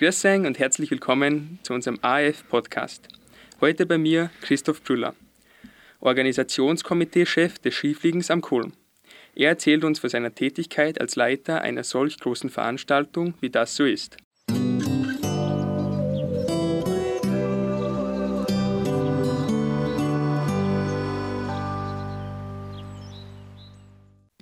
Grüß 0.00 0.24
euch 0.24 0.46
und 0.46 0.58
herzlich 0.58 0.90
willkommen 0.90 1.58
zu 1.62 1.74
unserem 1.74 1.98
AF-Podcast. 2.00 3.06
Heute 3.60 3.84
bei 3.84 3.98
mir 3.98 4.30
Christoph 4.40 4.82
Brüller, 4.82 5.14
Organisationskomitee-Chef 6.00 7.58
des 7.58 7.74
Skifliegens 7.74 8.30
am 8.30 8.40
Kulm. 8.40 8.72
Er 9.34 9.50
erzählt 9.50 9.84
uns 9.84 9.98
von 9.98 10.08
seiner 10.08 10.34
Tätigkeit 10.34 10.98
als 10.98 11.16
Leiter 11.16 11.60
einer 11.60 11.84
solch 11.84 12.18
großen 12.18 12.48
Veranstaltung, 12.48 13.34
wie 13.42 13.50
das 13.50 13.76
so 13.76 13.84
ist. 13.84 14.16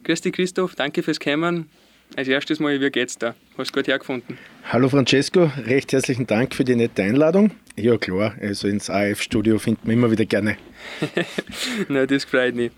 Grüß 0.05 0.21
dich 0.21 0.33
Christoph, 0.33 0.77
danke 0.77 1.03
fürs 1.03 1.19
Kommen. 1.19 1.69
Als 2.17 2.27
erstes 2.27 2.59
Mal, 2.59 2.81
wie 2.81 2.91
geht's 2.91 3.17
da? 3.19 3.35
Hast 3.57 3.71
du 3.71 3.79
gut 3.79 3.87
hergefunden? 3.87 4.39
Hallo 4.65 4.89
Francesco, 4.89 5.51
recht 5.67 5.93
herzlichen 5.93 6.27
Dank 6.27 6.55
für 6.55 6.65
die 6.65 6.75
nette 6.75 7.03
Einladung. 7.03 7.53
Ja 7.77 7.97
klar, 7.97 8.35
also 8.41 8.67
ins 8.67 8.91
AF-Studio 8.91 9.59
findet 9.59 9.85
man 9.85 9.95
immer 9.95 10.11
wieder 10.11 10.25
gerne. 10.25 10.57
Na, 11.89 12.07
das 12.07 12.25
freut 12.25 12.55
mich. 12.55 12.73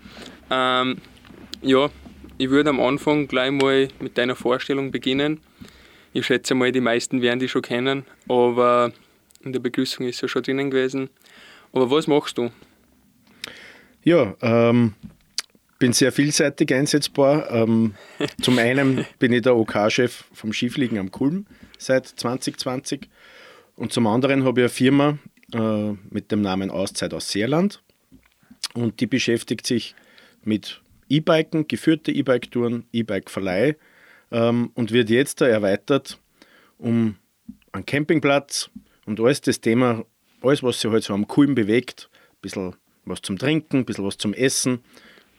Ähm, 0.51 0.97
ja, 1.61 1.89
ich 2.37 2.49
würde 2.49 2.69
am 2.69 2.79
Anfang 2.79 3.27
gleich 3.27 3.51
mal 3.51 3.87
mit 3.99 4.17
deiner 4.17 4.35
Vorstellung 4.35 4.91
beginnen. 4.91 5.39
Ich 6.13 6.25
schätze 6.25 6.53
mal, 6.53 6.71
die 6.71 6.81
meisten 6.81 7.21
werden 7.21 7.39
dich 7.39 7.51
schon 7.51 7.61
kennen, 7.61 8.05
aber 8.27 8.91
in 9.43 9.53
der 9.53 9.59
Begrüßung 9.59 10.07
ist 10.07 10.21
ja 10.21 10.27
schon 10.27 10.43
drinnen 10.43 10.69
gewesen. 10.69 11.09
Aber 11.73 11.89
was 11.89 12.05
machst 12.05 12.37
du? 12.37 12.51
Ja, 14.03 14.35
ähm, 14.41 14.93
bin 15.81 15.93
sehr 15.93 16.11
vielseitig 16.11 16.71
einsetzbar. 16.75 17.49
Ähm, 17.49 17.95
zum 18.41 18.59
einen 18.59 19.03
bin 19.17 19.33
ich 19.33 19.41
der 19.41 19.57
OK-Chef 19.57 20.25
vom 20.31 20.53
Skifliegen 20.53 20.99
am 20.99 21.09
Kulm 21.09 21.47
seit 21.79 22.05
2020 22.05 23.09
und 23.75 23.91
zum 23.91 24.05
anderen 24.05 24.43
habe 24.43 24.61
ich 24.61 24.65
eine 24.65 24.69
Firma 24.69 25.17
äh, 25.53 25.93
mit 26.11 26.31
dem 26.31 26.41
Namen 26.41 26.69
Auszeit 26.69 27.15
aus 27.15 27.31
Seerland 27.31 27.81
und 28.75 28.99
die 28.99 29.07
beschäftigt 29.07 29.65
sich 29.65 29.95
mit 30.43 30.81
E-Biken, 31.09 31.67
geführte 31.67 32.11
E-Bike-Touren, 32.11 32.85
E-Bike-Verleih. 32.93 33.75
Ähm, 34.31 34.69
und 34.75 34.91
wird 34.91 35.09
jetzt 35.09 35.41
da 35.41 35.47
erweitert 35.47 36.19
um 36.77 37.15
einen 37.71 37.85
Campingplatz 37.87 38.69
und 39.05 39.19
alles 39.19 39.41
das 39.41 39.59
Thema, 39.61 40.05
alles 40.43 40.61
was 40.61 40.79
sich 40.79 40.91
halt 40.91 41.03
so 41.03 41.15
am 41.15 41.27
Kulm 41.27 41.55
bewegt, 41.55 42.07
ein 42.13 42.41
bisschen 42.41 42.75
was 43.03 43.23
zum 43.23 43.39
Trinken, 43.39 43.77
ein 43.77 43.85
bisschen 43.85 44.05
was 44.05 44.17
zum 44.17 44.33
Essen 44.33 44.81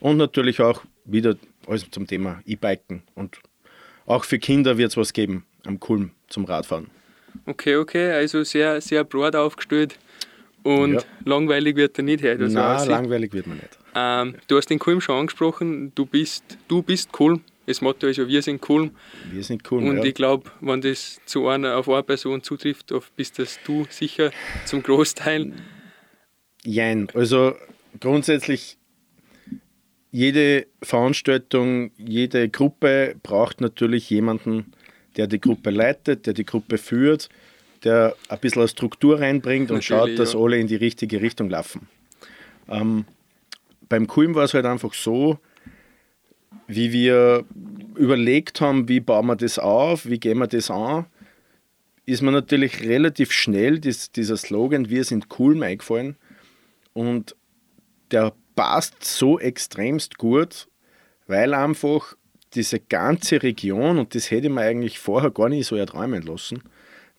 und 0.02 0.16
natürlich 0.16 0.60
auch 0.60 0.82
wieder 1.04 1.36
alles 1.66 1.88
zum 1.90 2.06
Thema 2.06 2.42
E-Biken. 2.44 3.02
Und 3.14 3.38
auch 4.04 4.24
für 4.24 4.38
Kinder 4.38 4.76
wird 4.76 4.90
es 4.90 4.96
was 4.96 5.12
geben 5.12 5.46
am 5.64 5.78
Kulm 5.78 6.10
zum 6.28 6.44
Radfahren. 6.44 6.88
Okay, 7.46 7.76
okay, 7.76 8.10
also 8.10 8.42
sehr, 8.42 8.80
sehr 8.80 9.04
broad 9.04 9.36
aufgestellt. 9.36 9.98
Und 10.64 10.94
ja. 10.94 11.00
langweilig 11.24 11.76
wird 11.76 11.98
er 11.98 12.04
nicht 12.04 12.22
heute. 12.22 12.44
Also 12.44 12.58
Nein, 12.58 12.88
langweilig 12.88 13.32
wird 13.32 13.46
man 13.46 13.58
nicht. 13.58 13.78
Ähm, 13.94 14.34
du 14.48 14.56
hast 14.56 14.66
den 14.70 14.78
Kulm 14.78 15.00
schon 15.00 15.18
angesprochen, 15.20 15.92
du 15.94 16.04
bist, 16.04 16.58
du 16.68 16.82
bist 16.82 17.12
Kulm. 17.12 17.42
Das 17.66 17.80
Motto 17.80 18.08
ist 18.08 18.16
ja, 18.16 18.26
wir 18.26 18.42
sind 18.42 18.60
Kulm. 18.60 18.90
Wir 19.30 19.44
sind 19.44 19.62
Kulm, 19.62 19.86
Und 19.86 19.98
ja. 19.98 20.04
ich 20.04 20.14
glaube, 20.14 20.50
wenn 20.60 20.80
das 20.80 21.20
zu 21.26 21.46
einer, 21.46 21.76
auf 21.76 21.88
eine 21.88 22.02
Person 22.02 22.42
zutrifft, 22.42 22.92
bist 23.14 23.38
das 23.38 23.60
du 23.64 23.86
sicher 23.88 24.32
zum 24.64 24.82
Großteil. 24.82 25.52
Jein, 26.64 27.08
also 27.14 27.54
grundsätzlich 28.00 28.78
jede 30.12 30.66
Veranstaltung, 30.82 31.90
jede 31.96 32.48
Gruppe 32.50 33.16
braucht 33.22 33.60
natürlich 33.60 34.08
jemanden, 34.10 34.72
der 35.16 35.26
die 35.26 35.40
Gruppe 35.40 35.70
leitet, 35.70 36.26
der 36.26 36.34
die 36.34 36.44
Gruppe 36.44 36.78
führt, 36.78 37.30
der 37.82 38.14
ein 38.28 38.38
bisschen 38.38 38.60
eine 38.60 38.68
Struktur 38.68 39.20
reinbringt 39.20 39.70
und 39.70 39.78
natürlich, 39.78 39.86
schaut, 39.86 40.18
dass 40.18 40.34
ja. 40.34 40.38
alle 40.38 40.58
in 40.58 40.68
die 40.68 40.76
richtige 40.76 41.20
Richtung 41.20 41.50
laufen. 41.50 41.88
Ähm, 42.68 43.06
beim 43.88 44.06
Kulm 44.06 44.34
war 44.34 44.44
es 44.44 44.54
halt 44.54 44.66
einfach 44.66 44.92
so, 44.94 45.38
wie 46.66 46.92
wir 46.92 47.44
überlegt 47.96 48.60
haben, 48.60 48.88
wie 48.88 49.00
bauen 49.00 49.26
wir 49.26 49.36
das 49.36 49.58
auf, 49.58 50.06
wie 50.08 50.20
gehen 50.20 50.38
wir 50.38 50.46
das 50.46 50.70
an, 50.70 51.06
ist 52.04 52.22
mir 52.22 52.32
natürlich 52.32 52.82
relativ 52.82 53.32
schnell 53.32 53.78
das, 53.78 54.12
dieser 54.12 54.36
Slogan 54.36 54.90
Wir 54.90 55.04
sind 55.04 55.28
Kulm 55.28 55.62
eingefallen. 55.62 56.16
Und 56.92 57.36
der 58.10 58.32
passt 58.54 59.04
so 59.04 59.38
extremst 59.38 60.18
gut, 60.18 60.68
weil 61.26 61.54
einfach 61.54 62.14
diese 62.54 62.80
ganze 62.80 63.42
Region, 63.42 63.98
und 63.98 64.14
das 64.14 64.30
hätte 64.30 64.50
man 64.50 64.64
eigentlich 64.64 64.98
vorher 64.98 65.30
gar 65.30 65.48
nicht 65.48 65.66
so 65.66 65.76
erträumen 65.76 66.22
lassen, 66.22 66.62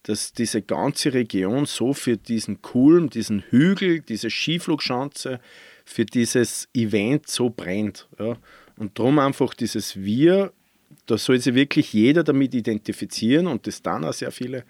dass 0.03 0.33
diese 0.33 0.61
ganze 0.61 1.13
Region 1.13 1.65
so 1.65 1.93
für 1.93 2.17
diesen 2.17 2.61
Kulm, 2.61 3.09
diesen 3.09 3.41
Hügel, 3.49 4.01
diese 4.01 4.29
Skiflugschanze, 4.29 5.39
für 5.85 6.05
dieses 6.05 6.67
Event 6.73 7.27
so 7.27 7.49
brennt. 7.49 8.07
Ja. 8.19 8.37
Und 8.77 8.97
darum 8.99 9.19
einfach 9.19 9.53
dieses 9.53 9.95
Wir, 9.95 10.51
da 11.05 11.17
soll 11.17 11.39
sich 11.39 11.55
wirklich 11.55 11.93
jeder 11.93 12.23
damit 12.23 12.53
identifizieren 12.53 13.47
und 13.47 13.65
das 13.67 13.81
dann 13.81 14.03
auch 14.03 14.13
sehr 14.13 14.31
viele. 14.31 14.65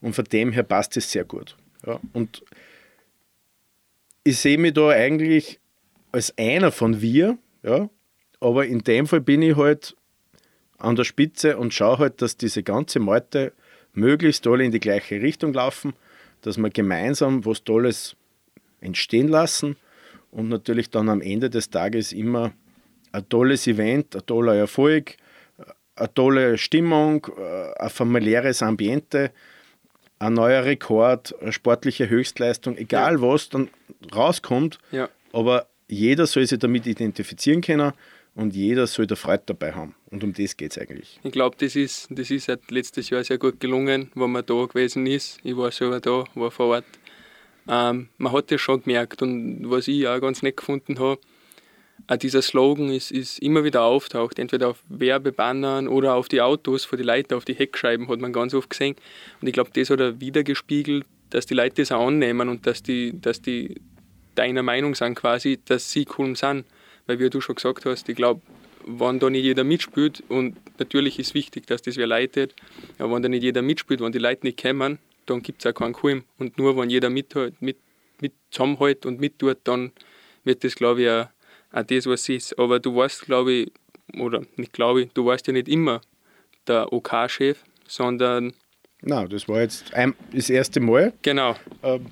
Und 0.00 0.14
von 0.14 0.24
dem 0.24 0.52
her 0.52 0.62
passt 0.62 0.96
es 0.96 1.10
sehr 1.10 1.24
gut. 1.24 1.56
Ja. 1.86 2.00
Und 2.12 2.42
ich 4.24 4.38
sehe 4.38 4.58
mich 4.58 4.74
da 4.74 4.88
eigentlich 4.88 5.58
als 6.12 6.36
einer 6.38 6.72
von 6.72 7.00
wir, 7.00 7.38
ja, 7.62 7.88
aber 8.40 8.66
in 8.66 8.80
dem 8.80 9.06
Fall 9.06 9.20
bin 9.20 9.42
ich 9.42 9.56
halt 9.56 9.96
an 10.78 10.96
der 10.96 11.04
Spitze 11.04 11.56
und 11.56 11.74
schaue 11.74 11.98
halt, 11.98 12.22
dass 12.22 12.36
diese 12.36 12.62
ganze 12.62 13.00
Meute 13.00 13.52
möglichst 13.92 14.46
alle 14.46 14.64
in 14.64 14.72
die 14.72 14.80
gleiche 14.80 15.20
Richtung 15.20 15.52
laufen, 15.52 15.92
dass 16.42 16.56
wir 16.56 16.70
gemeinsam 16.70 17.44
was 17.44 17.64
Tolles 17.64 18.14
entstehen 18.80 19.28
lassen 19.28 19.76
und 20.30 20.48
natürlich 20.48 20.90
dann 20.90 21.08
am 21.08 21.20
Ende 21.20 21.50
des 21.50 21.70
Tages 21.70 22.12
immer 22.12 22.52
ein 23.12 23.28
tolles 23.28 23.66
Event, 23.66 24.14
ein 24.14 24.24
toller 24.26 24.54
Erfolg, 24.54 25.16
eine 25.96 26.14
tolle 26.14 26.58
Stimmung, 26.58 27.26
ein 27.78 27.90
familiäres 27.90 28.62
Ambiente, 28.62 29.32
ein 30.20 30.34
neuer 30.34 30.64
Rekord, 30.64 31.34
eine 31.40 31.52
sportliche 31.52 32.08
Höchstleistung, 32.08 32.76
egal 32.76 33.14
ja. 33.14 33.22
was 33.22 33.48
dann 33.48 33.68
rauskommt, 34.14 34.78
ja. 34.92 35.08
aber 35.32 35.66
jeder 35.88 36.26
soll 36.26 36.46
sich 36.46 36.58
damit 36.58 36.86
identifizieren 36.86 37.60
können 37.60 37.92
und 38.34 38.54
jeder 38.54 38.86
soll 38.86 39.06
da 39.06 39.16
Freude 39.16 39.42
dabei 39.46 39.72
haben. 39.72 39.94
Und 40.10 40.22
um 40.22 40.32
das 40.32 40.56
geht 40.56 40.72
es 40.72 40.78
eigentlich. 40.78 41.18
Ich 41.22 41.32
glaube, 41.32 41.56
das 41.58 41.74
ist, 41.74 42.06
das 42.10 42.30
ist 42.30 42.48
halt 42.48 42.70
letztes 42.70 43.10
Jahr 43.10 43.24
sehr 43.24 43.38
gut 43.38 43.58
gelungen, 43.58 44.10
wo 44.14 44.26
man 44.26 44.44
da 44.44 44.64
gewesen 44.66 45.06
ist. 45.06 45.38
Ich 45.42 45.56
war 45.56 45.72
selber 45.72 46.00
da, 46.00 46.24
war 46.34 46.50
vor 46.50 46.66
Ort. 46.66 46.84
Ähm, 47.68 48.08
man 48.16 48.32
hat 48.32 48.50
das 48.50 48.60
schon 48.60 48.82
gemerkt 48.82 49.22
und 49.22 49.68
was 49.70 49.88
ich 49.88 50.06
auch 50.06 50.20
ganz 50.20 50.42
nett 50.42 50.56
gefunden 50.56 50.98
habe, 50.98 51.20
auch 52.06 52.16
dieser 52.16 52.42
Slogan 52.42 52.90
ist, 52.90 53.10
ist 53.10 53.38
immer 53.40 53.64
wieder 53.64 53.82
auftaucht, 53.82 54.38
entweder 54.38 54.68
auf 54.68 54.82
Werbebannern 54.88 55.88
oder 55.88 56.14
auf 56.14 56.28
die 56.28 56.40
Autos, 56.40 56.84
vor 56.84 56.96
die 56.96 57.04
Leute, 57.04 57.36
auf 57.36 57.44
die 57.44 57.54
Heckscheiben 57.54 58.08
hat 58.08 58.20
man 58.20 58.32
ganz 58.32 58.54
oft 58.54 58.70
gesehen. 58.70 58.94
Und 59.40 59.48
ich 59.48 59.52
glaube, 59.52 59.70
das 59.74 59.90
hat 59.90 60.00
er 60.00 60.20
wieder 60.20 60.44
gespiegelt, 60.44 61.04
dass 61.30 61.44
die 61.44 61.54
Leute 61.54 61.82
das 61.82 61.92
auch 61.92 62.06
annehmen 62.06 62.48
und 62.48 62.66
dass 62.66 62.82
die, 62.82 63.20
dass 63.20 63.42
die 63.42 63.80
deiner 64.38 64.62
Meinung 64.62 64.94
sind 64.94 65.14
quasi, 65.14 65.58
dass 65.64 65.90
sie 65.90 66.06
cool 66.16 66.36
sind. 66.36 66.64
Weil 67.06 67.18
wie 67.18 67.30
du 67.30 67.40
schon 67.40 67.56
gesagt 67.56 67.84
hast, 67.84 68.08
ich 68.08 68.16
glaube, 68.16 68.42
wenn 68.86 69.18
da 69.18 69.28
nicht 69.28 69.44
jeder 69.44 69.64
mitspielt, 69.64 70.22
und 70.28 70.56
natürlich 70.78 71.18
ist 71.18 71.34
wichtig, 71.34 71.66
dass 71.66 71.82
das 71.82 71.96
wer 71.96 72.06
leitet, 72.06 72.54
aber 72.98 73.14
wenn 73.14 73.22
da 73.22 73.28
nicht 73.28 73.42
jeder 73.42 73.62
mitspielt, 73.62 74.00
wenn 74.00 74.12
die 74.12 74.18
Leute 74.18 74.46
nicht 74.46 74.62
kommen, 74.62 74.98
dann 75.26 75.42
gibt 75.42 75.64
es 75.64 75.70
auch 75.70 75.74
keinen 75.74 75.92
Kulm. 75.92 76.24
Und 76.38 76.58
nur 76.58 76.76
wenn 76.76 76.88
jeder 76.88 77.10
mit, 77.10 77.34
mit, 77.60 77.76
mit 78.20 78.32
zusammenhält 78.50 79.04
und 79.04 79.20
mittut, 79.20 79.58
dann 79.64 79.92
wird 80.44 80.64
das, 80.64 80.74
glaube 80.74 81.02
ich, 81.02 81.08
auch, 81.08 81.26
auch 81.72 81.82
das, 81.82 82.06
was 82.06 82.22
es 82.22 82.28
ist. 82.28 82.58
Aber 82.58 82.80
du 82.80 82.94
warst, 82.96 83.22
glaube 83.22 83.52
ich, 83.52 83.72
oder 84.18 84.42
nicht 84.56 84.72
glaube 84.72 85.02
ich, 85.02 85.12
du 85.12 85.26
warst 85.26 85.46
ja 85.46 85.52
nicht 85.52 85.68
immer 85.68 86.00
der 86.66 86.92
OK-Chef, 86.92 87.62
sondern. 87.86 88.54
Nein, 89.02 89.28
das 89.28 89.48
war 89.48 89.60
jetzt 89.60 89.92
ein, 89.94 90.14
das 90.32 90.50
erste 90.50 90.80
Mal. 90.80 91.12
Genau. 91.22 91.56
Ähm, 91.82 92.06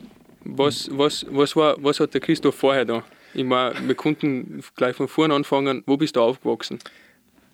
was, 0.56 0.88
was, 0.93 1.26
was, 1.31 1.56
war, 1.56 1.76
was 1.82 2.00
hat 2.00 2.14
der 2.14 2.20
Christoph 2.20 2.54
vorher 2.54 2.84
da? 2.84 3.04
Ich 3.34 3.44
meine, 3.44 3.75
wir 3.87 3.94
konnten 3.94 4.62
gleich 4.76 4.96
von 4.96 5.08
vorne 5.08 5.34
anfangen. 5.34 5.82
Wo 5.87 5.96
bist 5.96 6.16
du 6.16 6.20
aufgewachsen? 6.20 6.78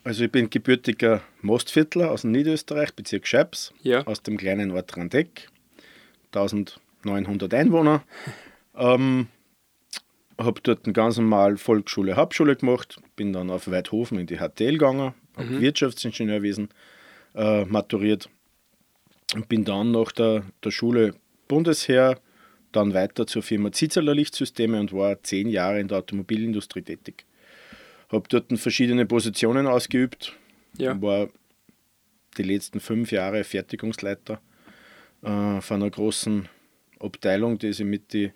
Also 0.05 0.25
ich 0.25 0.33
bin 0.33 0.51
gebürtiger 0.51 1.23
Mostviertler 1.43 2.11
aus 2.11 2.23
dem 2.23 2.33
Niederösterreich, 2.33 2.95
Bezirk 2.95 3.27
Scheibs, 3.27 3.73
ja. 3.83 4.05
aus 4.07 4.23
dem 4.23 4.37
kleinen 4.37 4.73
Ort 4.73 4.97
Randeck, 4.97 5.49
1900 6.35 7.55
Einwohner. 7.55 8.03
ähm, 8.77 9.29
habe 10.39 10.61
dort 10.63 10.83
ganz 10.93 11.19
normal 11.19 11.57
Volksschule, 11.57 12.17
Hauptschule 12.17 12.57
gemacht, 12.57 13.01
bin 13.17 13.33
dann 13.33 13.51
auf 13.51 13.71
Weidhofen 13.71 14.19
in 14.19 14.27
die 14.27 14.39
HTL 14.39 14.73
gegangen, 14.73 15.15
habe 15.37 15.49
mhm. 15.49 15.61
Wirtschaftsingenieurwesen 15.61 16.71
äh, 17.35 17.65
maturiert 17.65 18.29
und 19.35 19.49
bin 19.49 19.65
dann 19.65 19.93
nach 19.93 20.13
der, 20.13 20.45
der 20.65 20.71
Schule 20.71 21.15
Bundesheer 21.49 22.19
dann 22.73 22.95
weiter 22.95 23.27
zur 23.27 23.43
Firma 23.43 23.73
Zitzeler 23.73 24.15
Lichtsysteme 24.15 24.81
und 24.81 24.93
war 24.93 25.23
zehn 25.23 25.49
Jahre 25.49 25.81
in 25.81 25.89
der 25.89 25.99
Automobilindustrie 25.99 26.83
tätig. 26.83 27.25
Habe 28.11 28.29
dort 28.29 28.59
verschiedene 28.59 29.07
Positionen 29.07 29.67
ausgeübt, 29.67 30.37
ja. 30.79 31.01
war 31.01 31.29
die 32.37 32.43
letzten 32.43 32.81
fünf 32.81 33.13
Jahre 33.13 33.45
Fertigungsleiter 33.45 34.41
äh, 35.23 35.61
von 35.61 35.83
einer 35.83 35.91
großen 35.91 36.49
Abteilung, 36.99 37.59
die 37.59 37.73
sich 37.73 37.87
mit 37.87 38.13
die, 38.13 38.33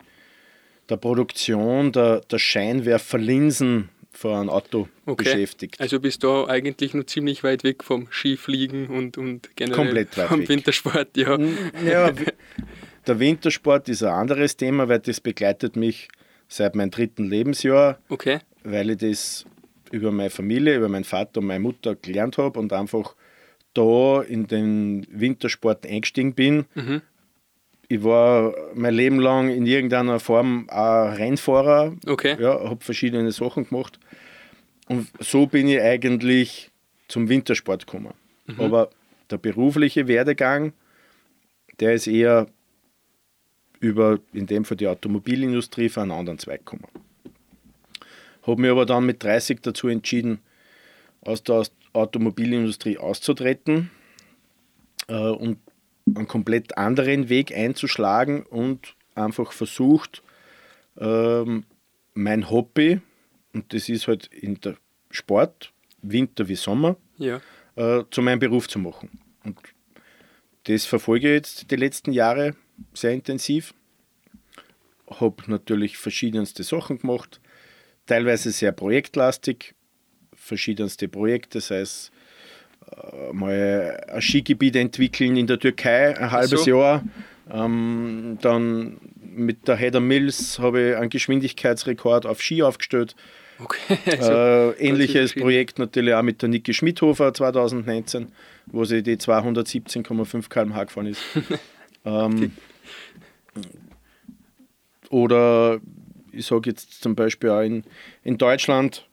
der 0.88 0.96
Produktion 0.96 1.92
der, 1.92 2.20
der 2.20 2.38
Scheinwerferlinsen 2.38 3.90
für 4.16 4.34
ein 4.34 4.48
Auto 4.48 4.88
okay. 5.04 5.24
beschäftigt. 5.24 5.80
Also 5.80 6.00
bist 6.00 6.22
du 6.22 6.46
eigentlich 6.46 6.94
nur 6.94 7.06
ziemlich 7.06 7.44
weit 7.44 7.64
weg 7.64 7.84
vom 7.84 8.08
Skifliegen 8.10 8.86
und, 8.86 9.18
und 9.18 9.54
generell 9.56 9.76
Komplett 9.76 10.16
weit 10.16 10.28
vom. 10.28 10.48
Wintersport, 10.48 11.16
ja. 11.16 11.38
ja. 11.84 12.12
Der 13.06 13.20
Wintersport 13.20 13.88
ist 13.88 14.02
ein 14.02 14.12
anderes 14.12 14.56
Thema, 14.56 14.88
weil 14.88 14.98
das 14.98 15.20
begleitet 15.20 15.76
mich 15.76 16.08
seit 16.48 16.74
meinem 16.74 16.90
dritten 16.90 17.24
Lebensjahr. 17.24 17.98
Okay. 18.08 18.40
Weil 18.64 18.90
ich 18.90 18.98
das 18.98 19.44
über 19.90 20.10
meine 20.10 20.30
Familie, 20.30 20.76
über 20.76 20.88
meinen 20.88 21.04
Vater 21.04 21.40
und 21.40 21.46
meine 21.46 21.60
Mutter 21.60 21.94
gelernt 21.94 22.38
habe 22.38 22.58
und 22.58 22.72
einfach 22.72 23.14
da 23.74 24.22
in 24.22 24.46
den 24.46 25.06
Wintersport 25.10 25.86
eingestiegen 25.86 26.34
bin. 26.34 26.64
Mhm. 26.74 27.02
Ich 27.88 28.02
war 28.02 28.54
mein 28.74 28.94
Leben 28.94 29.20
lang 29.20 29.48
in 29.48 29.64
irgendeiner 29.64 30.18
Form 30.18 30.66
ein 30.68 31.12
Rennfahrer. 31.14 31.94
Okay. 32.06 32.36
Ja, 32.40 32.68
habe 32.68 32.84
verschiedene 32.84 33.30
Sachen 33.30 33.68
gemacht. 33.68 34.00
Und 34.88 35.08
so 35.20 35.46
bin 35.46 35.68
ich 35.68 35.80
eigentlich 35.80 36.70
zum 37.06 37.28
Wintersport 37.28 37.86
gekommen. 37.86 38.14
Mhm. 38.46 38.60
Aber 38.60 38.90
der 39.30 39.38
berufliche 39.38 40.08
Werdegang, 40.08 40.72
der 41.78 41.94
ist 41.94 42.08
eher 42.08 42.48
über, 43.80 44.18
in 44.32 44.46
dem 44.46 44.64
Fall 44.64 44.76
die 44.76 44.88
Automobilindustrie, 44.88 45.88
für 45.88 46.02
einen 46.02 46.12
anderen 46.12 46.38
Zweig 46.38 46.60
gekommen. 46.60 46.84
Habe 48.46 48.60
mich 48.60 48.70
aber 48.70 48.86
dann 48.86 49.06
mit 49.06 49.22
30 49.22 49.60
dazu 49.62 49.88
entschieden, 49.88 50.38
aus 51.20 51.42
der 51.42 51.64
Automobilindustrie 51.92 52.98
auszutreten 52.98 53.90
äh, 55.08 55.14
und 55.14 55.58
einen 56.14 56.28
komplett 56.28 56.78
anderen 56.78 57.28
Weg 57.28 57.54
einzuschlagen 57.56 58.44
und 58.44 58.94
einfach 59.14 59.52
versucht, 59.52 60.22
ähm, 60.98 61.64
mein 62.14 62.50
Hobby, 62.50 63.00
und 63.52 63.72
das 63.72 63.88
ist 63.88 64.06
halt 64.06 64.26
in 64.26 64.60
der 64.60 64.76
Sport, 65.10 65.72
Winter 66.02 66.48
wie 66.48 66.54
Sommer, 66.54 66.96
ja. 67.18 67.40
äh, 67.74 68.04
zu 68.10 68.22
meinem 68.22 68.38
Beruf 68.38 68.68
zu 68.68 68.78
machen. 68.78 69.20
Und 69.44 69.58
das 70.64 70.84
verfolge 70.84 71.28
ich 71.28 71.34
jetzt 71.34 71.70
die 71.70 71.76
letzten 71.76 72.12
Jahre 72.12 72.54
sehr 72.94 73.12
intensiv. 73.12 73.74
Habe 75.08 75.36
natürlich 75.46 75.98
verschiedenste 75.98 76.62
Sachen 76.62 76.98
gemacht, 76.98 77.40
teilweise 78.06 78.50
sehr 78.50 78.72
projektlastig, 78.72 79.74
verschiedenste 80.34 81.08
Projekte, 81.08 81.60
sei 81.60 81.80
es 81.80 82.10
äh, 82.90 83.32
mal 83.32 84.04
ein 84.08 84.20
Skigebiet 84.20 84.76
entwickeln 84.76 85.36
in 85.36 85.46
der 85.46 85.58
Türkei, 85.58 86.16
ein 86.16 86.30
halbes 86.30 86.64
so. 86.64 86.70
Jahr. 86.70 87.04
Ähm, 87.50 88.38
dann 88.40 88.96
mit 89.20 89.68
der 89.68 89.76
Heather 89.76 90.00
Mills 90.00 90.58
habe 90.58 90.90
ich 90.90 90.96
einen 90.96 91.10
Geschwindigkeitsrekord 91.10 92.26
auf 92.26 92.42
Ski 92.42 92.62
aufgestellt. 92.62 93.14
Okay, 93.58 93.98
also 94.18 94.32
äh, 94.32 94.70
ähnliches 94.78 95.32
Projekt 95.34 95.78
natürlich 95.78 96.14
auch 96.14 96.22
mit 96.22 96.42
der 96.42 96.48
Niki 96.48 96.74
Schmidhofer 96.74 97.32
2019, 97.32 98.32
wo 98.66 98.84
sie 98.84 99.02
die 99.02 99.16
217,5 99.16 100.48
km/h 100.48 100.84
gefahren 100.84 101.06
ist. 101.06 101.22
ähm, 102.06 102.52
oder 105.10 105.80
ich 106.32 106.46
sage 106.46 106.70
jetzt 106.70 107.02
zum 107.02 107.14
Beispiel 107.14 107.50
auch 107.50 107.60
in, 107.60 107.84
in 108.22 108.38
Deutschland 108.38 109.06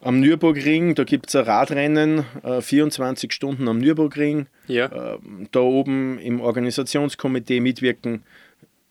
am 0.00 0.20
Nürburgring, 0.20 0.94
da 0.94 1.04
gibt 1.04 1.28
es 1.28 1.36
ein 1.36 1.44
Radrennen, 1.44 2.24
äh, 2.42 2.60
24 2.60 3.32
Stunden 3.32 3.68
am 3.68 3.78
Nürburgring. 3.78 4.46
Ja. 4.66 4.86
Äh, 4.86 5.18
da 5.52 5.60
oben 5.60 6.18
im 6.18 6.40
Organisationskomitee 6.40 7.60
mitwirken. 7.60 8.22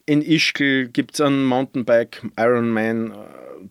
In 0.06 0.22
Ischgl 0.22 0.88
gibt 0.88 1.16
es 1.16 1.22
einen 1.22 1.44
Mountainbike 1.46 2.22
Ironman, 2.38 3.12
äh, 3.12 3.16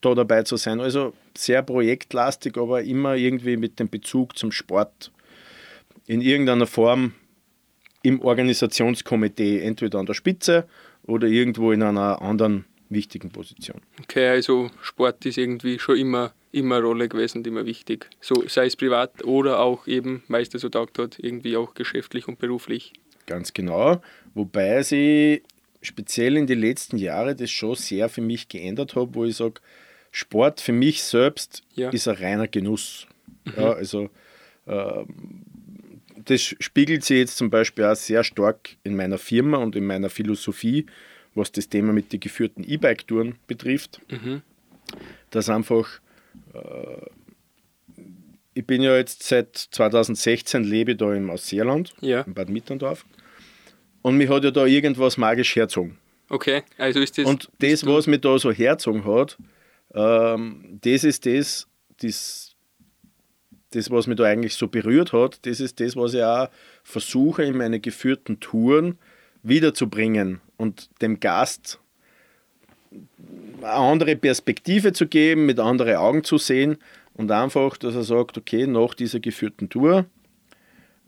da 0.00 0.14
dabei 0.14 0.42
zu 0.42 0.56
sein. 0.56 0.80
Also 0.80 1.12
sehr 1.36 1.62
projektlastig, 1.62 2.56
aber 2.56 2.82
immer 2.82 3.14
irgendwie 3.14 3.56
mit 3.56 3.78
dem 3.78 3.88
Bezug 3.88 4.36
zum 4.36 4.50
Sport 4.50 5.12
in 6.06 6.20
irgendeiner 6.20 6.66
Form 6.66 7.12
im 8.02 8.20
Organisationskomitee, 8.20 9.60
entweder 9.60 9.98
an 9.98 10.06
der 10.06 10.14
Spitze 10.14 10.66
oder 11.04 11.26
irgendwo 11.26 11.72
in 11.72 11.82
einer 11.82 12.22
anderen 12.22 12.64
wichtigen 12.90 13.30
Position. 13.30 13.80
Okay, 14.02 14.28
also 14.28 14.70
Sport 14.80 15.26
ist 15.26 15.38
irgendwie 15.38 15.78
schon 15.78 15.96
immer, 15.96 16.32
immer 16.52 16.76
eine 16.76 16.86
Rolle 16.86 17.08
gewesen, 17.08 17.44
immer 17.44 17.66
wichtig. 17.66 18.08
So 18.20 18.46
sei 18.48 18.66
es 18.66 18.76
privat 18.76 19.24
oder 19.24 19.60
auch 19.60 19.86
eben, 19.86 20.22
weil 20.28 20.42
es 20.42 20.48
dir 20.48 20.58
so 20.58 20.68
taugt 20.68 20.98
hat, 20.98 21.18
irgendwie 21.18 21.56
auch 21.56 21.74
geschäftlich 21.74 22.28
und 22.28 22.38
beruflich. 22.38 22.92
Ganz 23.26 23.52
genau. 23.52 24.00
Wobei 24.34 24.82
sie 24.82 25.42
speziell 25.82 26.36
in 26.36 26.46
den 26.46 26.60
letzten 26.60 26.96
Jahren 26.96 27.36
das 27.36 27.50
schon 27.50 27.74
sehr 27.74 28.08
für 28.08 28.22
mich 28.22 28.48
geändert 28.48 28.96
habe, 28.96 29.14
wo 29.14 29.24
ich 29.24 29.36
sage, 29.36 29.60
Sport 30.10 30.60
für 30.60 30.72
mich 30.72 31.02
selbst 31.02 31.62
ja. 31.74 31.90
ist 31.90 32.08
ein 32.08 32.16
reiner 32.16 32.48
Genuss. 32.48 33.06
Mhm. 33.44 33.52
Ja, 33.56 33.72
also 33.72 34.08
äh, 34.66 35.04
das 36.28 36.42
spiegelt 36.42 37.04
sich 37.04 37.18
jetzt 37.18 37.36
zum 37.38 37.48
Beispiel 37.48 37.84
auch 37.84 37.96
sehr 37.96 38.22
stark 38.22 38.76
in 38.84 38.96
meiner 38.96 39.16
Firma 39.16 39.56
und 39.58 39.74
in 39.76 39.86
meiner 39.86 40.10
Philosophie, 40.10 40.84
was 41.34 41.52
das 41.52 41.68
Thema 41.68 41.92
mit 41.92 42.12
den 42.12 42.20
geführten 42.20 42.64
E-Bike-Touren 42.64 43.36
betrifft. 43.46 44.00
Mhm. 44.10 44.42
Dass 45.30 45.48
einfach, 45.48 46.00
äh, 46.52 47.06
ich 48.52 48.66
bin 48.66 48.82
ja 48.82 48.94
jetzt 48.96 49.22
seit 49.22 49.56
2016 49.56 50.64
lebe 50.64 50.96
da 50.96 51.14
im 51.14 51.30
Ausseerland, 51.30 51.94
ja. 52.00 52.20
in 52.22 52.34
Bad 52.34 52.50
Mitterndorf. 52.50 53.06
Und 54.02 54.18
mich 54.18 54.28
hat 54.28 54.44
ja 54.44 54.50
da 54.50 54.66
irgendwas 54.66 55.16
magisch 55.16 55.56
herzogen. 55.56 55.98
Okay, 56.28 56.62
also 56.76 57.00
ist 57.00 57.16
das. 57.16 57.24
Und 57.24 57.50
das, 57.60 57.86
was 57.86 58.06
mich 58.06 58.20
da 58.20 58.38
so 58.38 58.52
herzogen 58.52 59.06
hat, 59.06 59.38
ähm, 59.94 60.78
das 60.82 61.04
ist 61.04 61.24
das, 61.24 61.66
das, 62.02 62.47
das, 63.70 63.90
was 63.90 64.06
mich 64.06 64.16
da 64.16 64.24
eigentlich 64.24 64.54
so 64.54 64.68
berührt 64.68 65.12
hat, 65.12 65.44
das 65.46 65.60
ist 65.60 65.80
das, 65.80 65.96
was 65.96 66.14
ich 66.14 66.22
auch 66.22 66.48
versuche 66.82 67.44
in 67.44 67.56
meine 67.56 67.80
geführten 67.80 68.40
Touren 68.40 68.98
wiederzubringen 69.42 70.40
und 70.56 70.90
dem 71.00 71.20
Gast 71.20 71.78
eine 73.58 73.70
andere 73.70 74.16
Perspektive 74.16 74.92
zu 74.92 75.06
geben, 75.06 75.46
mit 75.46 75.60
anderen 75.60 75.96
Augen 75.96 76.24
zu 76.24 76.38
sehen 76.38 76.78
und 77.14 77.30
einfach, 77.30 77.76
dass 77.76 77.94
er 77.94 78.04
sagt, 78.04 78.38
okay, 78.38 78.66
nach 78.66 78.94
dieser 78.94 79.20
geführten 79.20 79.68
Tour 79.68 80.06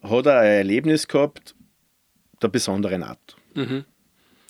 hat 0.02 0.26
er 0.26 0.40
ein 0.40 0.46
Erlebnis 0.46 1.08
gehabt 1.08 1.54
der 2.42 2.48
besonderen 2.48 3.02
Art. 3.02 3.36
Mhm. 3.54 3.84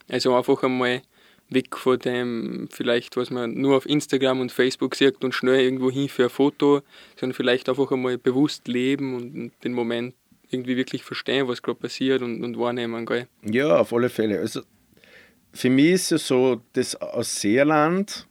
Also 0.08 0.34
einfach 0.34 0.62
einmal 0.62 1.02
weg 1.50 1.76
von 1.76 1.98
dem, 1.98 2.68
vielleicht, 2.70 3.16
was 3.16 3.30
man 3.30 3.54
nur 3.54 3.76
auf 3.76 3.86
Instagram 3.86 4.40
und 4.40 4.52
Facebook 4.52 4.94
sieht 4.94 5.22
und 5.24 5.34
schnell 5.34 5.60
irgendwo 5.60 5.90
hin 5.90 6.08
für 6.08 6.24
ein 6.24 6.30
Foto, 6.30 6.82
sondern 7.18 7.34
vielleicht 7.34 7.68
einfach 7.68 7.90
einmal 7.90 8.18
bewusst 8.18 8.68
leben 8.68 9.14
und 9.14 9.52
den 9.64 9.72
Moment 9.72 10.14
irgendwie 10.48 10.76
wirklich 10.76 11.04
verstehen, 11.04 11.48
was 11.48 11.62
gerade 11.62 11.78
passiert 11.78 12.22
und, 12.22 12.42
und 12.42 12.58
wahrnehmen. 12.58 13.06
Gell? 13.06 13.26
Ja, 13.44 13.76
auf 13.78 13.92
alle 13.92 14.08
Fälle. 14.08 14.38
Also 14.38 14.62
für 15.52 15.70
mich 15.70 15.92
ist 15.92 16.12
es 16.12 16.26
so, 16.26 16.60
das 16.72 16.96
aus 16.96 17.40
Seerland, 17.40 18.26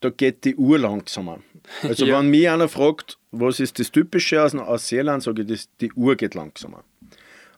da 0.00 0.10
geht 0.10 0.44
die 0.44 0.56
Uhr 0.56 0.78
langsamer. 0.78 1.40
Also 1.82 2.06
ja. 2.06 2.18
wenn 2.18 2.30
mich 2.30 2.48
einer 2.48 2.68
fragt, 2.68 3.18
was 3.30 3.60
ist 3.60 3.78
das 3.78 3.90
Typische 3.90 4.42
aus, 4.42 4.54
aus 4.54 4.88
Seerland, 4.88 5.22
sage 5.22 5.42
ich, 5.42 5.48
das, 5.48 5.68
die 5.80 5.92
Uhr 5.92 6.16
geht 6.16 6.34
langsamer. 6.34 6.84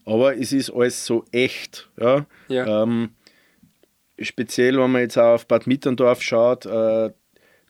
Aber 0.05 0.37
es 0.37 0.53
ist 0.53 0.71
alles 0.71 1.07
so 1.07 1.25
echt. 1.31 1.89
Ja? 1.97 2.27
ja. 2.49 2.83
Ähm, 2.83 3.11
speziell, 4.25 4.79
wenn 4.79 4.91
man 4.91 5.03
jetzt 5.03 5.19
auch 5.19 5.35
auf 5.35 5.47
Bad 5.47 5.67
Mitterndorf 5.67 6.23
schaut, 6.23 6.67
äh, 6.67 7.11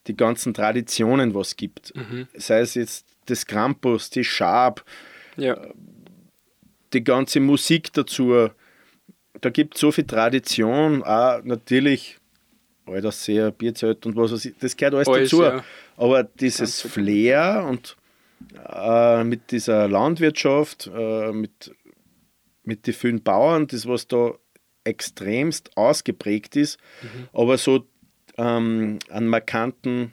die 0.07 0.17
ganzen 0.17 0.55
Traditionen, 0.55 1.35
was 1.35 1.49
es 1.49 1.57
gibt. 1.57 1.95
Mhm. 1.95 2.29
Sei 2.35 2.61
es 2.61 2.75
jetzt 2.75 3.07
das 3.27 3.47
Krampus, 3.47 4.11
die 4.11 4.25
Schab, 4.25 4.85
ja. 5.37 5.55
Äh, 5.55 5.73
die 6.93 7.05
ganze 7.05 7.41
Musik 7.41 7.93
dazu. 7.93 8.49
Da 9.41 9.51
gibt 9.51 9.75
es 9.75 9.81
so 9.81 9.91
viel 9.91 10.05
Tradition, 10.05 11.03
auch 11.03 11.43
natürlich 11.43 12.19
sehr 13.11 13.51
Bierzelt 13.51 14.05
und 14.07 14.17
was 14.17 14.33
weiß 14.33 14.45
ich, 14.45 14.55
das 14.61 14.77
gehört 14.77 14.95
alles, 14.95 15.09
alles 15.09 15.31
dazu. 15.31 15.43
Ja. 15.43 15.65
Aber 15.97 16.25
dieses 16.25 16.83
Flair 16.83 17.65
und 17.69 17.97
äh, 18.69 19.25
mit 19.25 19.51
dieser 19.51 19.89
Landwirtschaft, 19.89 20.91
äh, 20.95 21.33
mit, 21.33 21.75
mit 22.65 22.87
den 22.87 22.95
vielen 22.95 23.23
Bauern, 23.23 23.67
das 23.67 23.87
was 23.87 24.07
da 24.09 24.35
extremst 24.85 25.77
ausgeprägt 25.77 26.57
ist, 26.57 26.79
mhm. 27.03 27.29
aber 27.33 27.59
so 27.59 27.87
ähm, 28.37 28.99
einen 29.11 29.29
markanten 29.29 30.13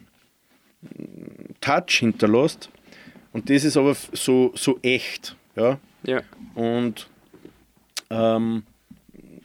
Touch 1.61 1.99
hinterlässt. 1.99 2.69
Und 3.33 3.49
das 3.49 3.63
ist 3.63 3.77
aber 3.77 3.95
so, 4.13 4.51
so 4.55 4.79
echt. 4.81 5.35
Ja? 5.55 5.79
ja. 6.03 6.21
Und 6.55 7.09
ähm, 8.09 8.63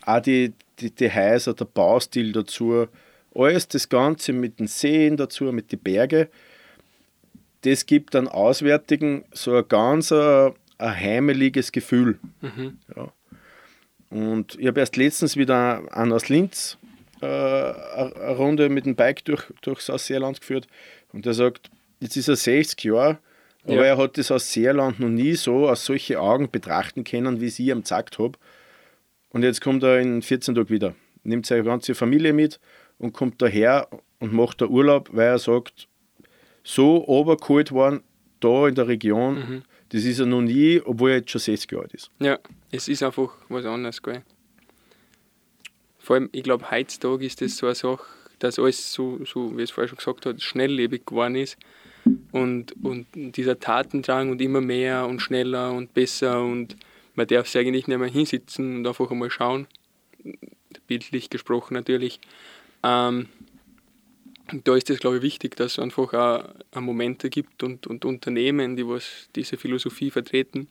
auch 0.06 0.20
die, 0.20 0.52
die, 0.78 0.90
die 0.90 1.12
Häuser, 1.12 1.54
der 1.54 1.64
Baustil 1.66 2.32
dazu, 2.32 2.86
alles 3.34 3.68
das 3.68 3.88
Ganze 3.88 4.32
mit 4.32 4.60
den 4.60 4.68
Seen 4.68 5.16
dazu, 5.16 5.44
mit 5.44 5.72
den 5.72 5.80
Bergen, 5.80 6.28
das 7.62 7.86
gibt 7.86 8.14
dann 8.14 8.28
Auswärtigen 8.28 9.24
so 9.32 9.56
ein 9.56 9.68
ganz 9.68 10.12
ein, 10.12 10.52
ein 10.78 11.00
heimeliges 11.00 11.72
Gefühl. 11.72 12.18
Mhm. 12.40 12.78
Ja. 12.94 13.12
Und 14.14 14.56
ich 14.60 14.68
habe 14.68 14.78
erst 14.78 14.96
letztens 14.96 15.36
wieder 15.36 15.82
einen 15.92 16.12
aus 16.12 16.28
Linz 16.28 16.78
äh, 17.20 17.26
eine 17.26 18.36
Runde 18.36 18.68
mit 18.68 18.86
dem 18.86 18.94
Bike 18.94 19.24
durch, 19.24 19.52
durch 19.60 19.80
Sauseerland 19.80 20.40
geführt 20.40 20.68
und 21.12 21.26
der 21.26 21.34
sagt, 21.34 21.68
jetzt 21.98 22.16
ist 22.16 22.28
er 22.28 22.36
60 22.36 22.84
Jahre, 22.84 23.18
aber 23.64 23.74
ja. 23.74 23.82
er 23.82 23.98
hat 23.98 24.16
das 24.16 24.30
aus 24.30 24.52
Seerland 24.52 25.00
noch 25.00 25.08
nie 25.08 25.34
so 25.34 25.68
aus 25.68 25.84
solchen 25.84 26.16
Augen 26.16 26.48
betrachten 26.48 27.02
können, 27.02 27.40
wie 27.40 27.46
ich 27.46 27.58
ihm 27.58 27.80
gesagt 27.80 28.20
habe. 28.20 28.38
Und 29.30 29.42
jetzt 29.42 29.60
kommt 29.60 29.82
er 29.82 29.98
in 29.98 30.22
14 30.22 30.54
Tagen 30.54 30.68
wieder, 30.68 30.94
nimmt 31.24 31.46
seine 31.46 31.64
ganze 31.64 31.96
Familie 31.96 32.32
mit 32.32 32.60
und 32.98 33.14
kommt 33.14 33.42
daher 33.42 33.88
und 34.20 34.32
macht 34.32 34.60
da 34.60 34.66
Urlaub, 34.66 35.08
weil 35.12 35.26
er 35.26 35.38
sagt, 35.40 35.88
so 36.62 37.04
obergeholt 37.08 37.72
worden, 37.72 38.04
da 38.38 38.68
in 38.68 38.76
der 38.76 38.86
Region, 38.86 39.34
mhm. 39.34 39.62
Das 39.94 40.04
ist 40.04 40.18
er 40.18 40.26
noch 40.26 40.42
nie, 40.42 40.82
obwohl 40.84 41.10
er 41.10 41.16
jetzt 41.18 41.30
schon 41.30 41.40
60 41.40 41.70
Jahre 41.70 41.84
alt 41.84 41.94
ist. 41.94 42.10
Ja, 42.18 42.40
es 42.72 42.88
ist 42.88 43.04
einfach 43.04 43.32
was 43.48 43.64
anderes, 43.64 44.02
gell. 44.02 44.24
Vor 46.00 46.16
allem, 46.16 46.28
ich 46.32 46.42
glaube, 46.42 46.68
heutzutage 46.68 47.24
ist 47.24 47.40
das 47.40 47.56
so 47.56 47.66
eine 47.66 47.76
Sache, 47.76 48.04
dass 48.40 48.58
alles 48.58 48.92
so, 48.92 49.24
so 49.24 49.56
wie 49.56 49.62
es 49.62 49.70
vorher 49.70 49.86
schon 49.86 49.98
gesagt 49.98 50.26
hat, 50.26 50.42
schnelllebig 50.42 51.06
geworden 51.06 51.36
ist. 51.36 51.56
Und, 52.32 52.74
und 52.82 53.06
dieser 53.14 53.60
Tatendrang 53.60 54.32
und 54.32 54.42
immer 54.42 54.60
mehr 54.60 55.06
und 55.06 55.20
schneller 55.20 55.70
und 55.70 55.94
besser 55.94 56.42
und 56.42 56.76
man 57.14 57.28
darf 57.28 57.46
sich 57.46 57.60
eigentlich 57.60 57.86
nicht 57.86 57.96
mehr 57.96 58.08
hinsitzen 58.08 58.78
und 58.78 58.86
einfach 58.88 59.12
einmal 59.12 59.30
schauen, 59.30 59.68
bildlich 60.88 61.30
gesprochen 61.30 61.74
natürlich. 61.74 62.18
Ähm, 62.82 63.28
da 64.52 64.76
ist 64.76 64.90
es, 64.90 64.98
glaube 64.98 65.16
ich, 65.16 65.22
wichtig, 65.22 65.56
dass 65.56 65.72
es 65.72 65.78
einfach 65.78 66.12
auch 66.12 66.80
Momente 66.80 67.30
gibt 67.30 67.62
und, 67.62 67.86
und 67.86 68.04
Unternehmen, 68.04 68.76
die 68.76 68.86
was 68.86 69.28
diese 69.34 69.56
Philosophie 69.56 70.10
vertreten, 70.10 70.68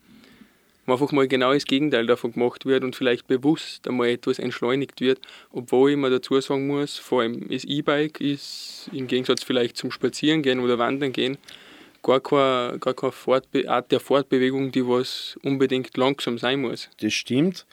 wo 0.86 0.94
einfach 0.94 1.12
mal 1.12 1.28
genau 1.28 1.54
das 1.54 1.66
Gegenteil 1.66 2.06
davon 2.06 2.34
gemacht 2.34 2.66
wird 2.66 2.84
und 2.84 2.96
vielleicht 2.96 3.28
bewusst 3.28 3.88
einmal 3.88 4.10
etwas 4.10 4.38
entschleunigt 4.38 5.02
wird, 5.02 5.20
obwohl 5.52 5.92
ich 5.92 5.98
mir 5.98 6.10
dazu 6.10 6.40
sagen 6.40 6.68
muss, 6.68 6.98
vor 6.98 7.22
allem 7.22 7.50
das 7.50 7.64
E-Bike 7.64 8.22
ist 8.22 8.90
im 8.94 9.08
Gegensatz 9.08 9.44
vielleicht 9.44 9.78
zum 9.78 9.92
Spazierengehen 9.92 10.60
oder 10.60 10.78
Wandern 10.78 11.12
gehen 11.12 11.38
gar 12.04 12.20
keine, 12.20 12.78
gar 12.80 12.94
keine 12.94 13.12
Fortbe 13.12 13.68
Art 13.70 13.92
der 13.92 14.00
Fortbewegung, 14.00 14.72
die 14.72 14.86
was 14.86 15.40
unbedingt 15.42 15.96
langsam 15.98 16.38
sein 16.38 16.62
muss. 16.62 16.90
Das 17.00 17.14
stimmt. 17.14 17.66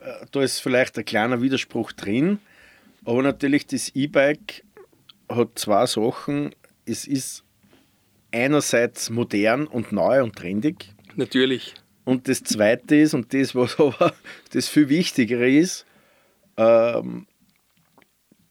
Äh, 0.00 0.24
da 0.30 0.42
ist 0.42 0.60
vielleicht 0.60 0.96
ein 0.96 1.04
kleiner 1.04 1.42
Widerspruch 1.42 1.92
drin, 1.92 2.38
aber 3.04 3.22
natürlich 3.22 3.66
das 3.66 3.90
E-Bike 3.94 4.62
hat 5.36 5.58
zwei 5.58 5.86
Sachen. 5.86 6.54
Es 6.84 7.06
ist 7.06 7.44
einerseits 8.30 9.10
modern 9.10 9.66
und 9.66 9.92
neu 9.92 10.22
und 10.22 10.36
trendig. 10.36 10.92
Natürlich. 11.16 11.74
Und 12.04 12.28
das 12.28 12.42
Zweite 12.42 12.96
ist, 12.96 13.14
und 13.14 13.32
das, 13.32 13.54
was 13.54 13.78
aber 13.78 14.14
das 14.52 14.68
viel 14.68 14.88
Wichtigere 14.88 15.48
ist, 15.48 15.86
ähm, 16.56 17.26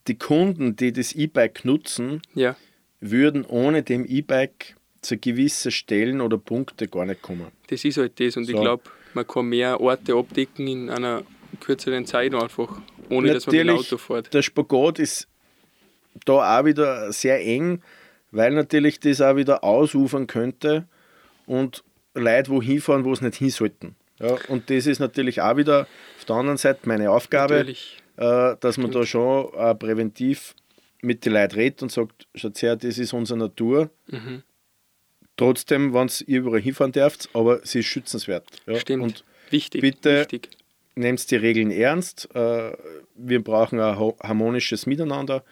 die 0.07 0.17
Kunden, 0.17 0.75
die 0.75 0.93
das 0.93 1.13
E-Bike 1.13 1.65
nutzen, 1.65 2.21
ja. 2.33 2.55
würden 2.99 3.45
ohne 3.45 3.83
dem 3.83 4.05
E-Bike 4.05 4.75
zu 5.01 5.17
gewissen 5.17 5.71
Stellen 5.71 6.21
oder 6.21 6.37
Punkte 6.37 6.87
gar 6.87 7.05
nicht 7.05 7.21
kommen. 7.21 7.47
Das 7.67 7.83
ist 7.85 7.97
halt 7.97 8.19
das 8.19 8.37
und 8.37 8.45
so. 8.45 8.51
ich 8.51 8.59
glaube, 8.59 8.83
man 9.13 9.27
kann 9.27 9.47
mehr 9.47 9.79
Orte 9.79 10.15
abdecken 10.15 10.67
in 10.67 10.89
einer 10.89 11.23
kürzeren 11.59 12.05
Zeit 12.05 12.33
einfach, 12.33 12.81
ohne 13.09 13.33
Natürlich, 13.33 13.33
dass 13.33 13.47
man 13.47 13.55
mit 13.55 13.67
dem 13.67 13.77
Auto 13.77 13.97
fährt. 13.97 14.33
Der 14.33 14.41
Spagat 14.41 14.99
ist 14.99 15.27
da 16.25 16.59
auch 16.59 16.65
wieder 16.65 17.11
sehr 17.11 17.45
eng, 17.45 17.81
weil 18.31 18.51
natürlich 18.51 18.99
das 18.99 19.21
auch 19.21 19.35
wieder 19.35 19.63
ausufern 19.63 20.27
könnte 20.27 20.87
und 21.45 21.83
Leute 22.13 22.51
wo 22.51 22.61
hinfahren, 22.61 23.05
wo 23.05 23.13
es 23.13 23.21
nicht 23.21 23.35
hin 23.35 23.49
sollten. 23.49 23.95
Ja, 24.19 24.37
und 24.49 24.69
das 24.69 24.85
ist 24.85 24.99
natürlich 24.99 25.41
auch 25.41 25.57
wieder 25.57 25.87
auf 26.17 26.25
der 26.25 26.35
anderen 26.35 26.57
Seite 26.57 26.81
meine 26.83 27.09
Aufgabe, 27.09 27.65
äh, 28.17 28.55
dass 28.59 28.77
man 28.77 28.91
da 28.91 29.05
schon 29.05 29.51
äh, 29.53 29.73
präventiv 29.73 30.55
mit 31.01 31.25
den 31.25 31.33
Leuten 31.33 31.55
redet 31.55 31.81
und 31.81 31.91
sagt, 31.91 32.27
schaut 32.35 32.61
her, 32.61 32.75
das 32.75 32.97
ist 32.97 33.13
unsere 33.13 33.39
Natur. 33.39 33.89
Mhm. 34.07 34.43
Trotzdem, 35.37 35.93
wenn 35.93 36.09
ihr 36.27 36.41
überall 36.41 36.61
hinfahren 36.61 36.91
dürft, 36.91 37.29
aber 37.33 37.65
sie 37.65 37.79
ist 37.79 37.87
schützenswert. 37.87 38.47
Ja? 38.67 38.75
Stimmt. 38.75 39.03
Und 39.03 39.23
wichtig. 39.49 39.81
Bitte 39.81 40.27
nehmt 40.93 41.31
die 41.31 41.35
Regeln 41.35 41.71
ernst. 41.71 42.29
Äh, 42.35 42.73
wir 43.15 43.43
brauchen 43.43 43.79
ein 43.79 43.97
harmonisches 44.21 44.85
Miteinander 44.85 45.43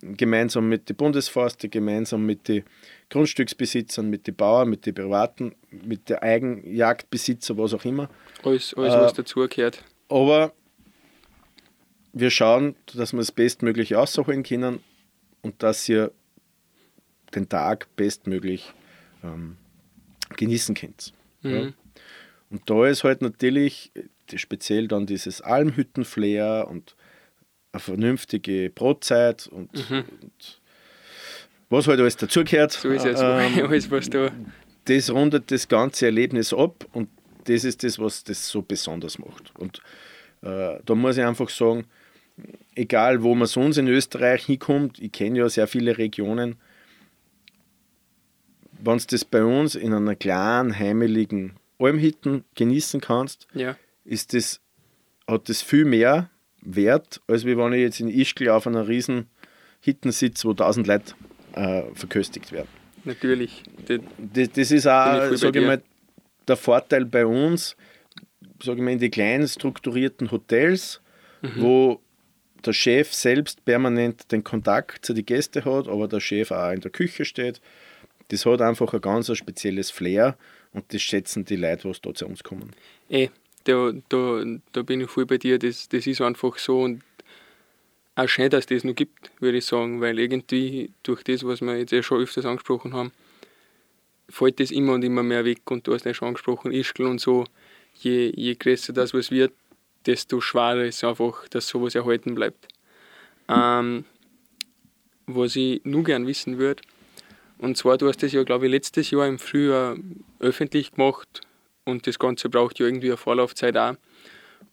gemeinsam 0.00 0.68
mit 0.68 0.88
den 0.88 0.96
Bundesforsten, 0.96 1.70
gemeinsam 1.70 2.26
mit 2.26 2.48
den 2.48 2.64
Grundstücksbesitzern, 3.08 4.08
mit 4.08 4.26
den 4.26 4.34
Bauern, 4.34 4.68
mit 4.68 4.86
den 4.86 4.94
Privaten, 4.94 5.54
mit 5.70 6.08
den 6.08 6.18
Eigenjagdbesitzern, 6.18 7.56
was 7.58 7.74
auch 7.74 7.84
immer. 7.84 8.10
Alles, 8.42 8.74
alles 8.74 8.94
was 8.94 9.12
äh, 9.12 9.16
dazugehört. 9.16 9.84
Aber 10.08 10.52
wir 12.12 12.30
schauen, 12.30 12.76
dass 12.94 13.12
wir 13.12 13.18
das 13.18 13.32
bestmöglich 13.32 13.94
rausholen 13.94 14.42
können 14.42 14.80
und 15.42 15.62
dass 15.62 15.88
ihr 15.88 16.12
den 17.34 17.48
Tag 17.48 17.88
bestmöglich 17.96 18.72
ähm, 19.22 19.56
genießen 20.36 20.74
könnt. 20.74 21.12
Mhm. 21.42 21.50
Ja. 21.50 21.72
Und 22.50 22.70
da 22.70 22.86
ist 22.86 23.04
halt 23.04 23.22
natürlich 23.22 23.92
speziell 24.34 24.88
dann 24.88 25.06
dieses 25.06 25.40
Almhüttenflair 25.40 26.66
und 26.68 26.96
eine 27.76 27.80
vernünftige 27.80 28.70
Brotzeit 28.70 29.46
und, 29.46 29.72
mhm. 29.90 30.04
und 30.22 30.60
was 31.68 31.86
halt 31.88 32.00
alles 32.00 32.16
dazugehört. 32.16 32.72
So 32.72 32.90
ist 32.90 33.04
es, 33.04 33.20
ähm, 33.20 33.64
alles, 33.68 33.90
was 33.90 34.08
da. 34.08 34.30
Das 34.84 35.10
rundet 35.10 35.50
das 35.50 35.68
ganze 35.68 36.06
Erlebnis 36.06 36.52
ab 36.52 36.86
und 36.92 37.08
das 37.44 37.64
ist 37.64 37.82
das, 37.82 37.98
was 37.98 38.24
das 38.24 38.48
so 38.48 38.62
besonders 38.62 39.18
macht. 39.18 39.52
Und 39.58 39.82
äh, 40.42 40.78
da 40.84 40.94
muss 40.94 41.16
ich 41.16 41.24
einfach 41.24 41.48
sagen, 41.48 41.86
egal 42.74 43.22
wo 43.22 43.34
man 43.34 43.46
sonst 43.46 43.78
in 43.78 43.88
Österreich 43.88 44.46
hinkommt, 44.46 45.00
ich 45.00 45.12
kenne 45.12 45.38
ja 45.40 45.48
sehr 45.48 45.66
viele 45.66 45.98
Regionen, 45.98 46.56
wenn 48.78 48.98
du 48.98 49.04
das 49.08 49.24
bei 49.24 49.42
uns 49.42 49.74
in 49.74 49.92
einer 49.92 50.14
kleinen, 50.14 50.78
heimeligen 50.78 51.54
Almhütten 51.78 52.44
genießen 52.54 53.00
kannst, 53.00 53.48
ja. 53.54 53.76
ist 54.04 54.34
das, 54.34 54.60
hat 55.26 55.48
das 55.48 55.62
viel 55.62 55.84
mehr 55.84 56.30
Wert, 56.66 57.20
als 57.28 57.44
wenn 57.44 57.72
ich 57.72 57.80
jetzt 57.80 58.00
in 58.00 58.08
Ischgl 58.08 58.48
auf 58.48 58.66
einer 58.66 58.88
riesen 58.88 59.26
Hitten 59.80 60.10
sitze, 60.10 60.48
wo 60.48 60.54
tausend 60.54 60.86
Leute 60.86 61.14
äh, 61.54 61.82
verköstigt 61.94 62.52
werden. 62.52 62.68
Natürlich. 63.04 63.62
Das, 63.86 64.50
das, 64.52 64.70
ist 64.72 64.86
auch, 64.86 65.34
sage 65.36 65.60
ich 65.60 65.66
mal, 65.66 65.80
der 66.48 66.56
Vorteil 66.56 67.04
bei 67.04 67.24
uns, 67.24 67.76
sage 68.62 68.78
ich 68.78 68.84
mal, 68.84 68.92
in 68.92 68.98
die 68.98 69.10
kleinen 69.10 69.46
strukturierten 69.46 70.30
Hotels, 70.30 71.00
mhm. 71.40 71.50
wo 71.56 72.00
der 72.64 72.72
Chef 72.72 73.14
selbst 73.14 73.64
permanent 73.64 74.32
den 74.32 74.42
Kontakt 74.42 75.06
zu 75.06 75.14
den 75.14 75.24
Gästen 75.24 75.64
hat, 75.64 75.86
aber 75.86 76.08
der 76.08 76.20
Chef 76.20 76.50
auch 76.50 76.72
in 76.72 76.80
der 76.80 76.90
Küche 76.90 77.24
steht. 77.24 77.60
Das 78.28 78.44
hat 78.44 78.60
einfach 78.60 78.92
ein 78.92 79.00
ganz 79.00 79.34
spezielles 79.36 79.92
Flair 79.92 80.36
und 80.72 80.92
das 80.92 81.00
schätzen 81.00 81.44
die 81.44 81.56
Leute, 81.56 81.88
was 81.88 82.00
da 82.00 82.12
zu 82.12 82.26
uns 82.26 82.42
kommen. 82.42 82.72
Eh, 83.08 83.28
da, 83.66 83.92
da, 84.08 84.42
da 84.72 84.82
bin 84.82 85.00
ich 85.00 85.10
voll 85.10 85.26
bei 85.26 85.38
dir. 85.38 85.58
Das, 85.58 85.88
das 85.88 86.06
ist 86.06 86.20
einfach 86.20 86.58
so 86.58 86.82
und 86.82 87.02
auch 88.14 88.28
schön, 88.28 88.48
dass 88.48 88.66
das 88.66 88.84
noch 88.84 88.94
gibt, 88.94 89.30
würde 89.40 89.58
ich 89.58 89.66
sagen, 89.66 90.00
weil 90.00 90.18
irgendwie 90.18 90.90
durch 91.02 91.22
das, 91.22 91.44
was 91.44 91.60
wir 91.60 91.76
jetzt 91.76 91.92
eh 91.92 92.02
schon 92.02 92.22
öfters 92.22 92.46
angesprochen 92.46 92.94
haben, 92.94 93.12
fällt 94.28 94.58
das 94.58 94.70
immer 94.70 94.94
und 94.94 95.04
immer 95.04 95.22
mehr 95.22 95.44
weg 95.44 95.70
und 95.70 95.86
du 95.86 95.92
hast 95.92 96.06
ja 96.06 96.14
schon 96.14 96.28
angesprochen, 96.28 96.72
Ischgl 96.72 97.06
und 97.06 97.20
so, 97.20 97.44
je, 97.94 98.32
je 98.34 98.54
größer 98.54 98.92
das 98.92 99.12
was 99.12 99.30
wird, 99.30 99.52
desto 100.06 100.40
schwerer 100.40 100.84
ist 100.84 100.96
es 100.96 101.04
einfach, 101.04 101.46
dass 101.48 101.68
sowas 101.68 101.94
erhalten 101.94 102.34
bleibt. 102.34 102.68
Ähm, 103.48 104.04
was 105.26 105.54
ich 105.56 105.84
nur 105.84 106.04
gern 106.04 106.26
wissen 106.26 106.58
würde, 106.58 106.82
und 107.58 107.76
zwar, 107.76 107.98
du 107.98 108.08
hast 108.08 108.22
das 108.22 108.32
ja, 108.32 108.42
glaube 108.44 108.66
ich, 108.66 108.72
letztes 108.72 109.10
Jahr 109.10 109.26
im 109.26 109.38
Frühjahr 109.38 109.96
öffentlich 110.40 110.92
gemacht, 110.92 111.42
und 111.86 112.06
das 112.06 112.18
Ganze 112.18 112.50
braucht 112.50 112.78
ja 112.78 112.86
irgendwie 112.86 113.08
eine 113.08 113.16
Vorlaufzeit 113.16 113.76
auch. 113.76 113.94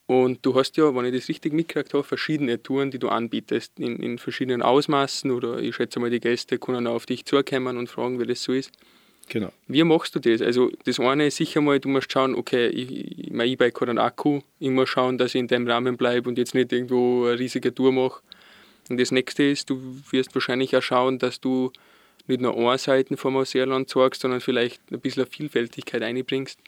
Und 0.05 0.45
du 0.45 0.53
hast 0.55 0.75
ja, 0.75 0.93
wenn 0.93 1.05
ich 1.05 1.15
das 1.15 1.29
richtig 1.29 1.53
mitgekriegt 1.53 1.93
habe, 1.93 2.03
verschiedene 2.03 2.61
Touren, 2.61 2.91
die 2.91 2.99
du 2.99 3.07
anbietest, 3.07 3.79
in, 3.79 3.97
in 3.97 4.17
verschiedenen 4.17 4.61
Ausmaßen 4.61 5.31
oder 5.31 5.59
ich 5.59 5.75
schätze 5.75 5.99
mal, 5.99 6.09
die 6.09 6.19
Gäste 6.19 6.59
können 6.59 6.87
auch 6.87 6.95
auf 6.95 7.05
dich 7.05 7.23
zukommen 7.23 7.77
und 7.77 7.87
fragen, 7.87 8.19
wie 8.19 8.25
das 8.25 8.43
so 8.43 8.51
ist. 8.51 8.71
Genau. 9.29 9.53
Wie 9.67 9.83
machst 9.83 10.15
du 10.15 10.19
das? 10.19 10.41
Also 10.41 10.71
das 10.83 10.99
eine 10.99 11.27
ist 11.27 11.37
sicher 11.37 11.61
mal, 11.61 11.79
du 11.79 11.87
musst 11.87 12.11
schauen, 12.11 12.35
okay, 12.35 12.67
ich, 12.67 13.31
mein 13.31 13.47
E-Bike 13.47 13.79
hat 13.79 13.87
einen 13.87 13.97
Akku, 13.97 14.41
ich 14.59 14.69
muss 14.69 14.89
schauen, 14.89 15.17
dass 15.17 15.33
ich 15.33 15.39
in 15.39 15.47
dem 15.47 15.65
Rahmen 15.65 15.95
bleibe 15.95 16.27
und 16.27 16.37
jetzt 16.37 16.53
nicht 16.53 16.73
irgendwo 16.73 17.25
eine 17.25 17.39
riesige 17.39 17.73
Tour 17.73 17.93
mache. 17.93 18.21
Und 18.89 18.99
das 18.99 19.11
nächste 19.11 19.43
ist, 19.43 19.69
du 19.69 19.79
wirst 20.11 20.35
wahrscheinlich 20.35 20.75
auch 20.75 20.81
schauen, 20.81 21.19
dass 21.19 21.39
du 21.39 21.71
nicht 22.27 22.41
nur 22.41 22.57
eine 22.57 22.77
Seite 22.77 23.15
vom 23.15 23.37
Ausseerland 23.37 23.89
zeigst, 23.89 24.21
sondern 24.21 24.41
vielleicht 24.41 24.81
ein 24.91 24.99
bisschen 24.99 25.25
Vielfältigkeit 25.25 26.01
einbringst. 26.01 26.59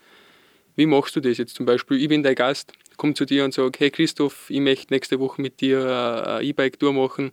Wie 0.75 0.85
machst 0.85 1.15
du 1.15 1.21
das 1.21 1.37
jetzt 1.37 1.55
zum 1.55 1.65
Beispiel? 1.65 2.01
Ich 2.01 2.09
bin 2.09 2.23
dein 2.23 2.35
Gast, 2.35 2.73
komme 2.97 3.13
zu 3.13 3.25
dir 3.25 3.45
und 3.45 3.53
sage, 3.53 3.77
hey 3.77 3.91
Christoph, 3.91 4.49
ich 4.49 4.59
möchte 4.59 4.93
nächste 4.93 5.19
Woche 5.19 5.41
mit 5.41 5.61
dir 5.61 6.25
eine 6.25 6.43
E-Bike-Tour 6.43 6.93
machen 6.93 7.31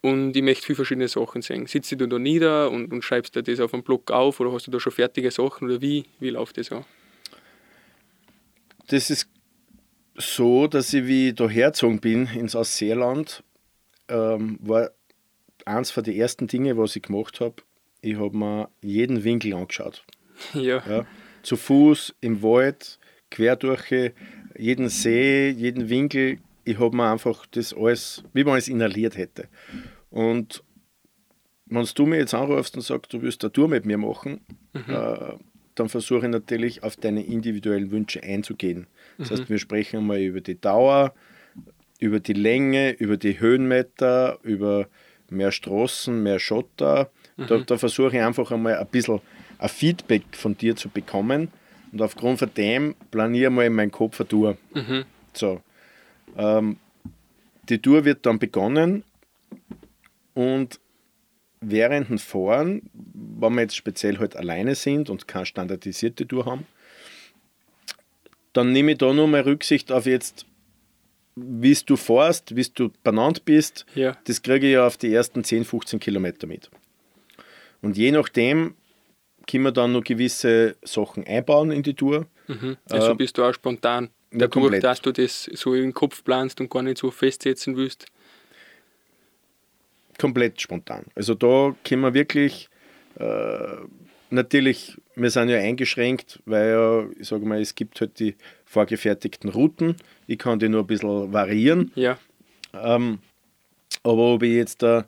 und 0.00 0.36
ich 0.36 0.42
möchte 0.42 0.64
viele 0.64 0.76
verschiedene 0.76 1.08
Sachen 1.08 1.42
sehen. 1.42 1.66
Sitzt 1.66 1.92
du 1.92 2.06
da 2.06 2.18
nieder 2.18 2.70
und, 2.70 2.92
und 2.92 3.02
schreibst 3.02 3.34
dir 3.34 3.42
das 3.42 3.60
auf 3.60 3.74
einem 3.74 3.82
Blog 3.82 4.10
auf 4.10 4.40
oder 4.40 4.52
hast 4.52 4.66
du 4.66 4.70
da 4.70 4.80
schon 4.80 4.92
fertige 4.92 5.30
Sachen 5.30 5.68
oder 5.68 5.80
wie, 5.80 6.04
wie 6.20 6.30
läuft 6.30 6.56
das 6.58 6.72
an? 6.72 6.84
Das 8.88 9.10
ist 9.10 9.28
so, 10.16 10.66
dass 10.66 10.92
ich, 10.92 11.06
wie 11.06 11.28
ich 11.28 11.34
da 11.34 11.48
hergezogen 11.48 12.00
bin 12.00 12.26
ins 12.26 12.56
Ausseerland, 12.56 13.42
ähm, 14.08 14.58
war 14.62 14.90
eins 15.64 15.90
von 15.90 16.02
den 16.02 16.16
ersten 16.16 16.46
Dinge, 16.46 16.76
was 16.78 16.96
ich 16.96 17.02
gemacht 17.02 17.40
habe, 17.40 17.56
ich 18.00 18.16
habe 18.16 18.36
mir 18.36 18.70
jeden 18.80 19.24
Winkel 19.24 19.54
angeschaut. 19.54 20.04
Ja. 20.54 20.80
Ja, 20.88 21.04
zu 21.42 21.56
Fuß, 21.56 22.14
im 22.20 22.42
Wald, 22.42 22.98
quer 23.30 23.56
durch 23.56 23.90
jeden 24.56 24.88
See, 24.88 25.50
jeden 25.50 25.88
Winkel. 25.88 26.38
Ich 26.64 26.78
habe 26.78 26.96
mir 26.96 27.10
einfach 27.10 27.46
das 27.46 27.74
alles, 27.74 28.24
wie 28.32 28.44
man 28.44 28.58
es 28.58 28.68
inhaliert 28.68 29.16
hätte. 29.16 29.48
Und 30.10 30.62
wenn 31.66 31.86
du 31.94 32.06
mir 32.06 32.18
jetzt 32.18 32.34
anrufst 32.34 32.76
und 32.76 32.82
sagst, 32.82 33.12
du 33.12 33.22
willst 33.22 33.42
eine 33.44 33.52
Tour 33.52 33.68
mit 33.68 33.84
mir 33.84 33.98
machen, 33.98 34.40
äh, 34.74 35.34
dann 35.74 35.88
versuche 35.88 36.26
ich 36.26 36.32
natürlich 36.32 36.82
auf 36.82 36.96
deine 36.96 37.24
individuellen 37.24 37.90
Wünsche 37.90 38.22
einzugehen. 38.22 38.86
Das 39.18 39.30
heißt, 39.30 39.48
wir 39.48 39.58
sprechen 39.58 39.98
einmal 39.98 40.20
über 40.20 40.40
die 40.40 40.60
Dauer, 40.60 41.14
über 42.00 42.20
die 42.20 42.32
Länge, 42.32 42.92
über 42.92 43.16
die 43.16 43.38
Höhenmeter, 43.38 44.38
über 44.42 44.88
mehr 45.30 45.52
Straßen, 45.52 46.22
mehr 46.22 46.38
Schotter. 46.38 47.10
Da, 47.36 47.58
da 47.58 47.78
versuche 47.78 48.16
ich 48.16 48.22
einfach 48.22 48.50
einmal 48.50 48.78
ein 48.78 48.86
bisschen 48.88 49.20
ein 49.58 49.68
Feedback 49.68 50.22
von 50.32 50.56
dir 50.56 50.76
zu 50.76 50.88
bekommen. 50.88 51.48
Und 51.92 52.02
aufgrund 52.02 52.38
von 52.38 52.50
dem 52.54 52.94
planiere 53.10 53.50
ich 53.50 53.54
mal 53.54 53.66
in 53.66 53.74
meinem 53.74 53.90
Kopf 53.90 54.20
eine 54.20 54.28
Tour. 54.28 54.56
So. 55.32 55.60
Ähm, 56.36 56.76
die 57.68 57.78
Tour 57.80 58.04
wird 58.04 58.24
dann 58.26 58.38
begonnen 58.38 59.04
und 60.34 60.78
während 61.60 62.08
dem 62.08 62.18
Fahren, 62.18 62.88
wenn 62.92 63.54
wir 63.54 63.62
jetzt 63.62 63.76
speziell 63.76 64.18
halt 64.18 64.36
alleine 64.36 64.74
sind 64.74 65.10
und 65.10 65.26
keine 65.26 65.46
standardisierte 65.46 66.26
Tour 66.26 66.46
haben, 66.46 66.66
dann 68.52 68.72
nehme 68.72 68.92
ich 68.92 68.98
da 68.98 69.12
nur 69.12 69.28
mal 69.28 69.40
Rücksicht 69.40 69.92
auf 69.92 70.06
jetzt, 70.06 70.46
wie 71.36 71.74
du 71.74 71.96
fährst, 71.96 72.56
wie 72.56 72.66
du 72.74 72.90
benannt 73.02 73.44
bist. 73.44 73.86
Ja. 73.94 74.16
Das 74.24 74.42
kriege 74.42 74.66
ich 74.66 74.72
ja 74.74 74.86
auf 74.86 74.96
die 74.96 75.12
ersten 75.12 75.44
10, 75.44 75.64
15 75.64 76.00
Kilometer 76.00 76.46
mit. 76.46 76.70
Und 77.82 77.96
je 77.96 78.10
nachdem 78.10 78.74
können 79.50 79.64
wir 79.64 79.72
dann 79.72 79.92
noch 79.92 80.04
gewisse 80.04 80.76
Sachen 80.82 81.26
einbauen 81.26 81.70
in 81.72 81.82
die 81.82 81.94
Tour. 81.94 82.26
Also 82.88 83.12
Äh, 83.12 83.14
bist 83.14 83.36
du 83.38 83.44
auch 83.44 83.52
spontan. 83.54 84.04
ja, 84.32 84.38
Dadurch, 84.40 84.50
komplett. 84.50 84.84
dass 84.84 85.00
du 85.02 85.12
das 85.12 85.44
so 85.54 85.74
im 85.74 85.92
Kopf 85.94 86.22
planst 86.22 86.60
und 86.60 86.70
gar 86.70 86.82
nicht 86.82 86.98
so 86.98 87.10
festsetzen 87.10 87.76
willst. 87.76 88.06
komplett 90.18 90.60
spontan. 90.60 91.04
Also 91.14 91.34
da 91.34 91.74
können 91.84 92.02
wir 92.02 92.12
wirklich, 92.14 92.68
äh, 93.20 93.76
natürlich, 94.30 94.96
wir 95.14 95.30
sind 95.30 95.48
ja 95.48 95.58
eingeschränkt, 95.58 96.40
weil 96.44 96.70
ja, 96.70 97.06
ich 97.20 97.28
sage 97.28 97.46
mal, 97.46 97.60
es 97.60 97.74
gibt 97.74 98.00
halt 98.00 98.18
die 98.18 98.34
vorgefertigten 98.64 99.48
Routen. 99.50 99.96
Ich 100.26 100.38
kann 100.38 100.58
die 100.58 100.68
nur 100.68 100.80
ein 100.80 100.86
bisschen 100.88 101.32
variieren. 101.32 101.92
Ja, 101.94 102.18
Ähm, 102.74 103.20
aber 104.02 104.34
ob 104.34 104.42
ich 104.42 104.52
jetzt 104.54 104.82
da 104.82 105.06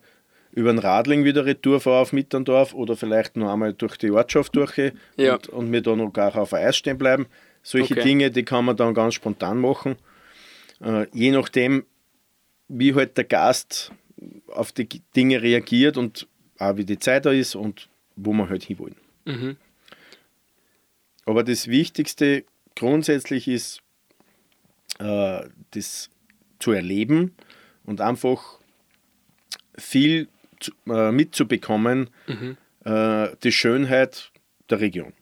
über 0.52 0.73
den 0.73 0.78
Radling 0.78 1.25
wieder 1.25 1.45
retour 1.47 1.80
fahre 1.80 1.99
auf 2.00 2.12
Mitterndorf 2.12 2.75
oder 2.75 2.97
vielleicht 2.97 3.37
noch 3.37 3.52
einmal 3.52 3.73
durch 3.73 3.97
die 3.97 4.11
Ortschaft 4.11 4.57
durch 4.57 4.92
Ja. 5.16 5.35
und, 5.35 5.49
und 5.49 5.71
mir 5.71 5.80
da 5.83 5.95
noch 5.95 6.11
gar 6.12 6.35
auf 6.37 6.52
Eis 6.52 6.76
stehen 6.76 6.99
bleiben, 6.99 7.26
solche 7.62 7.95
Okay. 7.95 8.02
Dinge, 8.04 8.30
die 8.30 8.42
kann 8.45 8.64
man 8.64 8.76
dann 8.76 8.95
ganz 8.95 9.14
spontan 9.14 9.59
machen. 9.61 9.97
Äh, 10.83 11.07
je 11.12 11.30
nachdem, 11.30 11.85
wie 12.69 12.95
halt 12.95 13.16
der 13.16 13.25
Gast 13.25 13.92
auf 14.49 14.73
die 14.73 14.88
Dinge 15.16 15.40
reagiert 15.42 15.97
und 15.97 16.26
auch 16.59 16.76
wie 16.76 16.85
die 16.85 16.99
Zeit 16.99 17.26
da 17.26 17.30
ist 17.33 17.54
und 17.54 17.88
wo 18.16 18.33
wir 18.33 18.49
halt 18.49 18.64
hinwollen. 18.64 18.97
Mhm. 19.25 19.57
Aber 21.26 21.45
das 21.45 21.69
Wichtigste 21.69 22.45
grundsätzlich 22.76 23.47
ist, 23.47 23.83
äh, 24.99 25.42
das 25.73 26.11
zu 26.59 26.73
erleben 26.73 27.35
und 27.85 28.00
einfach 28.00 28.59
viel 29.78 30.28
zu, 30.60 30.73
äh, 30.88 31.10
mitzubekommen, 31.12 32.10
äh, 32.84 33.28
die 33.42 33.52
Schönheit 33.52 34.30
der 34.68 34.80
Region. 34.80 35.12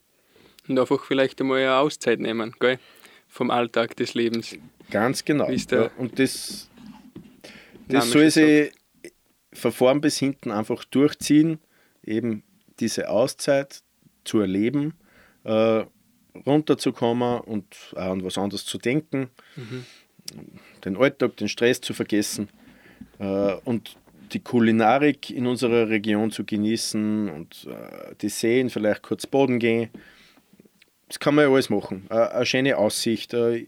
Und 0.68 0.79
einfach 0.79 1.05
vielleicht 1.05 1.40
einmal 1.40 1.59
eine 1.59 1.77
Auszeit 1.77 2.20
nehmen, 2.20 2.55
gell? 2.61 2.79
Vom 3.29 3.51
Alltag 3.51 3.96
des 3.96 4.14
Lebens. 4.14 4.57
Ganz 4.90 5.24
genau. 5.24 5.51
Ja, 5.51 5.90
und 5.98 6.18
das, 6.18 6.68
das 7.88 8.11
soll 8.11 8.31
sie 8.31 8.70
von 9.53 9.72
vorn 9.72 10.01
bis 10.01 10.18
hinten 10.18 10.51
einfach 10.51 10.85
durchziehen, 10.85 11.59
eben 12.05 12.42
diese 12.81 13.11
Auszeit 13.11 13.83
zu 14.24 14.40
erleben, 14.40 14.94
äh, 15.44 15.85
runterzukommen 16.46 17.40
und 17.40 17.66
auch 17.94 18.12
an 18.12 18.24
was 18.24 18.38
anderes 18.38 18.64
zu 18.64 18.79
denken, 18.79 19.31
den 20.85 20.96
Alltag, 20.96 21.37
den 21.37 21.48
Stress 21.48 21.81
zu 21.81 21.94
vergessen 21.94 22.48
äh, 23.18 23.55
und 23.64 23.96
die 24.33 24.41
Kulinarik 24.41 25.31
in 25.31 25.47
unserer 25.47 25.88
Region 25.88 26.31
zu 26.31 26.45
genießen 26.45 27.29
und 27.29 27.67
äh, 27.71 28.14
die 28.21 28.29
Seen 28.29 28.71
vielleicht 28.71 29.03
kurz 29.03 29.27
Boden 29.27 29.59
gehen. 29.59 29.91
Das 31.09 31.19
kann 31.19 31.35
man 31.35 31.47
ja 31.47 31.53
alles 31.53 31.71
machen. 31.71 32.07
Äh, 32.11 32.14
eine 32.14 32.47
schöne 32.47 32.77
Aussicht, 32.77 33.35
äh, 33.35 33.67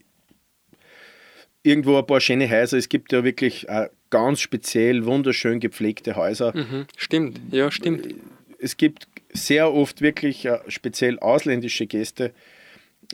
irgendwo 1.63 1.97
ein 1.97 2.05
paar 2.05 2.21
schöne 2.21 2.49
Häuser. 2.49 2.77
Es 2.77 2.89
gibt 2.89 3.11
ja 3.11 3.23
wirklich 3.23 3.67
äh, 3.69 3.89
ganz 4.09 4.41
speziell 4.41 5.05
wunderschön 5.05 5.59
gepflegte 5.59 6.15
Häuser. 6.15 6.55
Mhm. 6.55 6.85
Stimmt, 6.97 7.39
ja, 7.51 7.71
stimmt. 7.71 8.15
Es 8.59 8.77
gibt 8.77 9.07
sehr 9.33 9.73
oft 9.73 10.01
wirklich 10.01 10.45
äh, 10.45 10.59
speziell 10.67 11.19
ausländische 11.19 11.87
Gäste, 11.87 12.33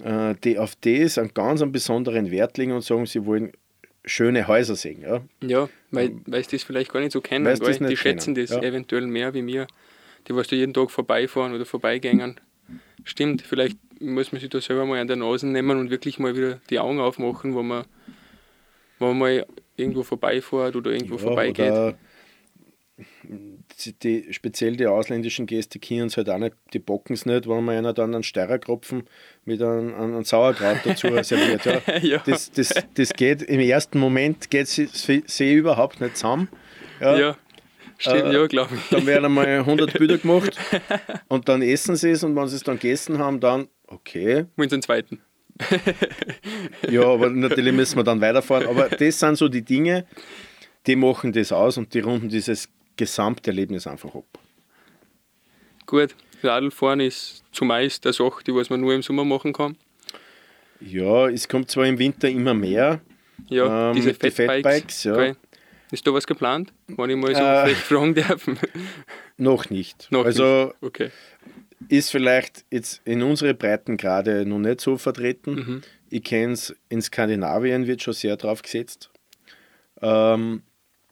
äh, 0.03 0.35
die 0.43 0.59
auf 0.59 0.75
das 0.81 1.17
einen 1.17 1.33
ganz 1.33 1.61
einen 1.61 1.71
besonderen 1.71 2.31
Wert 2.31 2.57
legen 2.57 2.73
und 2.73 2.83
sagen, 2.83 3.05
sie 3.05 3.25
wollen 3.25 3.53
schöne 4.07 4.47
Häuser 4.47 4.75
sehen. 4.75 5.01
Ja? 5.01 5.21
Ja, 5.41 5.69
weil, 5.91 6.15
weil 6.25 6.43
sie 6.43 6.57
das 6.57 6.63
vielleicht 6.63 6.91
gar 6.91 6.99
nicht 6.99 7.11
so 7.11 7.21
kennen. 7.21 7.45
Nicht 7.45 7.61
Die 7.89 7.97
schätzen 7.97 8.33
kennen, 8.33 8.47
das 8.47 8.55
ja. 8.55 8.61
eventuell 8.63 9.05
mehr 9.07 9.33
wie 9.33 9.41
mir, 9.41 9.67
die 10.27 10.35
was 10.35 10.47
da 10.47 10.55
jeden 10.55 10.73
Tag 10.73 10.91
vorbeifahren 10.91 11.53
oder 11.53 11.65
vorbeigängen. 11.65 12.39
Stimmt, 13.03 13.41
vielleicht 13.41 13.77
muss 14.01 14.31
man 14.31 14.41
sich 14.41 14.49
da 14.49 14.59
selber 14.61 14.85
mal 14.85 14.99
an 14.99 15.07
der 15.07 15.15
Nase 15.17 15.47
nehmen 15.47 15.79
und 15.79 15.89
wirklich 15.89 16.19
mal 16.19 16.35
wieder 16.35 16.59
die 16.69 16.79
Augen 16.79 16.99
aufmachen, 16.99 17.53
wo 17.53 17.63
man, 17.63 17.85
wo 18.99 19.07
man 19.07 19.17
mal 19.17 19.45
irgendwo 19.75 20.03
vorbeifährt 20.03 20.75
oder 20.75 20.91
irgendwo 20.91 21.15
Ja, 21.15 21.21
vorbeigeht. 21.21 21.71
oder 21.71 21.97
die, 24.03 24.27
speziell 24.31 24.77
die 24.77 24.87
ausländischen 24.87 25.45
Gäste 25.45 25.79
kennen 25.79 26.07
es 26.07 26.17
halt 26.17 26.29
auch 26.29 26.37
nicht, 26.37 26.55
die 26.73 26.79
bocken 26.79 27.13
es 27.13 27.25
nicht, 27.25 27.47
wenn 27.47 27.63
man 27.63 27.75
einer 27.75 27.93
dann 27.93 28.13
einen 28.13 28.23
Steirerkropfen 28.23 29.03
mit 29.45 29.61
einem, 29.61 29.93
einem 29.93 30.23
Sauerkraut 30.23 30.77
dazu 30.83 31.07
serviert. 31.23 31.65
Ja. 31.65 31.97
Ja. 32.01 32.23
Das, 32.25 32.51
das, 32.51 32.73
das 32.93 33.13
geht 33.13 33.41
im 33.41 33.59
ersten 33.59 33.99
Moment 33.99 34.49
geht 34.49 34.67
sie 34.67 35.53
überhaupt 35.53 36.01
nicht 36.01 36.17
zusammen. 36.17 36.47
Ja. 36.99 37.17
ja, 37.17 37.37
stimmt, 37.97 38.25
Äh, 38.25 38.33
ja, 38.33 38.47
glaube 38.47 38.75
ich. 38.75 38.89
Dann 38.89 39.05
werden 39.05 39.25
einmal 39.25 39.47
100 39.47 39.93
Bilder 39.97 40.17
gemacht 40.19 40.57
und 41.27 41.49
dann 41.49 41.61
essen 41.61 41.95
sie 41.95 42.11
es 42.11 42.23
und 42.23 42.35
wenn 42.35 42.47
sie 42.47 42.55
es 42.55 42.63
dann 42.63 42.79
gegessen 42.79 43.19
haben, 43.19 43.39
dann 43.39 43.67
okay, 43.87 44.45
Wollen 44.55 44.69
sie 44.69 44.75
einen 44.75 44.81
zweiten? 44.81 45.21
ja, 46.89 47.03
aber 47.03 47.29
natürlich 47.29 47.73
müssen 47.73 47.97
wir 47.97 48.03
dann 48.03 48.21
weiterfahren. 48.21 48.67
Aber 48.67 48.89
das 48.89 49.19
sind 49.19 49.37
so 49.37 49.47
die 49.47 49.63
Dinge, 49.63 50.05
die 50.85 50.95
machen 50.95 51.33
das 51.33 51.51
aus 51.51 51.77
und 51.77 51.93
die 51.93 51.99
runden 51.99 52.29
dieses 52.29 52.69
Gesamterlebnis 52.97 53.87
einfach 53.87 54.13
ab. 54.15 54.25
Gut, 55.85 56.15
Radlfahren 56.43 56.99
ist 56.99 57.43
zumeist 57.51 58.05
eine 58.05 58.13
Sache, 58.13 58.43
die 58.45 58.53
was 58.53 58.69
man 58.69 58.81
nur 58.81 58.93
im 58.93 59.01
Sommer 59.01 59.23
machen 59.23 59.53
kann. 59.53 59.77
Ja, 60.79 61.27
es 61.29 61.47
kommt 61.47 61.71
zwar 61.71 61.85
im 61.85 61.97
Winter 61.97 62.29
immer 62.29 62.53
mehr. 62.53 63.01
Ja, 63.49 63.89
Ähm, 63.89 63.95
diese 63.95 64.09
mit 64.09 64.21
den 64.23 64.31
Fatbikes. 64.31 65.03
Ja. 65.05 65.15
gell? 65.15 65.35
Ist 65.91 66.05
da 66.05 66.13
was 66.13 66.27
geplant? 66.27 66.73
Wenn 66.87 67.09
ich 67.09 67.15
mal 67.15 67.33
so 67.33 67.41
Äh. 67.41 67.63
vielleicht 67.65 67.81
fragen 67.83 68.13
darf. 68.13 68.45
Noch 69.37 69.69
nicht. 69.69 70.11
Noch 70.11 70.25
also 70.25 70.65
nicht. 70.65 70.75
Okay. 70.83 71.11
ist 71.87 72.11
vielleicht 72.11 72.65
jetzt 72.69 73.01
in 73.05 73.23
unsere 73.23 73.53
Breitengrade 73.53 74.45
noch 74.45 74.59
nicht 74.59 74.81
so 74.81 74.97
vertreten. 74.97 75.53
Mhm. 75.55 75.81
Ich 76.09 76.23
kenne 76.23 76.53
es, 76.53 76.75
in 76.89 77.01
Skandinavien 77.01 77.87
wird 77.87 78.01
schon 78.01 78.13
sehr 78.13 78.35
drauf 78.35 78.61
gesetzt. 78.63 79.09
Ähm, 80.01 80.63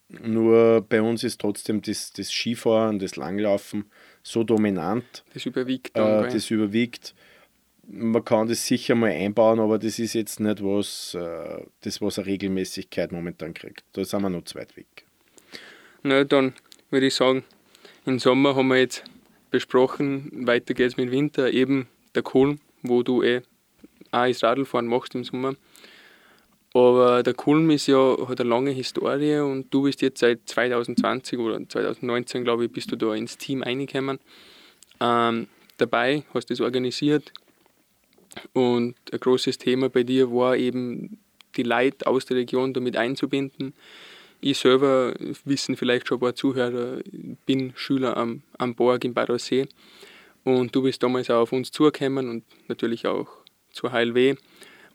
nur 0.09 0.81
bei 0.81 1.01
uns 1.01 1.23
ist 1.23 1.41
trotzdem 1.41 1.81
das, 1.81 2.11
das 2.13 2.31
Skifahren, 2.31 2.99
das 2.99 3.15
Langlaufen 3.15 3.85
so 4.23 4.43
dominant, 4.43 5.23
Das 5.33 5.45
überwiegt 5.45 5.95
dann. 5.97 6.25
äh, 6.25 6.29
das 6.31 6.49
überwiegt. 6.49 7.13
Man 7.87 8.25
kann 8.25 8.47
das 8.47 8.65
sicher 8.65 8.95
mal 8.95 9.11
einbauen, 9.11 9.59
aber 9.59 9.77
das 9.77 9.99
ist 9.99 10.13
jetzt 10.13 10.39
nicht 10.39 10.63
was, 10.63 11.13
äh, 11.13 11.63
das, 11.81 12.01
was 12.01 12.17
eine 12.17 12.25
Regelmäßigkeit 12.27 13.11
momentan 13.11 13.53
kriegt. 13.53 13.83
Da 13.93 14.03
sind 14.03 14.21
wir 14.23 14.29
noch 14.29 14.43
zu 14.43 14.55
weit 14.55 14.75
weg. 14.75 15.05
Na, 16.01 16.23
dann 16.23 16.53
würde 16.89 17.07
ich 17.07 17.13
sagen, 17.13 17.43
im 18.05 18.17
Sommer 18.19 18.55
haben 18.55 18.67
wir 18.69 18.77
jetzt 18.77 19.03
besprochen, 19.51 20.47
weiter 20.47 20.73
geht's 20.73 20.97
mit 20.97 21.11
Winter, 21.11 21.51
eben 21.51 21.87
der 22.15 22.23
Kulm, 22.23 22.59
wo 22.81 23.03
du 23.03 23.21
eh 23.21 23.41
auch 24.11 24.27
das 24.27 24.43
Radlfahren 24.43 24.87
machst 24.87 25.13
im 25.15 25.23
Sommer. 25.23 25.55
Aber 26.75 27.23
der 27.23 27.33
Kulm 27.33 27.69
ist 27.69 27.87
ja, 27.87 28.17
hat 28.27 28.41
eine 28.41 28.49
lange 28.49 28.71
Historie 28.71 29.39
und 29.39 29.73
du 29.73 29.83
bist 29.83 30.01
jetzt 30.01 30.19
seit 30.19 30.41
2020 30.45 31.39
oder 31.39 31.69
2019, 31.69 32.43
glaube 32.43 32.65
ich, 32.65 32.71
bist 32.71 32.91
du 32.91 32.97
da 32.97 33.15
ins 33.15 33.37
Team 33.37 33.63
reingekommen. 33.63 34.19
Ähm, 34.99 35.47
dabei 35.77 36.23
hast 36.33 36.49
du 36.49 36.53
es 36.53 36.59
organisiert 36.59 37.31
und 38.51 38.95
ein 39.09 39.19
großes 39.21 39.57
Thema 39.57 39.87
bei 39.87 40.03
dir 40.03 40.29
war 40.33 40.57
eben 40.57 41.17
die 41.55 41.63
Leute 41.63 42.07
aus 42.07 42.25
der 42.25 42.35
Region 42.35 42.73
damit 42.73 42.97
einzubinden. 42.97 43.73
Ich 44.41 44.57
selber, 44.57 45.13
wissen 45.45 45.77
vielleicht 45.77 46.09
schon 46.09 46.17
ein 46.17 46.21
paar 46.21 46.35
Zuhörer, 46.35 46.99
bin 47.45 47.71
Schüler 47.77 48.17
am, 48.17 48.41
am 48.57 48.75
Borg 48.75 49.05
in 49.05 49.13
Badersee 49.13 49.69
und 50.43 50.75
du 50.75 50.81
bist 50.81 51.01
damals 51.01 51.29
auch 51.29 51.43
auf 51.43 51.53
uns 51.53 51.71
zugekommen 51.71 52.29
und 52.29 52.43
natürlich 52.67 53.07
auch 53.07 53.29
zur 53.71 53.93
HLW 53.93 54.35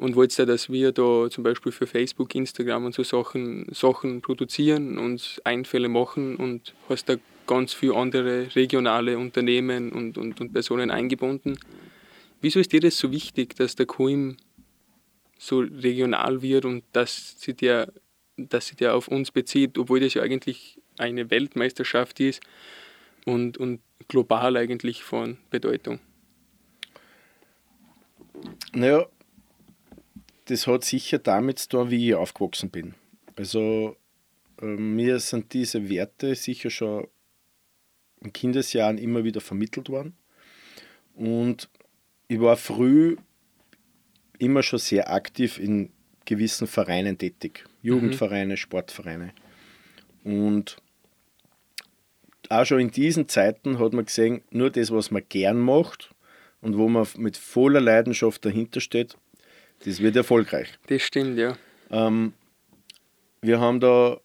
und 0.00 0.16
wolltest 0.16 0.38
ja, 0.38 0.46
dass 0.46 0.70
wir 0.70 0.92
da 0.92 1.28
zum 1.30 1.44
Beispiel 1.44 1.72
für 1.72 1.86
Facebook, 1.86 2.34
Instagram 2.34 2.86
und 2.86 2.94
so 2.94 3.02
Sachen, 3.02 3.66
Sachen 3.70 4.22
produzieren 4.22 4.96
und 4.96 5.42
Einfälle 5.44 5.88
machen 5.88 6.36
und 6.36 6.74
hast 6.88 7.10
da 7.10 7.16
ganz 7.46 7.74
viele 7.74 7.96
andere 7.96 8.54
regionale 8.56 9.18
Unternehmen 9.18 9.92
und, 9.92 10.16
und, 10.16 10.40
und 10.40 10.54
Personen 10.54 10.90
eingebunden. 10.90 11.58
Wieso 12.40 12.60
ist 12.60 12.72
dir 12.72 12.80
das 12.80 12.96
so 12.96 13.12
wichtig, 13.12 13.54
dass 13.56 13.76
der 13.76 13.84
Kuim 13.84 14.38
so 15.38 15.58
regional 15.58 16.40
wird 16.40 16.64
und 16.64 16.82
dass 16.92 17.38
sie 17.38 17.52
der, 17.52 17.92
dass 18.38 18.68
sie 18.68 18.76
der 18.76 18.94
auf 18.94 19.06
uns 19.06 19.30
bezieht, 19.30 19.76
obwohl 19.76 20.00
das 20.00 20.14
ja 20.14 20.22
eigentlich 20.22 20.80
eine 20.96 21.30
Weltmeisterschaft 21.30 22.20
ist 22.20 22.40
und, 23.26 23.58
und 23.58 23.80
global 24.08 24.56
eigentlich 24.56 25.02
von 25.02 25.36
Bedeutung? 25.50 26.00
Naja, 28.72 29.06
das 30.50 30.66
hat 30.66 30.84
sicher 30.84 31.18
damit 31.18 31.60
zu 31.60 31.68
tun, 31.68 31.90
wie 31.90 32.08
ich 32.08 32.14
aufgewachsen 32.14 32.70
bin. 32.70 32.94
Also 33.36 33.96
äh, 34.60 34.66
mir 34.66 35.20
sind 35.20 35.52
diese 35.52 35.88
Werte 35.88 36.34
sicher 36.34 36.70
schon 36.70 37.06
in 38.20 38.32
Kindesjahren 38.32 38.98
immer 38.98 39.24
wieder 39.24 39.40
vermittelt 39.40 39.88
worden. 39.88 40.16
Und 41.14 41.68
ich 42.28 42.40
war 42.40 42.56
früh 42.56 43.16
immer 44.38 44.62
schon 44.62 44.78
sehr 44.78 45.12
aktiv 45.12 45.58
in 45.58 45.90
gewissen 46.24 46.66
Vereinen 46.66 47.16
tätig. 47.16 47.64
Jugendvereine, 47.82 48.54
mhm. 48.54 48.58
Sportvereine. 48.58 49.32
Und 50.24 50.76
auch 52.48 52.64
schon 52.64 52.80
in 52.80 52.90
diesen 52.90 53.28
Zeiten 53.28 53.78
hat 53.78 53.92
man 53.92 54.04
gesehen, 54.04 54.42
nur 54.50 54.70
das, 54.70 54.90
was 54.90 55.10
man 55.10 55.22
gern 55.28 55.58
macht 55.58 56.10
und 56.60 56.76
wo 56.76 56.88
man 56.88 57.06
mit 57.16 57.36
voller 57.36 57.80
Leidenschaft 57.80 58.44
dahinter 58.44 58.80
steht, 58.80 59.16
das 59.84 60.00
wird 60.00 60.16
erfolgreich. 60.16 60.68
Das 60.88 61.02
stimmt, 61.02 61.38
ja. 61.38 61.56
Ähm, 61.90 62.32
wir 63.42 63.60
haben 63.60 63.80
da 63.80 64.18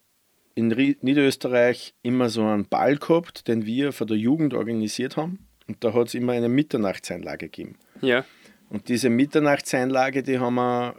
in 0.56 0.68
Niederösterreich 0.68 1.94
immer 2.02 2.30
so 2.30 2.44
einen 2.44 2.66
Ball 2.66 2.98
gehabt, 2.98 3.48
den 3.48 3.66
wir 3.66 3.92
von 3.92 4.08
der 4.08 4.18
Jugend 4.18 4.54
organisiert 4.54 5.18
haben. 5.18 5.40
Und 5.68 5.84
da 5.84 5.94
hat 5.94 6.08
es 6.08 6.14
immer 6.14 6.34
eine 6.34 6.50
Mitternachtseinlage 6.50 7.48
gegeben. 7.48 7.76
Ja. 8.02 8.24
Und 8.70 8.88
diese 8.90 9.10
Mitternachtseinlage, 9.10 10.24
die 10.24 10.40
haben 10.40 10.56
wir 10.56 10.96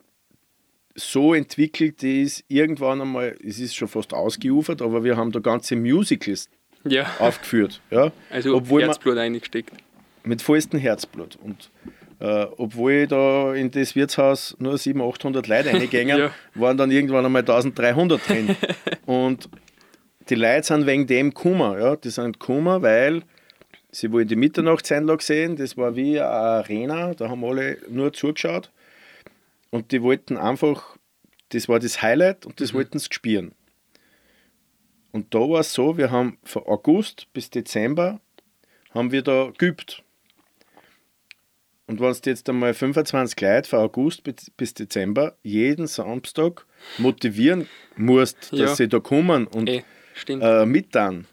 so 0.95 1.35
entwickelt, 1.35 2.03
die 2.03 2.23
ist 2.23 2.45
irgendwann 2.49 3.01
einmal, 3.01 3.37
es 3.45 3.59
ist 3.59 3.75
schon 3.75 3.89
fast 3.89 4.15
ausgeufert, 4.15 4.83
aber 4.83 5.05
wir 5.05 5.17
haben 5.17 5.31
da 5.31 5.41
ganze 5.41 5.77
Musicals 5.77 6.49
ja. 6.85 7.07
aufgeführt. 7.19 7.81
Ja? 7.91 8.13
Also 8.31 8.57
Obwohl 8.57 8.83
Herzblut 8.83 9.19
eingesteckt. 9.19 9.73
Mit 10.25 10.43
vollstem 10.43 10.81
Herzblut. 10.81 11.37
Und 11.37 11.71
äh, 12.19 12.47
obwohl 12.57 12.93
ich 12.93 13.09
da 13.09 13.55
in 13.55 13.71
das 13.71 13.95
Wirtshaus 13.95 14.57
nur 14.59 14.79
700, 14.79 15.15
800 15.15 15.49
Leute 15.49 15.69
reingängen, 15.73 16.19
ja. 16.19 16.31
waren 16.55 16.77
dann 16.77 16.91
irgendwann 16.91 17.27
einmal 17.27 17.43
1300 17.43 18.29
drin. 18.29 18.57
und 19.07 19.49
die 20.29 20.35
Leute 20.35 20.67
sind 20.67 20.87
wegen 20.87 21.07
dem 21.07 21.33
gekommen. 21.33 21.81
Ja? 21.81 21.97
Die 21.97 22.11
sind 22.11 22.39
gekommen, 22.39 22.83
weil 22.83 23.23
sie 23.91 24.11
wollen 24.13 24.29
die 24.29 24.37
Mitternachtseinlage 24.37 25.23
sehen. 25.23 25.57
Das 25.57 25.77
war 25.77 25.97
wie 25.97 26.19
eine 26.21 26.29
Arena, 26.29 27.15
da 27.15 27.29
haben 27.29 27.45
alle 27.45 27.79
nur 27.89 28.13
zugeschaut. 28.13 28.71
Und 29.71 29.93
die 29.93 30.03
wollten 30.03 30.37
einfach, 30.37 30.97
das 31.51 31.69
war 31.69 31.79
das 31.79 32.03
Highlight 32.03 32.47
und 32.47 32.61
das 32.61 32.73
mhm. 32.73 32.79
wollten 32.79 32.99
sie 32.99 33.09
spielen. 33.11 33.53
Und 35.13 35.35
da 35.35 35.41
war 35.41 35.61
es 35.61 35.73
so, 35.73 35.97
wir 35.97 36.11
haben 36.11 36.39
von 36.45 36.63
August 36.67 37.29
bis 37.33 37.51
Dezember 37.51 38.21
haben 38.93 39.13
wir 39.13 39.23
da 39.23 39.53
geübt. 39.57 40.03
Und 41.89 42.01
wenn 42.01 42.13
du 42.13 42.31
jetzt 42.31 42.49
einmal 42.49 42.75
25 42.75 43.41
Leute 43.41 43.69
von 43.69 43.79
August 43.79 44.23
bis 44.57 44.75
Dezember 44.75 45.37
jeden 45.43 45.87
Samstag 45.87 46.67
motivieren 46.99 47.69
musst, 47.97 48.53
dass 48.53 48.59
ja. 48.59 48.75
sie 48.75 48.89
da 48.89 48.99
kommen 48.99 49.47
und 49.47 49.69
Ey, 49.69 49.85
äh, 50.29 50.67
mit 50.67 50.95
dann, 50.97 51.27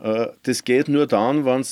äh, 0.00 0.28
das 0.42 0.64
geht 0.64 0.88
nur 0.88 1.06
dann, 1.06 1.44
wenn 1.44 1.64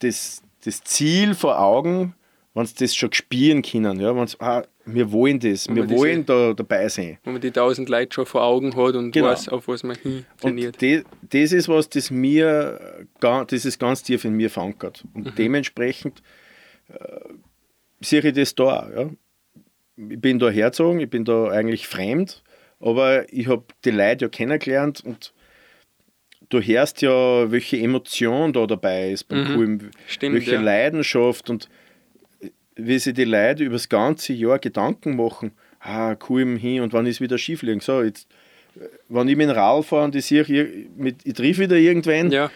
das, 0.00 0.42
das 0.64 0.82
Ziel 0.82 1.34
vor 1.34 1.60
Augen, 1.60 2.14
wenn 2.54 2.66
sie 2.66 2.74
das 2.74 2.94
schon 2.94 3.12
spielen 3.12 3.62
können. 3.62 3.98
Ja? 4.00 4.14
Wenn's, 4.14 4.38
ah, 4.40 4.64
wir 4.84 5.10
wollen 5.12 5.40
das, 5.40 5.68
wenn 5.68 5.76
wir 5.76 5.90
wollen 5.90 6.26
diese, 6.26 6.48
da 6.48 6.54
dabei 6.54 6.88
sein. 6.88 7.18
Wenn 7.24 7.34
man 7.34 7.42
die 7.42 7.48
1000 7.48 7.88
Leute 7.88 8.14
schon 8.14 8.26
vor 8.26 8.42
Augen 8.42 8.76
hat 8.76 8.94
und 8.94 9.12
genau. 9.12 9.28
weiß, 9.28 9.48
auf 9.48 9.68
was 9.68 9.82
man 9.82 9.96
hin 9.96 10.26
trainiert. 10.40 10.82
Und 10.82 10.82
das, 10.82 11.04
das 11.30 11.52
ist 11.52 11.68
was, 11.68 11.88
das 11.88 12.10
mir, 12.10 13.06
das 13.20 13.64
ist 13.64 13.78
ganz 13.78 14.02
tief 14.02 14.24
in 14.24 14.34
mir 14.34 14.50
verankert. 14.50 15.04
Und 15.14 15.26
mhm. 15.26 15.34
dementsprechend 15.36 16.22
äh, 16.88 16.96
sehe 18.00 18.20
ich 18.20 18.34
das 18.34 18.54
da. 18.54 18.90
Ja? 18.94 19.10
Ich 19.96 20.20
bin 20.20 20.38
da 20.38 20.50
hergezogen, 20.50 21.00
ich 21.00 21.10
bin 21.10 21.24
da 21.24 21.48
eigentlich 21.48 21.86
fremd, 21.86 22.42
aber 22.80 23.32
ich 23.32 23.46
habe 23.46 23.64
die 23.84 23.90
Leute 23.90 24.24
ja 24.24 24.28
kennengelernt 24.28 25.02
und 25.04 25.32
du 26.48 26.60
hörst 26.60 27.02
ja, 27.02 27.50
welche 27.50 27.78
Emotion 27.78 28.52
da 28.52 28.66
dabei 28.66 29.10
ist 29.10 29.24
beim 29.24 29.56
mhm. 29.56 29.90
Stimmt, 30.06 30.34
welche 30.34 30.54
ja. 30.54 30.60
Leidenschaft 30.60 31.48
und 31.48 31.68
wie 32.86 32.98
sich 32.98 33.14
die 33.14 33.24
Leute 33.24 33.64
über 33.64 33.74
das 33.74 33.88
ganze 33.88 34.32
Jahr 34.32 34.58
Gedanken 34.58 35.16
machen, 35.16 35.52
ah, 35.80 36.14
Kulm 36.14 36.56
hin 36.56 36.82
und 36.82 36.92
wann 36.92 37.06
ist 37.06 37.20
wieder 37.20 37.38
Skifliegen. 37.38 37.80
So, 37.80 38.02
jetzt, 38.02 38.26
wenn 39.08 39.28
ich 39.28 39.36
mit 39.36 39.48
dem 39.48 39.56
Rad 39.56 39.84
fahre 39.84 40.04
und 40.04 40.14
ich 40.14 40.26
sehe, 40.26 40.42
ich, 40.42 40.88
mit, 40.96 41.16
ich 41.24 41.34
triff 41.34 41.58
wieder 41.58 41.76
irgendwen, 41.76 42.30
ja. 42.30 42.50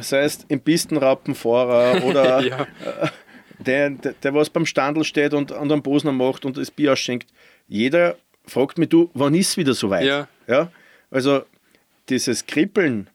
sei 0.00 0.22
es 0.22 0.44
im 0.48 0.60
Pistenrappenfahrer 0.60 2.04
oder 2.04 2.40
ja. 2.40 2.62
Äh, 2.62 3.08
der, 3.58 3.90
der, 3.90 4.14
der, 4.22 4.34
was 4.34 4.48
beim 4.48 4.66
Standel 4.66 5.04
steht 5.04 5.34
und, 5.34 5.52
und 5.52 5.70
am 5.70 5.82
Bosner 5.82 6.12
macht 6.12 6.44
und 6.44 6.56
das 6.56 6.70
Bier 6.70 6.92
ausschenkt. 6.92 7.28
Jeder 7.68 8.16
fragt 8.46 8.78
mich, 8.78 8.88
du, 8.88 9.10
wann 9.12 9.34
ist 9.34 9.50
es 9.50 9.56
wieder 9.56 9.74
soweit? 9.74 10.06
Ja. 10.06 10.28
Ja? 10.46 10.72
Also 11.10 11.42
dieses 12.08 12.46
Kribbeln, 12.46 13.08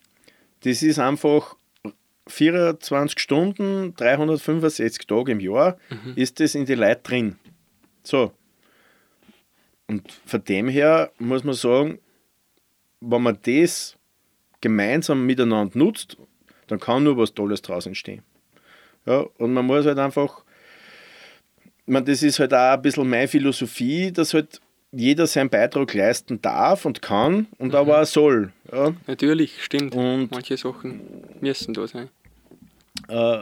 das 0.63 0.83
ist 0.83 0.99
einfach 0.99 1.55
24 2.27 3.19
Stunden, 3.19 3.93
365 3.95 5.05
Tage 5.07 5.31
im 5.31 5.39
Jahr, 5.39 5.77
mhm. 5.89 6.13
ist 6.15 6.39
das 6.39 6.55
in 6.55 6.65
die 6.65 6.75
Leute 6.75 7.01
drin. 7.03 7.35
So. 8.03 8.31
Und 9.87 10.11
von 10.25 10.43
dem 10.43 10.67
her 10.67 11.11
muss 11.19 11.43
man 11.43 11.53
sagen, 11.53 11.99
wenn 13.01 13.21
man 13.21 13.37
das 13.43 13.97
gemeinsam 14.61 15.25
miteinander 15.25 15.77
nutzt, 15.77 16.17
dann 16.67 16.79
kann 16.79 17.03
nur 17.03 17.17
was 17.17 17.33
Tolles 17.33 17.61
draus 17.61 17.85
entstehen. 17.85 18.23
Ja, 19.05 19.25
und 19.37 19.53
man 19.53 19.65
muss 19.65 19.85
halt 19.85 19.99
einfach, 19.99 20.43
man, 21.85 22.03
das 22.03 22.23
ist 22.23 22.39
halt 22.39 22.53
auch 22.53 22.73
ein 22.73 22.81
bisschen 22.81 23.07
meine 23.07 23.27
Philosophie, 23.27 24.11
dass 24.11 24.33
halt 24.33 24.59
jeder 24.95 25.27
seinen 25.27 25.49
Beitrag 25.49 25.93
leisten 25.93 26.41
darf 26.41 26.85
und 26.85 27.01
kann 27.01 27.47
und 27.57 27.69
mhm. 27.69 27.75
aber 27.75 28.01
auch 28.01 28.05
soll. 28.05 28.53
Ja. 28.71 28.93
Natürlich, 29.07 29.63
stimmt. 29.63 29.93
Und 29.93 30.31
Manche 30.31 30.57
Sachen 30.57 31.01
müssen 31.41 31.73
da 31.73 31.87
sein. 31.87 32.09
Äh, 33.07 33.39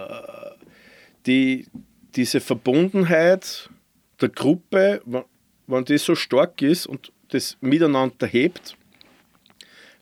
die, 1.25 1.67
diese 2.15 2.39
Verbundenheit 2.39 3.69
der 4.19 4.29
Gruppe, 4.29 5.01
wenn 5.67 5.85
das 5.85 6.03
so 6.03 6.15
stark 6.15 6.61
ist 6.61 6.87
und 6.87 7.11
das 7.29 7.57
miteinander 7.61 8.27
hebt, 8.27 8.75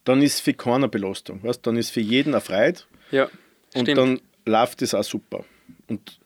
dann 0.03 0.21
ist 0.21 0.39
für 0.39 0.53
keiner 0.53 0.87
Belastung. 0.87 1.43
Weißt? 1.43 1.65
Dann 1.65 1.77
ist 1.77 1.91
für 1.91 2.01
jeden 2.01 2.33
eine 2.33 2.41
Freude. 2.41 2.81
Ja, 3.11 3.25
und 3.73 3.81
stimmt. 3.83 3.97
dann 3.97 4.21
läuft 4.45 4.81
das 4.81 4.93
auch 4.93 5.03
super. 5.03 5.43
Und 5.87 6.19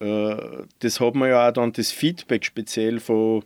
äh, 0.00 0.64
das 0.78 1.00
hat 1.00 1.14
man 1.14 1.30
ja 1.30 1.48
auch 1.48 1.52
dann 1.52 1.72
das 1.72 1.90
Feedback 1.90 2.44
speziell 2.44 3.00
von 3.00 3.44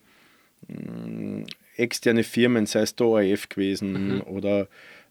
äh, 0.68 1.44
externe 1.76 2.24
Firmen, 2.24 2.66
sei 2.66 2.80
es 2.80 2.94
der 2.94 3.06
ORF 3.06 3.48
gewesen 3.48 4.16
mhm. 4.16 4.20
oder 4.22 4.68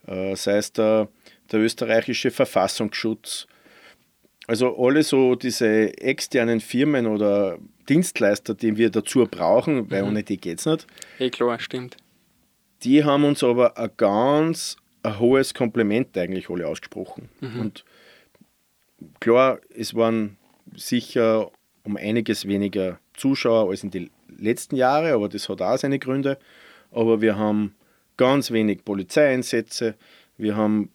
äh, 0.08 0.36
sei 0.36 0.58
es 0.58 0.72
der, 0.74 1.08
der 1.52 1.60
österreichische 1.60 2.32
Verfassungsschutz. 2.32 3.48
Also 4.48 4.76
alle 4.78 5.04
so 5.04 5.36
diese 5.36 5.98
externen 6.00 6.60
Firmen 6.60 7.08
oder 7.08 7.58
Dienstleister, 7.88 8.54
die 8.54 8.78
wir 8.78 8.90
dazu 8.90 9.26
brauchen, 9.26 9.90
weil 9.92 10.04
mhm. 10.04 10.10
ohne 10.10 10.24
die 10.24 10.38
geht 10.38 10.60
es 10.60 10.66
nicht. 10.66 10.88
Eh 11.20 11.30
klar, 11.30 11.60
stimmt. 11.60 11.98
Die 12.84 13.04
haben 13.04 13.24
uns 13.24 13.44
aber 13.44 13.78
ein 13.78 13.92
ganz 13.98 14.78
ein 15.04 15.20
hohes 15.20 15.54
Kompliment 15.54 16.18
eigentlich 16.18 16.50
alle 16.50 16.68
ausgesprochen. 16.68 17.30
Mhm. 17.40 17.60
Und 17.60 17.86
klar, 19.20 19.60
es 19.76 19.96
waren 19.96 20.38
sicher 20.76 21.52
um 21.84 21.98
einiges 21.98 22.48
weniger 22.48 23.00
Zuschauer 23.16 23.70
als 23.70 23.84
in 23.84 23.92
den 23.92 24.10
letzten 24.44 24.76
Jahren, 24.76 25.14
aber 25.14 25.30
das 25.30 25.50
hat 25.50 25.62
auch 25.62 25.78
seine 25.78 26.00
Gründe. 26.00 26.38
Aber 26.92 27.22
wir 27.22 27.38
haben 27.38 27.76
ganz 28.18 28.52
wenig 28.52 28.84
Polizeieinsätze, 28.84 29.96
wir 30.38 30.56
haben, 30.56 30.90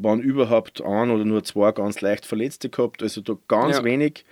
waren 0.00 0.20
überhaupt 0.20 0.82
ein 0.82 1.10
oder 1.10 1.24
nur 1.24 1.44
zwei 1.44 1.72
ganz 1.72 2.00
leicht 2.00 2.26
Verletzte 2.26 2.68
gehabt, 2.68 3.02
also 3.02 3.20
da 3.20 3.36
ganz 3.48 3.78
ja. 3.78 3.84
wenig 3.84 4.24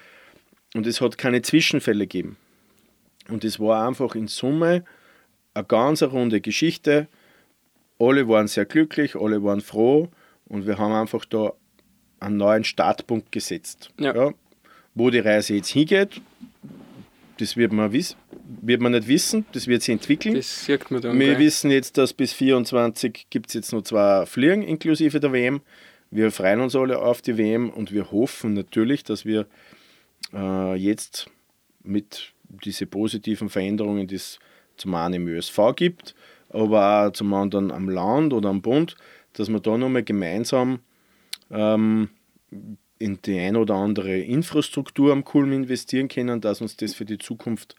und 0.74 0.86
es 0.86 1.00
hat 1.00 1.18
keine 1.18 1.42
Zwischenfälle 1.42 2.06
gegeben. 2.06 2.36
Und 3.28 3.44
es 3.44 3.58
war 3.58 3.86
einfach 3.86 4.14
in 4.14 4.28
Summe 4.28 4.84
eine 5.54 5.64
ganz 5.64 6.02
runde 6.02 6.40
Geschichte. 6.40 7.08
Alle 7.98 8.28
waren 8.28 8.48
sehr 8.48 8.64
glücklich, 8.64 9.16
alle 9.16 9.42
waren 9.42 9.60
froh 9.60 10.08
und 10.46 10.66
wir 10.66 10.78
haben 10.78 10.92
einfach 10.92 11.24
da 11.24 11.52
einen 12.18 12.36
neuen 12.36 12.64
Startpunkt 12.64 13.32
gesetzt. 13.32 13.90
Ja. 13.98 14.14
Ja, 14.14 14.32
wo 14.94 15.10
die 15.10 15.20
Reise 15.20 15.54
jetzt 15.54 15.68
hingeht, 15.68 16.20
das 17.38 17.56
wird 17.56 17.72
man, 17.72 17.92
wiss 17.92 18.16
wird 18.62 18.80
man 18.80 18.92
nicht 18.92 19.08
wissen, 19.08 19.46
das 19.52 19.66
wird 19.66 19.82
sich 19.82 19.92
entwickeln. 19.92 20.34
Das 20.34 20.64
sieht 20.64 20.90
man 20.90 21.00
dann. 21.00 21.18
Wir 21.18 21.28
gleich. 21.28 21.38
wissen 21.38 21.70
jetzt, 21.70 21.98
dass 21.98 22.12
bis 22.12 22.32
24 22.32 23.26
gibt 23.30 23.48
es 23.48 23.54
jetzt 23.54 23.72
noch 23.72 23.82
zwei 23.82 24.26
Fliegen 24.26 24.62
inklusive 24.62 25.20
der 25.20 25.32
WM. 25.32 25.60
Wir 26.10 26.30
freuen 26.30 26.60
uns 26.60 26.74
alle 26.74 26.98
auf 26.98 27.22
die 27.22 27.38
WM 27.38 27.70
und 27.70 27.92
wir 27.92 28.10
hoffen 28.10 28.54
natürlich, 28.54 29.04
dass 29.04 29.24
wir 29.24 29.46
äh, 30.34 30.74
jetzt 30.74 31.30
mit 31.82 32.32
diesen 32.64 32.88
positiven 32.88 33.48
Veränderungen, 33.48 34.06
die 34.06 34.16
es 34.16 34.38
zum 34.76 34.94
einen 34.94 35.14
im 35.14 35.28
ÖSV 35.28 35.58
gibt, 35.76 36.14
aber 36.48 37.06
auch 37.06 37.12
zum 37.12 37.32
anderen 37.32 37.70
am 37.70 37.88
Land 37.88 38.32
oder 38.32 38.48
am 38.48 38.60
Bund, 38.60 38.96
dass 39.34 39.48
wir 39.48 39.60
da 39.60 39.78
nochmal 39.78 40.02
gemeinsam 40.02 40.80
ähm, 41.50 42.08
in 42.98 43.18
die 43.24 43.38
ein 43.38 43.56
oder 43.56 43.74
andere 43.74 44.18
Infrastruktur 44.18 45.12
am 45.12 45.24
Kulm 45.24 45.52
investieren 45.52 46.08
können, 46.08 46.40
dass 46.40 46.60
uns 46.60 46.76
das 46.76 46.94
für 46.94 47.04
die 47.04 47.18
Zukunft 47.18 47.76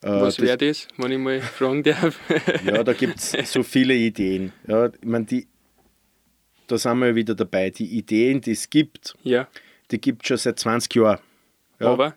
Was 0.00 0.36
das- 0.36 0.46
wäre 0.46 0.56
das, 0.58 0.86
wenn 0.96 1.12
ich 1.12 1.18
mal 1.18 1.40
fragen 1.40 1.82
darf? 1.82 2.18
ja, 2.64 2.84
da 2.84 2.92
gibt 2.92 3.18
es 3.18 3.32
so 3.52 3.62
viele 3.62 3.94
Ideen. 3.94 4.52
Ja, 4.66 4.86
ich 4.86 4.92
meine, 5.02 5.24
die, 5.24 5.46
da 6.68 6.78
sind 6.78 6.98
wir 7.00 7.14
wieder 7.14 7.34
dabei. 7.34 7.70
Die 7.70 7.86
Ideen, 7.98 8.40
die 8.40 8.52
es 8.52 8.70
gibt, 8.70 9.14
ja, 9.24 9.48
die 9.90 10.00
gibt 10.00 10.22
es 10.22 10.28
schon 10.28 10.36
seit 10.36 10.58
20 10.58 10.94
Jahren. 10.94 11.18
Ja, 11.80 11.88
aber 11.88 12.14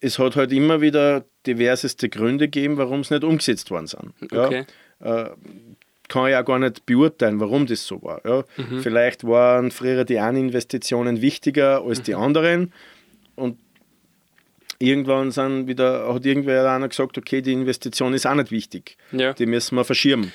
es 0.00 0.18
hat 0.18 0.36
halt 0.36 0.52
immer 0.52 0.80
wieder 0.80 1.24
diverseste 1.46 2.08
Gründe 2.08 2.46
gegeben, 2.48 2.76
warum 2.76 3.00
es 3.00 3.10
nicht 3.10 3.24
umgesetzt 3.24 3.70
worden 3.70 3.86
sind. 3.86 4.12
Ja, 4.32 4.46
okay. 4.46 4.64
äh, 5.00 5.30
kann 6.08 6.28
ich 6.28 6.34
auch 6.36 6.44
gar 6.44 6.58
nicht 6.58 6.84
beurteilen, 6.86 7.38
warum 7.40 7.66
das 7.66 7.86
so 7.86 8.02
war. 8.02 8.20
Ja. 8.26 8.44
Mhm. 8.56 8.80
Vielleicht 8.80 9.24
waren 9.24 9.70
früher 9.70 10.04
die 10.04 10.18
einen 10.18 10.48
Investitionen 10.48 11.22
wichtiger 11.22 11.82
als 11.84 12.00
Mhm. 12.00 12.04
die 12.04 12.14
anderen 12.14 12.72
und 13.36 13.58
irgendwann 14.80 15.30
sind 15.30 15.68
wieder, 15.68 16.12
hat 16.12 16.26
irgendwer 16.26 16.68
einer 16.70 16.88
gesagt, 16.88 17.16
okay, 17.16 17.42
die 17.42 17.52
Investition 17.52 18.14
ist 18.14 18.26
auch 18.26 18.34
nicht 18.34 18.50
wichtig. 18.50 18.96
Ja. 19.12 19.32
Die 19.34 19.46
müssen 19.46 19.76
wir 19.76 19.84
verschieben. 19.84 20.32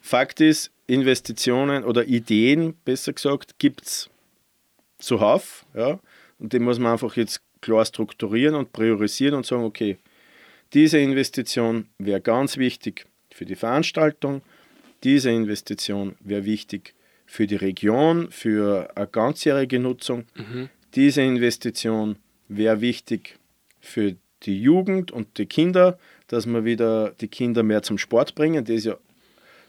Fakt 0.00 0.40
ist, 0.40 0.72
Investitionen 0.86 1.84
oder 1.84 2.04
Ideen, 2.04 2.74
besser 2.84 3.12
gesagt, 3.12 3.58
gibt 3.58 3.82
es 3.82 4.10
zuhauf. 4.98 5.64
Ja? 5.74 6.00
Und 6.38 6.52
die 6.52 6.58
muss 6.58 6.78
man 6.78 6.92
einfach 6.92 7.16
jetzt 7.16 7.40
klar 7.60 7.84
strukturieren 7.84 8.54
und 8.54 8.72
priorisieren 8.72 9.36
und 9.36 9.46
sagen, 9.46 9.64
okay, 9.64 9.98
diese 10.72 10.98
Investition 10.98 11.86
wäre 11.98 12.20
ganz 12.20 12.56
wichtig 12.56 13.06
für 13.30 13.44
die 13.44 13.54
Veranstaltung, 13.54 14.42
diese 15.04 15.30
Investition 15.30 16.16
wäre 16.20 16.44
wichtig 16.44 16.94
für 17.26 17.46
die 17.46 17.56
Region, 17.56 18.30
für 18.30 18.90
eine 18.94 19.06
ganzjährige 19.06 19.78
Nutzung, 19.78 20.24
diese 20.94 21.22
Investition 21.22 22.16
wäre 22.48 22.80
wichtig 22.80 23.38
für 23.80 24.16
die 24.42 24.60
Jugend 24.60 25.10
und 25.10 25.38
die 25.38 25.46
Kinder, 25.46 25.98
dass 26.28 26.46
wir 26.46 26.64
wieder 26.64 27.10
die 27.20 27.28
Kinder 27.28 27.62
mehr 27.62 27.82
zum 27.82 27.98
Sport 27.98 28.34
bringen, 28.34 28.64
das 28.64 28.84
ja 28.84 28.96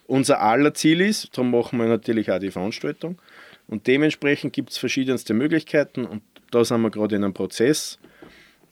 unser 0.07 0.41
aller 0.41 0.73
Ziel 0.73 1.01
ist. 1.01 1.35
Darum 1.35 1.51
machen 1.51 1.79
wir 1.79 1.87
natürlich 1.87 2.31
auch 2.31 2.39
die 2.39 2.51
Veranstaltung. 2.51 3.19
Und 3.67 3.87
dementsprechend 3.87 4.53
gibt 4.53 4.71
es 4.71 4.77
verschiedenste 4.77 5.33
Möglichkeiten 5.33 6.05
und 6.05 6.21
da 6.51 6.63
sind 6.63 6.81
wir 6.81 6.91
gerade 6.91 7.15
in 7.15 7.23
einem 7.23 7.33
Prozess, 7.33 7.99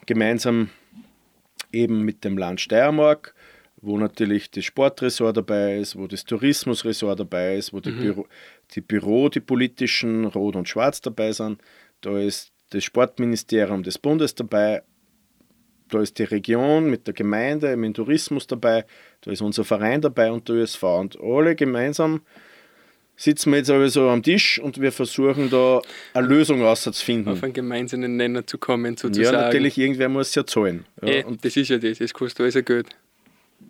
gemeinsam 0.05 0.69
eben 1.71 2.03
mit 2.03 2.23
dem 2.23 2.37
Land 2.37 2.61
Steiermark, 2.61 3.33
wo 3.81 3.97
natürlich 3.97 4.51
das 4.51 4.63
Sportressort 4.63 5.35
dabei 5.35 5.79
ist, 5.79 5.97
wo 5.97 6.07
das 6.07 6.23
Tourismusressort 6.23 7.19
dabei 7.19 7.57
ist, 7.57 7.73
wo 7.73 7.79
die, 7.79 7.91
Büro, 7.91 8.27
die 8.75 8.81
Büro, 8.81 9.29
die 9.29 9.39
politischen 9.39 10.25
Rot 10.25 10.55
und 10.55 10.69
Schwarz 10.69 11.01
dabei 11.01 11.31
sind. 11.31 11.59
Da 12.01 12.17
ist 12.17 12.52
das 12.73 12.83
Sportministerium 12.83 13.83
des 13.83 13.97
Bundes 13.97 14.35
dabei, 14.35 14.81
da 15.89 16.01
ist 16.01 16.17
die 16.17 16.23
Region 16.23 16.89
mit 16.89 17.05
der 17.07 17.13
Gemeinde, 17.13 17.75
mit 17.75 17.87
dem 17.89 17.93
Tourismus 17.93 18.47
dabei, 18.47 18.85
da 19.21 19.31
ist 19.31 19.41
unser 19.41 19.63
Verein 19.63 20.01
dabei 20.01 20.31
und 20.31 20.47
der 20.49 20.55
ÖSV. 20.55 20.83
Und 20.83 21.19
alle 21.21 21.55
gemeinsam 21.55 22.21
sitzen 23.15 23.51
wir 23.51 23.59
jetzt 23.59 23.69
also 23.69 24.09
am 24.09 24.23
Tisch 24.23 24.59
und 24.59 24.81
wir 24.81 24.91
versuchen 24.91 25.49
da 25.51 25.81
eine 26.15 26.27
Lösung 26.27 26.63
auszufinden. 26.63 27.31
auf 27.33 27.43
einen 27.43 27.53
gemeinsamen 27.53 28.15
Nenner 28.17 28.45
zu 28.47 28.57
kommen, 28.57 28.93
Ja, 28.93 28.99
sozusagen. 28.99 29.37
natürlich, 29.37 29.77
irgendwer 29.77 30.09
muss 30.09 30.33
ja 30.33 30.45
zahlen. 30.45 30.85
Ja, 31.03 31.09
Eh, 31.09 31.23
und 31.23 31.45
das 31.45 31.55
ist 31.55 31.69
ja 31.69 31.77
das, 31.77 32.01
es 32.01 32.11
kostet 32.13 32.41
alles 32.41 32.65
Geld. 32.65 32.87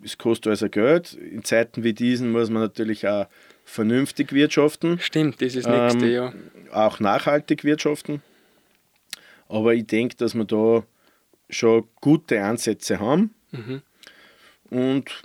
es 0.02 0.16
kostet 0.16 0.48
also 0.50 0.68
Geld. 0.70 1.12
In 1.12 1.44
Zeiten 1.44 1.84
wie 1.84 1.92
diesen 1.92 2.32
muss 2.32 2.48
man 2.48 2.62
natürlich 2.62 3.06
auch 3.06 3.26
vernünftig 3.66 4.32
wirtschaften, 4.32 4.98
Stimmt, 4.98 5.42
das 5.42 5.54
ist 5.54 5.66
das 5.66 5.92
nächste, 5.94 6.06
Ähm, 6.06 6.12
ja. 6.12 6.32
auch 6.72 7.00
nachhaltig 7.00 7.64
wirtschaften. 7.64 8.22
Aber 9.48 9.74
ich 9.74 9.86
denke, 9.86 10.16
dass 10.16 10.34
wir 10.34 10.44
da 10.44 10.84
schon 11.50 11.86
gute 12.00 12.42
Ansätze 12.42 13.00
haben. 13.00 13.34
Mhm. 13.52 13.82
Und 14.70 15.22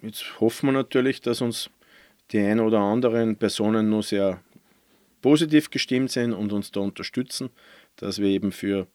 jetzt 0.00 0.40
hoffen 0.40 0.68
wir 0.68 0.72
natürlich, 0.72 1.20
dass 1.20 1.40
uns 1.40 1.70
die 2.30 2.38
ein 2.38 2.60
oder 2.60 2.80
anderen 2.80 3.36
Personen 3.36 3.90
nur 3.90 4.02
sehr 4.02 4.40
positiv 5.20 5.70
gestimmt 5.70 6.10
sind 6.10 6.32
und 6.32 6.52
uns 6.52 6.72
da 6.72 6.80
unterstützen, 6.80 7.50
dass 7.96 8.18
wir 8.18 8.28
eben 8.28 8.52
für 8.52 8.86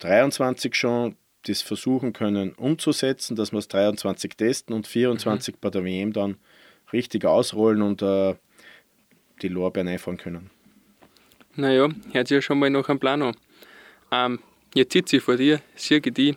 23 0.00 0.74
schon 0.74 1.16
das 1.46 1.62
versuchen 1.62 2.12
können 2.12 2.52
umzusetzen, 2.52 3.36
dass 3.36 3.52
wir 3.52 3.58
es 3.58 3.68
23 3.68 4.36
testen 4.36 4.74
und 4.74 4.86
24 4.86 5.56
bei 5.60 5.70
der 5.70 5.84
WM 5.84 6.12
dann 6.12 6.36
richtig 6.92 7.24
ausrollen 7.24 7.82
und 7.82 8.02
äh, 8.02 8.34
die 9.42 9.48
Lorbeeren 9.48 9.88
einfahren 9.88 10.16
können. 10.16 10.50
Naja, 11.56 11.88
hört 12.12 12.28
sich 12.28 12.34
ja 12.34 12.42
schon 12.42 12.58
mal 12.58 12.70
nach 12.70 12.88
einem 12.88 12.98
Plan 12.98 13.22
an. 13.22 13.36
Ähm, 14.14 14.38
jetzt 14.74 14.92
sitze 14.92 15.16
ich 15.16 15.22
vor 15.22 15.36
dir, 15.36 15.60
sehe 15.74 16.00
die 16.00 16.36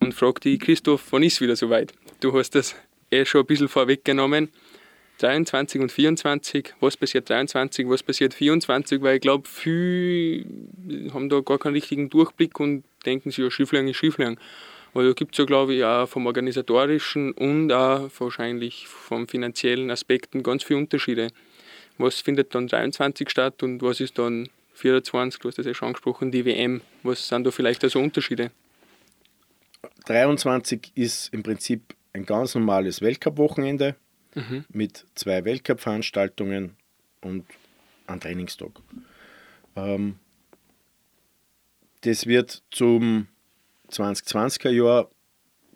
und 0.00 0.12
frage 0.12 0.40
dich, 0.40 0.60
Christoph, 0.60 1.12
wann 1.12 1.22
ist 1.22 1.40
wieder 1.40 1.56
soweit? 1.56 1.94
Du 2.20 2.36
hast 2.36 2.54
das 2.54 2.74
eh 3.10 3.24
schon 3.24 3.40
ein 3.40 3.46
bisschen 3.46 3.68
vorweggenommen. 3.68 4.50
23 5.18 5.80
und 5.80 5.92
24, 5.92 6.74
was 6.80 6.96
passiert 6.96 7.30
23, 7.30 7.88
was 7.88 8.02
passiert 8.02 8.34
24, 8.34 9.00
weil 9.00 9.14
ich 9.14 9.20
glaube, 9.22 9.48
viele 9.48 10.44
haben 11.14 11.28
da 11.28 11.40
gar 11.40 11.58
keinen 11.58 11.74
richtigen 11.74 12.10
Durchblick 12.10 12.58
und 12.60 12.84
denken 13.06 13.30
sich, 13.30 13.38
ja, 13.38 13.50
Schieflang 13.50 13.88
ist 13.88 13.96
Schieflang. 13.96 14.38
Aber 14.92 15.04
da 15.04 15.12
gibt 15.12 15.34
es 15.34 15.38
ja, 15.38 15.44
glaube 15.44 15.74
ich, 15.74 15.84
auch 15.84 16.06
vom 16.06 16.26
organisatorischen 16.26 17.32
und 17.32 17.72
auch 17.72 18.10
wahrscheinlich 18.18 18.88
vom 18.88 19.26
finanziellen 19.28 19.90
Aspekten 19.90 20.42
ganz 20.42 20.64
viele 20.64 20.80
Unterschiede. 20.80 21.28
Was 21.96 22.20
findet 22.20 22.54
dann 22.54 22.66
23 22.66 23.30
statt 23.30 23.62
und 23.62 23.80
was 23.82 24.00
ist 24.00 24.18
dann 24.18 24.48
24, 24.74 25.40
du 25.40 25.48
hast 25.48 25.58
das 25.58 25.66
ja 25.66 25.74
schon 25.74 25.88
angesprochen, 25.88 26.30
die 26.30 26.44
WM. 26.44 26.82
Was 27.02 27.28
sind 27.28 27.44
da 27.46 27.50
vielleicht 27.50 27.82
also 27.84 28.00
Unterschiede? 28.00 28.50
23 30.06 30.92
ist 30.94 31.32
im 31.32 31.42
Prinzip 31.42 31.94
ein 32.12 32.26
ganz 32.26 32.54
normales 32.54 33.00
Weltcup-Wochenende 33.00 33.96
Mhm. 34.34 34.64
mit 34.68 35.06
zwei 35.14 35.44
Weltcup-Veranstaltungen 35.44 36.76
und 37.20 37.46
einem 38.08 38.20
Trainingstag. 38.20 38.72
Ähm, 39.76 40.16
das 42.00 42.26
wird 42.26 42.62
zum 42.72 43.28
2020er 43.90 44.70
Jahr 44.70 45.08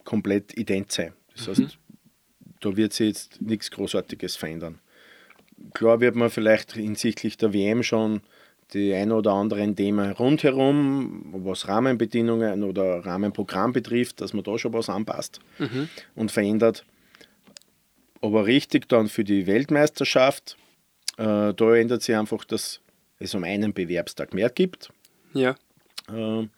komplett 0.05 0.59
ident 0.59 0.91
sein. 0.91 1.13
Das 1.37 1.47
heißt, 1.49 1.79
da 2.61 2.77
wird 2.77 2.93
sich 2.93 3.09
jetzt 3.09 3.41
nichts 3.41 3.71
Großartiges 3.71 4.35
verändern. 4.35 4.81
Klar 5.73 6.01
wird 6.01 6.17
man 6.17 6.29
vielleicht 6.31 6.73
hinsichtlich 6.73 7.37
der 7.37 7.53
WM 7.53 7.85
schon 7.85 8.23
die 8.75 8.93
ein 8.95 9.13
oder 9.13 9.33
anderen 9.33 9.75
Themen 9.77 10.13
rundherum, 10.13 11.31
was 11.33 11.69
Rahmenbedingungen 11.69 12.63
oder 12.65 13.05
Rahmenprogramm 13.05 13.73
betrifft, 13.73 14.21
dass 14.21 14.33
man 14.35 14.45
da 14.45 14.59
schon 14.59 14.73
was 14.73 14.89
anpasst 14.91 15.41
Mhm. 15.59 15.89
und 16.15 16.31
verändert. 16.31 16.85
Aber 18.21 18.47
richtig 18.47 18.89
dann 18.89 19.09
für 19.09 19.25
die 19.25 19.47
Weltmeisterschaft, 19.47 20.57
äh, 21.17 21.55
da 21.55 21.75
ändert 21.77 22.03
sich 22.03 22.15
einfach, 22.17 22.45
dass 22.45 22.81
es 23.19 23.35
um 23.35 23.45
einen 23.45 23.73
Bewerbstag 23.73 24.35
mehr 24.35 24.51
gibt. 24.51 24.91
Ja, 25.35 25.55
Ähm, 26.11 26.51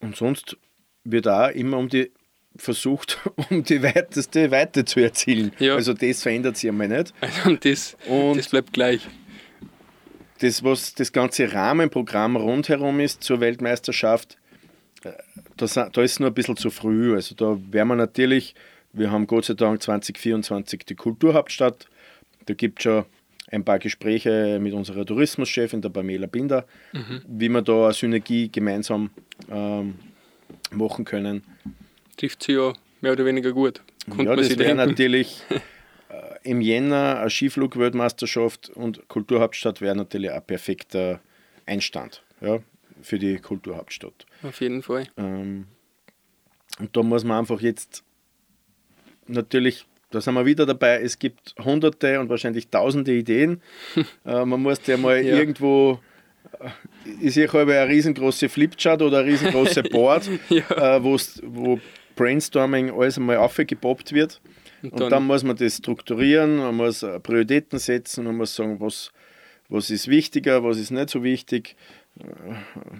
und 0.00 0.16
sonst 0.16 0.56
wird 1.04 1.28
auch 1.28 1.48
immer 1.50 1.76
um 1.78 1.88
die 1.88 2.10
versucht, 2.56 3.18
um 3.50 3.62
die 3.64 3.82
weiteste 3.82 4.50
Weite 4.50 4.84
zu 4.84 5.00
erzielen. 5.00 5.52
Ja. 5.58 5.74
Also 5.76 5.92
das 5.94 6.22
verändert 6.22 6.56
sich 6.56 6.68
einmal 6.68 6.88
nicht. 6.88 7.14
also 7.20 7.56
das, 7.56 7.96
Und- 8.08 8.36
das 8.38 8.48
bleibt 8.48 8.72
gleich. 8.72 9.06
Das, 10.40 10.62
was 10.64 10.94
das 10.94 11.12
ganze 11.12 11.52
Rahmenprogramm 11.52 12.36
rundherum 12.36 13.00
ist 13.00 13.22
zur 13.22 13.40
Weltmeisterschaft, 13.40 14.38
äh, 15.04 15.12
da, 15.56 15.66
sa- 15.66 15.88
da 15.90 16.02
ist 16.02 16.12
es 16.12 16.20
nur 16.20 16.30
ein 16.30 16.34
bisschen 16.34 16.56
zu 16.56 16.70
früh. 16.70 17.14
Also 17.14 17.34
da 17.34 17.58
werden 17.72 17.88
wir 17.88 17.96
natürlich, 17.96 18.54
wir 18.92 19.10
haben 19.10 19.26
Gott 19.26 19.44
sei 19.46 19.54
Dank 19.54 19.82
2024 19.82 20.80
die 20.86 20.94
Kulturhauptstadt. 20.94 21.86
Da 22.46 22.54
gibt 22.54 22.78
es 22.80 22.84
schon 22.84 23.04
ein 23.52 23.64
paar 23.64 23.78
Gespräche 23.78 24.58
mit 24.60 24.72
unserer 24.72 25.04
Tourismuschefin, 25.04 25.82
der 25.82 25.88
Pamela 25.90 26.26
Binder, 26.26 26.64
wie 27.28 27.48
wir 27.48 27.62
da 27.62 27.84
eine 27.86 27.92
Synergie 27.92 28.48
gemeinsam 28.50 29.10
ähm, 29.50 29.96
machen 30.70 31.04
können. 31.04 31.42
Trifft 32.16 32.42
sie 32.44 32.52
ja 32.52 32.72
mehr 33.00 33.12
oder 33.12 33.24
weniger 33.24 33.52
gut. 33.52 33.82
Konnte 34.08 34.24
ja, 34.24 34.36
das 34.36 34.56
wäre 34.58 34.74
natürlich 34.74 35.42
im 36.42 36.60
Jänner 36.60 37.20
eine 37.20 37.30
Skiflug-Weltmeisterschaft 37.30 38.70
und 38.70 39.08
Kulturhauptstadt 39.08 39.80
wäre 39.80 39.96
natürlich 39.96 40.30
ein 40.30 40.42
perfekter 40.42 41.20
Einstand 41.66 42.22
ja, 42.40 42.60
für 43.02 43.18
die 43.18 43.38
Kulturhauptstadt. 43.38 44.26
Auf 44.42 44.60
jeden 44.60 44.82
Fall. 44.82 45.06
Ähm, 45.16 45.66
und 46.78 46.96
da 46.96 47.02
muss 47.02 47.24
man 47.24 47.38
einfach 47.38 47.60
jetzt 47.60 48.04
natürlich, 49.26 49.86
da 50.10 50.20
sind 50.20 50.34
wir 50.34 50.46
wieder 50.46 50.66
dabei, 50.66 51.00
es 51.02 51.18
gibt 51.18 51.54
hunderte 51.58 52.20
und 52.20 52.28
wahrscheinlich 52.28 52.68
tausende 52.68 53.12
Ideen. 53.12 53.62
äh, 54.24 54.44
man 54.44 54.60
muss 54.60 54.86
ja 54.86 54.96
mal 54.96 55.24
ja. 55.24 55.36
irgendwo 55.36 56.00
ich 57.20 57.34
sehe 57.34 57.52
halb 57.52 57.68
eine 57.68 57.88
riesengroße 57.88 58.48
Flipchart 58.48 59.02
oder 59.02 59.18
ein 59.20 59.26
riesengroße 59.26 59.82
Board, 59.90 60.28
ja. 60.48 60.96
äh, 60.96 61.02
wo 61.02 61.80
Brainstorming 62.16 62.90
alles 62.90 63.18
einmal 63.18 63.36
aufgepoppt 63.36 64.12
wird. 64.12 64.40
Und 64.82 64.92
dann, 64.92 65.02
und 65.02 65.10
dann, 65.10 65.26
muss 65.26 65.42
man 65.44 65.56
das 65.56 65.76
strukturieren, 65.76 66.56
man 66.56 66.74
muss 66.76 67.02
äh, 67.02 67.20
Prioritäten 67.20 67.78
setzen, 67.78 68.24
man 68.24 68.36
muss 68.36 68.54
sagen, 68.54 68.80
was, 68.80 69.12
was 69.68 69.90
ist 69.90 70.08
wichtiger, 70.08 70.64
was 70.64 70.78
ist 70.78 70.90
nicht 70.90 71.10
so 71.10 71.22
wichtig, 71.22 71.76
äh, 72.18 72.24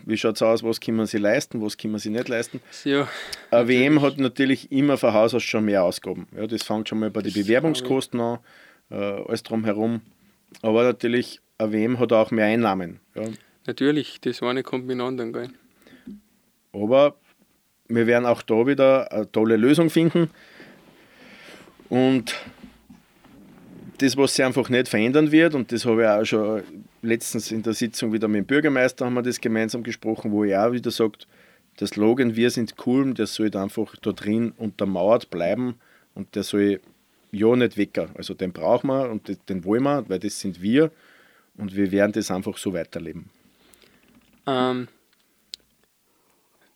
wie 0.05 0.16
schaut 0.16 0.37
es 0.37 0.43
aus, 0.43 0.62
was 0.62 0.81
kann 0.81 0.97
man 0.97 1.07
sich 1.07 1.21
leisten, 1.21 1.62
was 1.62 1.77
kann 1.77 1.90
man 1.90 2.01
sich 2.01 2.12
nicht 2.12 2.29
leisten. 2.29 2.61
Ja, 2.85 3.09
Eine 3.51 3.69
WM 3.69 4.03
hat 4.03 4.19
natürlich 4.19 4.71
immer 4.71 4.97
von 4.97 5.12
Haus 5.12 5.35
aus 5.35 5.43
schon 5.43 5.64
mehr 5.64 5.85
Ausgaben. 5.85 6.27
Ja, 6.37 6.47
das 6.47 6.62
fängt 6.62 6.88
schon 6.88 6.99
mal 6.99 7.11
bei 7.11 7.23
den 7.23 7.33
Bewerbungskosten 7.33 8.21
an, 8.21 8.38
äh, 8.90 8.97
alles 8.97 9.43
drumherum. 9.43 10.03
Aber 10.62 10.83
natürlich, 10.83 11.40
eine 11.59 11.73
WM 11.73 11.99
hat 11.99 12.12
auch 12.12 12.31
mehr 12.31 12.47
Einnahmen. 12.47 13.01
Ja. 13.14 13.25
Natürlich, 13.66 14.21
das 14.21 14.43
eine 14.43 14.62
kommt 14.62 14.87
miteinander, 14.87 15.27
gell? 15.27 15.51
Aber 16.73 17.16
wir 17.88 18.07
werden 18.07 18.27
auch 18.27 18.43
da 18.43 18.66
wieder 18.66 19.12
eine 19.12 19.31
tolle 19.31 19.57
Lösung 19.57 19.90
finden. 19.90 20.31
Und 21.90 22.35
das, 23.98 24.16
was 24.16 24.35
sich 24.35 24.44
einfach 24.44 24.70
nicht 24.70 24.88
verändern 24.88 25.31
wird, 25.31 25.55
und 25.55 25.70
das 25.72 25.85
habe 25.85 26.03
ich 26.03 26.09
auch 26.09 26.24
schon 26.24 26.62
letztens 27.03 27.50
in 27.50 27.62
der 27.62 27.74
Sitzung 27.74 28.12
wieder 28.12 28.29
mit 28.29 28.38
dem 28.38 28.46
Bürgermeister 28.46 29.05
haben 29.05 29.14
wir 29.14 29.22
das 29.22 29.40
gemeinsam 29.40 29.83
gesprochen, 29.83 30.33
wo 30.33 30.44
er 30.44 30.66
auch 30.66 30.72
wieder 30.72 30.90
sagt, 30.90 31.26
der 31.79 31.87
Slogan 31.87 32.37
Wir 32.37 32.50
sind 32.50 32.74
cool, 32.87 33.12
der 33.12 33.26
soll 33.26 33.55
einfach 33.57 33.96
da 33.96 34.12
drin 34.12 34.53
untermauert 34.57 35.31
bleiben 35.31 35.74
und 36.14 36.35
der 36.35 36.44
soll 36.44 36.81
ja 37.33 37.57
nicht 37.57 37.76
wecker. 37.76 38.09
Also 38.14 38.35
den 38.35 38.53
brauchen 38.53 38.88
wir 38.88 39.11
und 39.11 39.37
den 39.48 39.64
wollen 39.64 39.83
wir, 39.83 40.09
weil 40.09 40.18
das 40.18 40.40
sind 40.40 40.62
wir 40.62 40.90
und 41.57 41.74
wir 41.74 41.90
werden 41.90 42.12
das 42.12 42.31
einfach 42.31 42.57
so 42.57 42.72
weiterleben. 42.72 43.31
Ähm, 44.46 44.88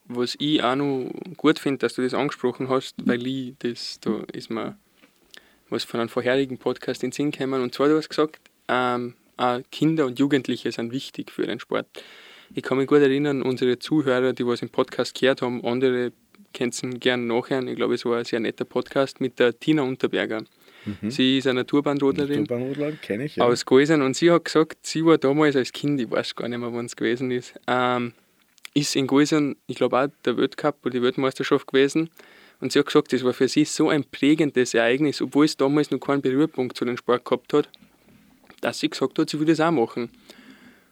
was 0.07 0.37
ich 0.39 0.63
auch 0.63 0.77
noch 0.77 1.11
gut 1.37 1.59
finde, 1.59 1.79
dass 1.79 1.95
du 1.95 2.03
das 2.03 2.15
angesprochen 2.15 2.69
hast, 2.69 2.95
weil 3.07 3.27
ich 3.27 3.55
das, 3.59 4.01
da 4.01 4.23
ist 4.33 4.51
mir 4.51 4.77
was 5.71 5.85
von 5.85 6.01
einem 6.01 6.09
vorherigen 6.09 6.59
Podcast 6.59 7.03
in 7.03 7.11
den 7.11 7.15
Sinn 7.15 7.31
gekommen. 7.31 7.63
Und 7.63 7.75
zwar, 7.75 7.89
du 7.89 7.97
hast 7.97 8.09
gesagt, 8.09 8.41
ähm, 8.69 9.15
Kinder 9.71 10.07
und 10.07 10.19
Jugendliche 10.19 10.71
sind 10.71 10.93
wichtig 10.93 11.31
für 11.31 11.47
den 11.47 11.59
Sport. 11.59 11.87
Ich 12.55 12.63
kann 12.63 12.79
mich 12.79 12.87
gut 12.87 13.01
erinnern, 13.01 13.43
unsere 13.43 13.79
Zuhörer, 13.79 14.33
die 14.33 14.47
was 14.47 14.63
im 14.63 14.69
Podcast 14.69 15.19
gehört 15.19 15.43
haben, 15.43 15.65
andere 15.65 16.13
kennen 16.53 16.71
es 16.71 16.83
gerne 17.01 17.25
nachhören. 17.25 17.67
Ich 17.69 17.77
glaube, 17.77 17.95
es 17.95 18.05
war 18.05 18.19
ein 18.19 18.25
sehr 18.25 18.41
netter 18.41 18.65
Podcast 18.65 19.21
mit 19.21 19.39
der 19.39 19.59
Tina 19.59 19.83
Unterberger. 19.83 20.45
Mhm. 20.85 21.11
Sie 21.11 21.39
ist 21.39 21.47
eine 21.47 21.61
Naturbahnrodlerin. 21.61 22.43
Naturbahnrodlerin, 22.43 23.01
kenne 23.01 23.25
ich, 23.25 23.37
ja. 23.37 23.45
Aus 23.45 23.67
Gäusern. 23.67 24.03
Und 24.03 24.17
sie 24.17 24.31
hat 24.31 24.45
gesagt, 24.45 24.87
sie 24.87 25.05
war 25.05 25.19
damals 25.19 25.57
als 25.57 25.73
Kind, 25.73 26.01
ich 26.01 26.11
weiß 26.11 26.37
gar 26.37 26.49
nicht 26.49 26.59
mehr, 26.59 26.73
wann 26.73 26.87
es 26.87 26.97
gewesen 26.97 27.31
ist, 27.31 27.55
ähm, 27.67 28.13
ist 28.75 28.97
in 28.97 29.07
Gäusern, 29.07 29.57
ich 29.67 29.77
glaube 29.77 29.99
auch 29.99 30.09
der 30.25 30.37
Weltcup 30.37 30.77
oder 30.83 30.91
die 30.91 31.03
Weltmeisterschaft 31.03 31.67
gewesen. 31.67 32.11
Und 32.65 32.73
sie 32.73 32.79
hat 32.79 32.87
gesagt, 32.87 33.13
das 33.13 33.23
war 33.23 33.35
für 33.35 33.47
sie 33.47 33.67
so 33.67 33.91
ein 33.91 34.05
prägendes 34.05 34.73
Ereignis, 34.73 35.21
obwohl 35.21 35.45
es 35.45 35.55
damals 35.55 35.91
noch 35.91 35.99
keinen 35.99 36.23
Berührpunkt 36.23 36.79
zu 36.79 36.87
dem 36.87 36.97
Sport 36.97 37.23
gehabt 37.23 37.53
hat, 37.53 37.69
dass 38.63 38.79
sie 38.79 38.89
gesagt 38.89 39.19
hat, 39.19 39.29
sie 39.29 39.39
will 39.39 39.47
das 39.47 39.61
auch 39.61 39.71
machen. 39.71 40.09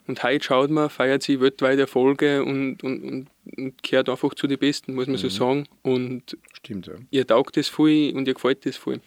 Und 0.07 0.23
heute 0.23 0.45
schaut 0.45 0.69
man, 0.69 0.91
feiert 0.91 1.23
sie 1.23 1.41
weltweit 1.41 1.79
Erfolge 1.79 2.45
und, 2.45 2.85
und, 2.85 3.03
und, 3.03 3.27
und 3.57 3.83
gehört 3.83 4.11
einfach 4.11 4.35
zu 4.35 4.47
den 4.47 4.59
Besten, 4.59 4.95
muss 4.95 5.07
man 5.07 5.17
mhm. 5.17 5.21
so 5.21 5.31
sagen. 5.31 5.67
Und 5.81 6.37
Stimmt, 6.53 6.89
ja. 6.89 6.93
ihr 7.11 7.27
taugt 7.27 7.57
das 7.57 7.69
voll 7.69 8.13
und 8.15 8.29
ihr 8.29 8.35
gefällt 8.35 8.67
das 8.67 8.77
voll. 8.77 9.01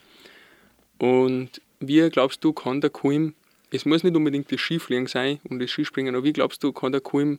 Und 0.98 1.62
wie 1.80 2.10
glaubst 2.10 2.44
du, 2.44 2.52
kann 2.52 2.82
der 2.82 2.90
Kulm, 2.90 3.36
es 3.70 3.86
muss 3.86 4.04
nicht 4.04 4.16
unbedingt 4.16 4.52
das 4.52 4.60
Skifliegen 4.60 5.06
sein 5.06 5.40
und 5.44 5.60
das 5.60 5.70
Skispringen, 5.70 6.16
aber 6.16 6.24
wie 6.24 6.34
glaubst 6.34 6.64
du, 6.64 6.74
kann 6.74 6.94
der 6.94 7.02
Kulm 7.02 7.38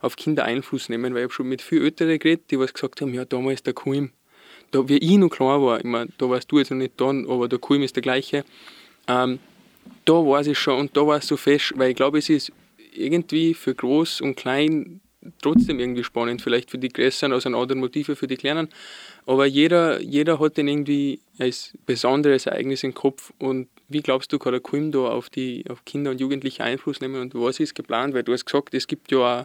auf 0.00 0.16
Kinder 0.16 0.44
Einfluss 0.44 0.90
nehmen? 0.90 1.14
Weil 1.14 1.20
ich 1.20 1.24
habe 1.24 1.32
schon 1.32 1.48
mit 1.48 1.62
vielen 1.62 1.84
Älteren 1.84 2.18
geredet, 2.18 2.50
die 2.50 2.58
was 2.58 2.74
gesagt 2.74 3.00
haben, 3.00 3.14
ja, 3.14 3.24
damals 3.24 3.62
der 3.62 3.72
Kulm, 3.72 4.10
da, 4.72 4.88
wie 4.88 4.98
ich 4.98 5.16
noch 5.16 5.28
klar 5.28 5.62
war, 5.62 5.78
ich 5.78 5.84
meine, 5.84 6.10
da 6.18 6.28
warst 6.28 6.50
du 6.50 6.58
jetzt 6.58 6.70
noch 6.70 6.78
nicht 6.78 7.00
da, 7.00 7.10
aber 7.10 7.48
der 7.48 7.58
Kulm 7.58 7.82
ist 7.82 7.94
der 7.94 8.02
gleiche, 8.02 8.44
ähm, 9.06 9.38
da 10.04 10.14
war 10.14 10.40
es 10.40 10.58
schon 10.58 10.80
und 10.80 10.96
da 10.96 11.06
war 11.06 11.18
es 11.18 11.28
so 11.28 11.36
fest, 11.36 11.72
weil 11.76 11.90
ich 11.90 11.96
glaube, 11.96 12.18
es 12.18 12.28
ist 12.28 12.52
irgendwie 12.94 13.54
für 13.54 13.74
groß 13.74 14.20
und 14.20 14.36
klein 14.36 15.00
trotzdem 15.40 15.78
irgendwie 15.78 16.04
spannend, 16.04 16.42
vielleicht 16.42 16.70
für 16.70 16.78
die 16.78 16.88
Größeren 16.88 17.32
aus 17.32 17.46
einem 17.46 17.56
anderen 17.56 17.80
Motive 17.80 18.16
für 18.16 18.26
die 18.26 18.36
Kleinen, 18.36 18.68
aber 19.26 19.46
jeder, 19.46 20.00
jeder 20.00 20.40
hat 20.40 20.56
den 20.56 20.68
irgendwie 20.68 21.20
als 21.38 21.76
besonderes 21.86 22.46
Ereignis 22.46 22.82
im 22.82 22.94
Kopf 22.94 23.32
und 23.38 23.68
wie 23.88 24.00
glaubst 24.00 24.32
du, 24.32 24.38
kann 24.38 24.52
der 24.52 24.60
Kulm 24.60 24.90
da 24.90 25.08
auf 25.08 25.30
die 25.30 25.64
auf 25.68 25.84
Kinder 25.84 26.10
und 26.10 26.20
Jugendliche 26.20 26.64
Einfluss 26.64 27.00
nehmen 27.00 27.20
und 27.20 27.34
was 27.34 27.60
ist 27.60 27.74
geplant? 27.74 28.14
Weil 28.14 28.22
du 28.22 28.32
hast 28.32 28.46
gesagt, 28.46 28.74
es 28.74 28.86
gibt 28.86 29.12
ja 29.12 29.42
auch 29.42 29.44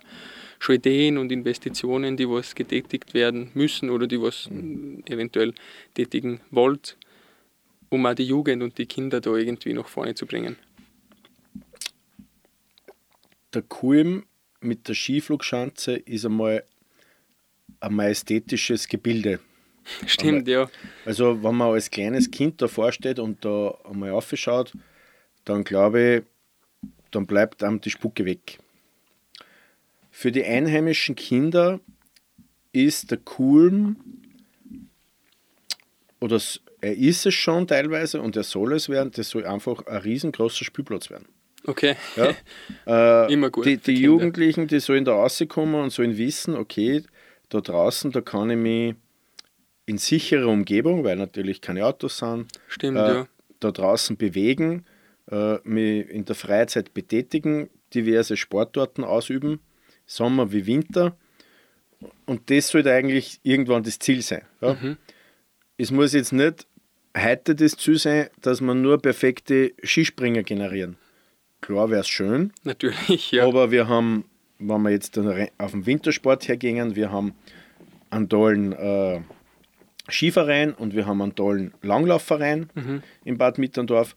schon 0.59 0.75
Ideen 0.75 1.17
und 1.17 1.31
Investitionen, 1.31 2.17
die 2.17 2.29
was 2.29 2.55
getätigt 2.55 3.13
werden 3.13 3.51
müssen 3.53 3.89
oder 3.89 4.07
die 4.07 4.21
was 4.21 4.49
mhm. 4.49 5.03
eventuell 5.05 5.53
tätigen 5.93 6.41
wollt, 6.49 6.97
um 7.89 8.05
auch 8.05 8.13
die 8.13 8.25
Jugend 8.25 8.63
und 8.63 8.77
die 8.77 8.85
Kinder 8.85 9.21
da 9.21 9.35
irgendwie 9.35 9.73
nach 9.73 9.87
vorne 9.87 10.15
zu 10.15 10.25
bringen. 10.25 10.57
Der 13.53 13.61
Kulm 13.61 14.25
mit 14.67 14.87
der 14.87 14.95
Skiflugschanze 14.95 15.93
ist 15.93 16.25
einmal 16.25 16.63
ein 17.79 17.93
majestätisches 17.93 18.87
Gebilde. 18.87 19.39
Stimmt, 20.05 20.47
ja. 20.47 20.69
Also, 21.05 21.41
wenn 21.43 21.55
man 21.55 21.71
als 21.71 21.89
kleines 21.89 22.29
Kind 22.29 22.61
davor 22.61 22.91
steht 22.91 23.19
und 23.19 23.43
da 23.45 23.77
einmal 23.89 24.11
aufschaut, 24.11 24.73
dann 25.45 25.63
glaube 25.63 26.25
ich, 26.83 26.89
dann 27.11 27.25
bleibt 27.25 27.63
einem 27.63 27.79
die 27.79 27.89
Spucke 27.89 28.25
weg. 28.25 28.59
Für 30.11 30.31
die 30.31 30.43
einheimischen 30.43 31.15
Kinder 31.15 31.79
ist 32.73 33.11
der 33.11 33.19
Kulm, 33.19 33.95
oder 36.19 36.41
er 36.81 36.95
ist 36.95 37.25
es 37.25 37.33
schon 37.33 37.67
teilweise 37.67 38.21
und 38.21 38.35
er 38.35 38.43
soll 38.43 38.73
es 38.73 38.89
werden, 38.89 39.11
das 39.11 39.29
soll 39.29 39.45
einfach 39.45 39.85
ein 39.87 39.97
riesengroßer 39.97 40.65
Spielplatz 40.65 41.09
werden. 41.09 41.27
Okay. 41.67 41.95
Ja? 42.15 42.33
Äh, 42.87 43.33
Immer 43.33 43.49
gut. 43.49 43.65
Die, 43.65 43.77
die 43.77 44.01
Jugendlichen, 44.01 44.67
die 44.67 44.79
sollen 44.79 45.03
da 45.03 45.11
rauskommen 45.11 45.75
und 45.75 45.89
sollen 45.89 46.17
wissen, 46.17 46.55
okay, 46.55 47.03
da 47.49 47.59
draußen, 47.59 48.11
da 48.11 48.21
kann 48.21 48.49
ich 48.49 48.57
mich 48.57 48.95
in 49.85 49.97
sicherer 49.97 50.47
Umgebung, 50.47 51.03
weil 51.03 51.17
natürlich 51.17 51.59
keine 51.59 51.85
Autos 51.85 52.17
sind, 52.19 52.47
Stimmt, 52.67 52.97
äh, 52.97 53.13
ja. 53.13 53.27
da 53.59 53.71
draußen 53.71 54.15
bewegen, 54.15 54.85
äh, 55.29 55.57
mich 55.63 56.09
in 56.09 56.23
der 56.23 56.35
Freizeit 56.35 56.93
betätigen, 56.93 57.69
diverse 57.93 58.37
Sportarten 58.37 59.03
ausüben, 59.03 59.59
Sommer 60.05 60.51
wie 60.53 60.65
Winter. 60.65 61.17
Und 62.25 62.49
das 62.49 62.69
sollte 62.69 62.93
eigentlich 62.93 63.39
irgendwann 63.43 63.83
das 63.83 63.99
Ziel 63.99 64.21
sein. 64.21 64.43
Ja? 64.61 64.73
Mhm. 64.75 64.97
Es 65.77 65.91
muss 65.91 66.13
jetzt 66.13 66.31
nicht 66.31 66.67
heute 67.17 67.55
das 67.55 67.73
Ziel 67.73 67.97
sein, 67.97 68.29
dass 68.41 68.61
man 68.61 68.81
nur 68.81 69.01
perfekte 69.01 69.73
Skispringer 69.83 70.43
generieren. 70.43 70.97
Klar 71.61 71.89
wäre 71.89 72.01
es 72.01 72.07
schön. 72.07 72.53
Natürlich, 72.63 73.31
ja. 73.31 73.45
Aber 73.45 73.71
wir 73.71 73.87
haben, 73.87 74.25
wenn 74.59 74.81
wir 74.81 74.91
jetzt 74.91 75.17
auf 75.17 75.71
den 75.71 75.85
Wintersport 75.85 76.47
hergehen, 76.47 76.95
wir 76.95 77.11
haben 77.11 77.33
einen 78.09 78.29
tollen 78.29 78.73
äh, 78.73 79.21
Skiverein 80.09 80.73
und 80.73 80.93
wir 80.95 81.05
haben 81.05 81.21
einen 81.21 81.35
tollen 81.35 81.73
Langlaufverein 81.81 82.69
mhm. 82.75 83.03
in 83.25 83.37
Bad 83.37 83.57
Mitterndorf. 83.57 84.15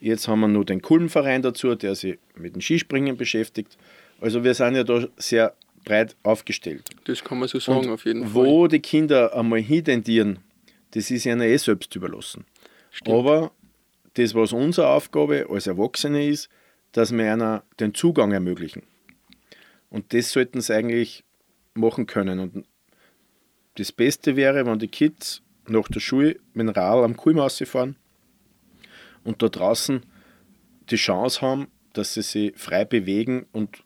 Jetzt 0.00 0.28
haben 0.28 0.40
wir 0.40 0.48
nur 0.48 0.64
den 0.64 0.80
Kulmverein 0.80 1.42
dazu, 1.42 1.74
der 1.74 1.94
sich 1.94 2.18
mit 2.34 2.54
dem 2.54 2.62
Skispringen 2.62 3.16
beschäftigt. 3.16 3.76
Also 4.20 4.42
wir 4.42 4.54
sind 4.54 4.74
ja 4.74 4.84
da 4.84 5.06
sehr 5.16 5.54
breit 5.84 6.16
aufgestellt. 6.22 6.88
Das 7.04 7.22
kann 7.22 7.38
man 7.38 7.48
so 7.48 7.58
sagen, 7.58 7.80
und 7.80 7.90
auf 7.90 8.04
jeden 8.04 8.26
Fall. 8.26 8.34
Wo 8.34 8.66
die 8.66 8.80
Kinder 8.80 9.34
einmal 9.34 9.60
hintendieren, 9.60 10.38
das 10.92 11.10
ist 11.10 11.26
ihnen 11.26 11.42
eh 11.42 11.56
selbst 11.56 11.94
überlassen. 11.94 12.44
Stimmt. 12.90 13.16
Aber 13.16 13.52
das, 14.14 14.34
was 14.34 14.52
unsere 14.52 14.88
Aufgabe 14.88 15.46
als 15.48 15.66
Erwachsene 15.66 16.26
ist, 16.26 16.48
dass 16.92 17.12
wir 17.12 17.32
einer 17.32 17.64
den 17.78 17.94
Zugang 17.94 18.32
ermöglichen. 18.32 18.82
Und 19.90 20.12
das 20.12 20.30
sollten 20.30 20.60
sie 20.60 20.74
eigentlich 20.74 21.24
machen 21.74 22.06
können. 22.06 22.38
Und 22.38 22.66
das 23.76 23.92
Beste 23.92 24.36
wäre, 24.36 24.66
wenn 24.66 24.78
die 24.78 24.88
Kids 24.88 25.42
nach 25.68 25.88
der 25.88 26.00
Schule 26.00 26.36
mit 26.52 26.66
dem 26.66 26.70
Rad 26.70 27.04
am 27.04 27.16
Kulmaus 27.16 27.62
fahren 27.64 27.96
und 29.24 29.42
da 29.42 29.48
draußen 29.48 30.02
die 30.90 30.96
Chance 30.96 31.40
haben, 31.42 31.68
dass 31.92 32.14
sie 32.14 32.22
sich 32.22 32.52
frei 32.56 32.84
bewegen 32.84 33.46
und 33.52 33.84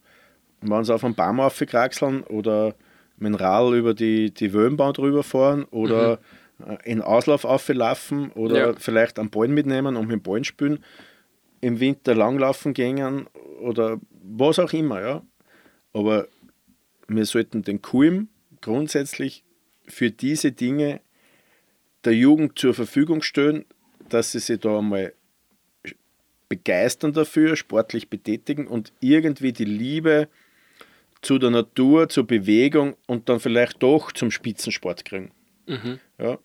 wenn 0.61 0.85
sie 0.85 0.95
auf 0.95 1.05
einem 1.05 1.15
Baum 1.15 1.41
aufkraxeln 1.41 2.23
oder 2.23 2.75
mit 3.19 3.33
dem 3.33 3.35
Rad 3.35 3.75
über 3.75 3.95
die, 3.95 4.33
die 4.33 4.53
Wöllenbahn 4.53 4.95
drüber 4.95 5.23
fahren 5.23 5.65
oder 5.65 6.19
mhm. 6.59 6.79
in 6.85 7.03
Auslauf 7.03 7.45
auflaufen 7.45 8.31
oder 8.33 8.69
ja. 8.69 8.73
vielleicht 8.79 9.19
einen 9.19 9.31
Ball 9.31 9.49
mitnehmen 9.49 9.97
und 9.97 10.07
mit 10.07 10.13
dem 10.13 10.23
Ball 10.23 10.45
spielen, 10.45 10.83
im 11.65 11.81
Winter 11.81 12.15
langlaufen 12.15 12.75
gehen 12.75 13.27
oder 13.61 13.99
was 14.23 14.59
auch 14.59 14.75
immer, 14.75 15.01
ja. 15.01 15.23
Aber 15.95 16.29
wir 17.09 17.25
sollten 17.25 17.63
den 17.63 17.81
Kulm 17.81 18.29
grundsätzlich 18.61 19.45
für 19.87 20.11
diese 20.11 20.53
Dinge 20.53 21.01
der 22.05 22.15
Jugend 22.15 22.59
zur 22.59 22.75
Verfügung 22.75 23.23
stellen, 23.23 23.65
dass 24.11 24.33
sie 24.33 24.41
sich 24.41 24.61
da 24.61 24.79
einmal 24.79 25.15
begeistern 26.51 27.15
dafür, 27.15 27.57
sportlich 27.57 28.11
betätigen 28.11 28.67
und 28.67 28.93
irgendwie 29.01 29.55
die 29.55 29.65
Liebe 29.65 30.29
zu 31.23 31.39
der 31.39 31.51
Natur, 31.51 32.11
zur 32.11 32.27
Bewegung 32.27 32.95
und 33.07 33.31
dann 33.31 33.41
vielleicht 33.41 33.83
doch 33.83 34.13
zum 34.13 34.31
Spitzensport 34.31 35.07
kriegen. 35.07 35.31
Mhm. 35.67 35.99
Ja. 36.19 36.39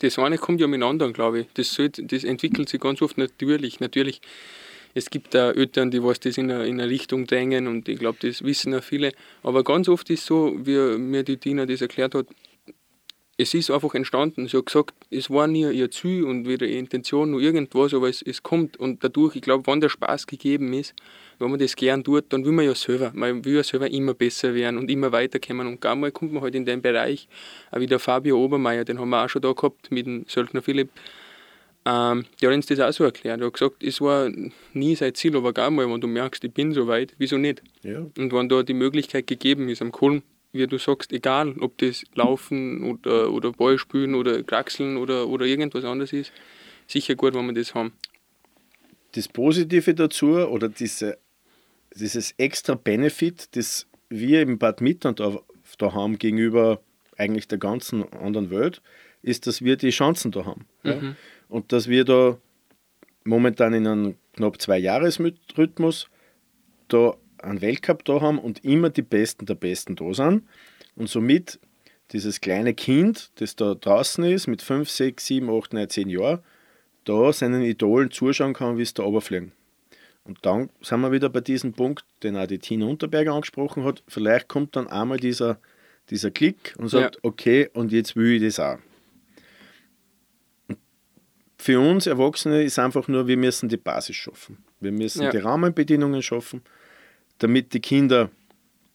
Das 0.00 0.18
eine 0.18 0.38
kommt 0.38 0.60
ja 0.60 0.66
miteinander, 0.66 1.12
glaube 1.12 1.40
ich. 1.40 1.46
Das, 1.54 1.72
soll, 1.72 1.90
das 1.90 2.24
entwickelt 2.24 2.68
sich 2.68 2.80
ganz 2.80 3.02
oft 3.02 3.18
natürlich. 3.18 3.80
Natürlich, 3.80 4.20
es 4.94 5.10
gibt 5.10 5.34
da 5.34 5.52
Eltern, 5.52 5.90
die 5.90 6.02
was 6.02 6.20
das 6.20 6.38
in 6.38 6.50
eine, 6.50 6.66
in 6.66 6.80
eine 6.80 6.90
Richtung 6.90 7.26
drängen 7.26 7.66
und 7.66 7.88
ich 7.88 7.98
glaube, 7.98 8.18
das 8.20 8.42
wissen 8.42 8.74
auch 8.74 8.82
viele. 8.82 9.12
Aber 9.42 9.62
ganz 9.62 9.88
oft 9.88 10.10
ist 10.10 10.26
so, 10.26 10.54
wie 10.58 10.98
mir 10.98 11.22
die 11.22 11.36
Tina 11.36 11.66
das 11.66 11.80
erklärt 11.80 12.14
hat, 12.14 12.26
es 13.40 13.54
ist 13.54 13.70
einfach 13.70 13.94
entstanden. 13.94 14.48
Sie 14.48 14.56
hat 14.56 14.66
gesagt, 14.66 14.94
es 15.10 15.30
war 15.30 15.46
nie 15.46 15.70
ihr 15.70 15.90
Ziel 15.90 16.24
und 16.24 16.46
weder 16.46 16.66
ihre 16.66 16.78
Intention 16.78 17.30
noch 17.30 17.38
irgendwas, 17.38 17.94
aber 17.94 18.08
es, 18.08 18.20
es 18.20 18.42
kommt. 18.42 18.76
Und 18.76 19.02
dadurch, 19.02 19.36
ich 19.36 19.42
glaube, 19.42 19.66
wenn 19.66 19.80
der 19.80 19.88
Spaß 19.88 20.26
gegeben 20.26 20.74
ist, 20.74 20.94
wenn 21.40 21.50
man 21.50 21.58
das 21.58 21.74
gern 21.74 22.04
tut, 22.04 22.26
dann 22.28 22.44
will 22.44 22.52
man 22.52 22.66
ja 22.66 22.74
selber. 22.74 23.10
Man 23.14 23.44
will 23.44 23.56
ja 23.56 23.62
selber 23.62 23.90
immer 23.90 24.14
besser 24.14 24.54
werden 24.54 24.78
und 24.78 24.90
immer 24.90 25.10
weiterkommen. 25.10 25.66
Und 25.66 25.80
gar 25.80 25.96
mal 25.96 26.12
kommt 26.12 26.32
man 26.32 26.42
halt 26.42 26.54
in 26.54 26.66
den 26.66 26.82
Bereich, 26.82 27.28
auch 27.70 27.80
wie 27.80 27.86
der 27.86 27.98
Fabio 27.98 28.38
Obermeier, 28.38 28.84
den 28.84 29.00
haben 29.00 29.08
wir 29.08 29.24
auch 29.24 29.28
schon 29.28 29.42
da 29.42 29.52
gehabt 29.52 29.90
mit 29.90 30.06
dem 30.06 30.26
Söldner 30.28 30.62
Philipp. 30.62 30.90
Ähm, 31.86 32.26
der 32.40 32.50
hat 32.50 32.56
uns 32.56 32.66
das 32.66 32.80
auch 32.80 32.92
so 32.92 33.04
erklärt. 33.04 33.40
Er 33.40 33.46
hat 33.46 33.54
gesagt, 33.54 33.82
es 33.82 34.00
war 34.02 34.30
nie 34.74 34.94
sein 34.94 35.14
Ziel, 35.14 35.34
aber 35.34 35.54
gar 35.54 35.70
mal, 35.70 35.90
wenn 35.90 36.00
du 36.00 36.06
merkst, 36.06 36.44
ich 36.44 36.52
bin 36.52 36.72
so 36.72 36.86
weit, 36.86 37.14
wieso 37.16 37.38
nicht? 37.38 37.62
Ja. 37.82 38.00
Und 38.18 38.32
wenn 38.32 38.48
da 38.50 38.62
die 38.62 38.74
Möglichkeit 38.74 39.26
gegeben 39.26 39.68
ist 39.70 39.80
am 39.80 39.90
Kulm, 39.90 40.22
wie 40.52 40.66
du 40.66 40.78
sagst, 40.78 41.12
egal, 41.12 41.54
ob 41.60 41.78
das 41.78 42.04
Laufen 42.14 42.84
oder, 42.84 43.32
oder 43.32 43.52
Ball 43.52 43.78
spielen 43.78 44.14
oder 44.14 44.42
Kraxeln 44.42 44.98
oder, 44.98 45.26
oder 45.28 45.46
irgendwas 45.46 45.84
anderes 45.84 46.12
ist, 46.12 46.32
sicher 46.86 47.14
gut, 47.14 47.34
wenn 47.34 47.46
wir 47.46 47.54
das 47.54 47.74
haben. 47.74 47.92
Das 49.12 49.28
Positive 49.28 49.94
dazu 49.94 50.36
oder 50.36 50.68
diese, 50.68 51.18
dieses 51.94 52.32
extra 52.38 52.74
Benefit, 52.74 53.54
das 53.56 53.86
wir 54.08 54.42
im 54.42 54.58
Bad 54.58 54.80
Mitteln 54.80 55.14
da, 55.14 55.40
haben 55.92 56.18
gegenüber 56.18 56.80
eigentlich 57.16 57.48
der 57.48 57.58
ganzen 57.58 58.10
anderen 58.12 58.50
Welt, 58.50 58.82
ist, 59.22 59.46
dass 59.46 59.62
wir 59.62 59.76
die 59.76 59.90
Chancen 59.90 60.32
da 60.32 60.44
haben. 60.44 60.66
Mhm. 60.82 60.90
Ja? 60.90 61.16
Und 61.48 61.72
dass 61.72 61.88
wir 61.88 62.04
da 62.04 62.38
momentan 63.24 63.74
in 63.74 63.86
einem 63.86 64.14
knapp 64.34 64.60
zwei 64.60 64.78
Jahresrhythmus 64.78 66.08
da 66.88 67.14
einen 67.38 67.60
Weltcup 67.60 68.04
da 68.04 68.20
haben 68.20 68.38
und 68.38 68.64
immer 68.64 68.90
die 68.90 69.02
Besten 69.02 69.46
der 69.46 69.54
Besten 69.54 69.96
da 69.96 70.12
sind. 70.12 70.44
Und 70.96 71.08
somit 71.08 71.58
dieses 72.12 72.40
kleine 72.40 72.74
Kind, 72.74 73.30
das 73.36 73.56
da 73.56 73.74
draußen 73.74 74.24
ist, 74.24 74.46
mit 74.46 74.62
5, 74.62 74.88
6, 74.88 75.26
7, 75.26 75.50
8, 75.50 75.72
9, 75.74 75.88
10 75.88 76.08
Jahren, 76.08 76.40
da 77.04 77.32
seinen 77.32 77.62
Idolen 77.62 78.10
zuschauen 78.10 78.52
kann, 78.52 78.78
wie 78.78 78.84
sie 78.84 78.94
da 78.94 79.04
runterfliegen. 79.04 79.52
Und 80.30 80.38
dann 80.42 80.70
sind 80.80 81.00
wir 81.00 81.10
wieder 81.10 81.28
bei 81.28 81.40
diesem 81.40 81.72
Punkt, 81.72 82.04
den 82.22 82.36
auch 82.36 82.46
die 82.46 82.60
Tina 82.60 82.86
Unterberger 82.86 83.34
angesprochen 83.34 83.82
hat. 83.82 84.04
Vielleicht 84.06 84.46
kommt 84.46 84.76
dann 84.76 84.86
einmal 84.86 85.18
dieser, 85.18 85.58
dieser 86.08 86.30
Klick 86.30 86.74
und 86.78 86.88
sagt, 86.88 87.16
ja. 87.16 87.20
okay, 87.24 87.68
und 87.74 87.90
jetzt 87.90 88.14
will 88.14 88.36
ich 88.36 88.42
das 88.42 88.60
auch. 88.60 88.78
Für 91.58 91.80
uns 91.80 92.06
Erwachsene 92.06 92.62
ist 92.62 92.78
einfach 92.78 93.08
nur, 93.08 93.26
wir 93.26 93.36
müssen 93.36 93.68
die 93.68 93.76
Basis 93.76 94.16
schaffen. 94.16 94.58
Wir 94.78 94.92
müssen 94.92 95.24
ja. 95.24 95.30
die 95.30 95.38
Rahmenbedingungen 95.38 96.22
schaffen 96.22 96.62
damit 97.40 97.72
die 97.74 97.80
Kinder 97.80 98.30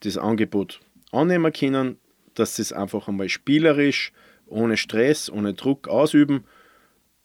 das 0.02 0.18
Angebot 0.18 0.80
annehmen 1.12 1.52
können, 1.52 1.98
dass 2.36 2.56
sie 2.56 2.62
es 2.62 2.72
einfach 2.72 3.08
einmal 3.08 3.28
spielerisch, 3.28 4.14
ohne 4.46 4.78
Stress, 4.78 5.30
ohne 5.30 5.54
Druck 5.54 5.88
ausüben. 5.88 6.46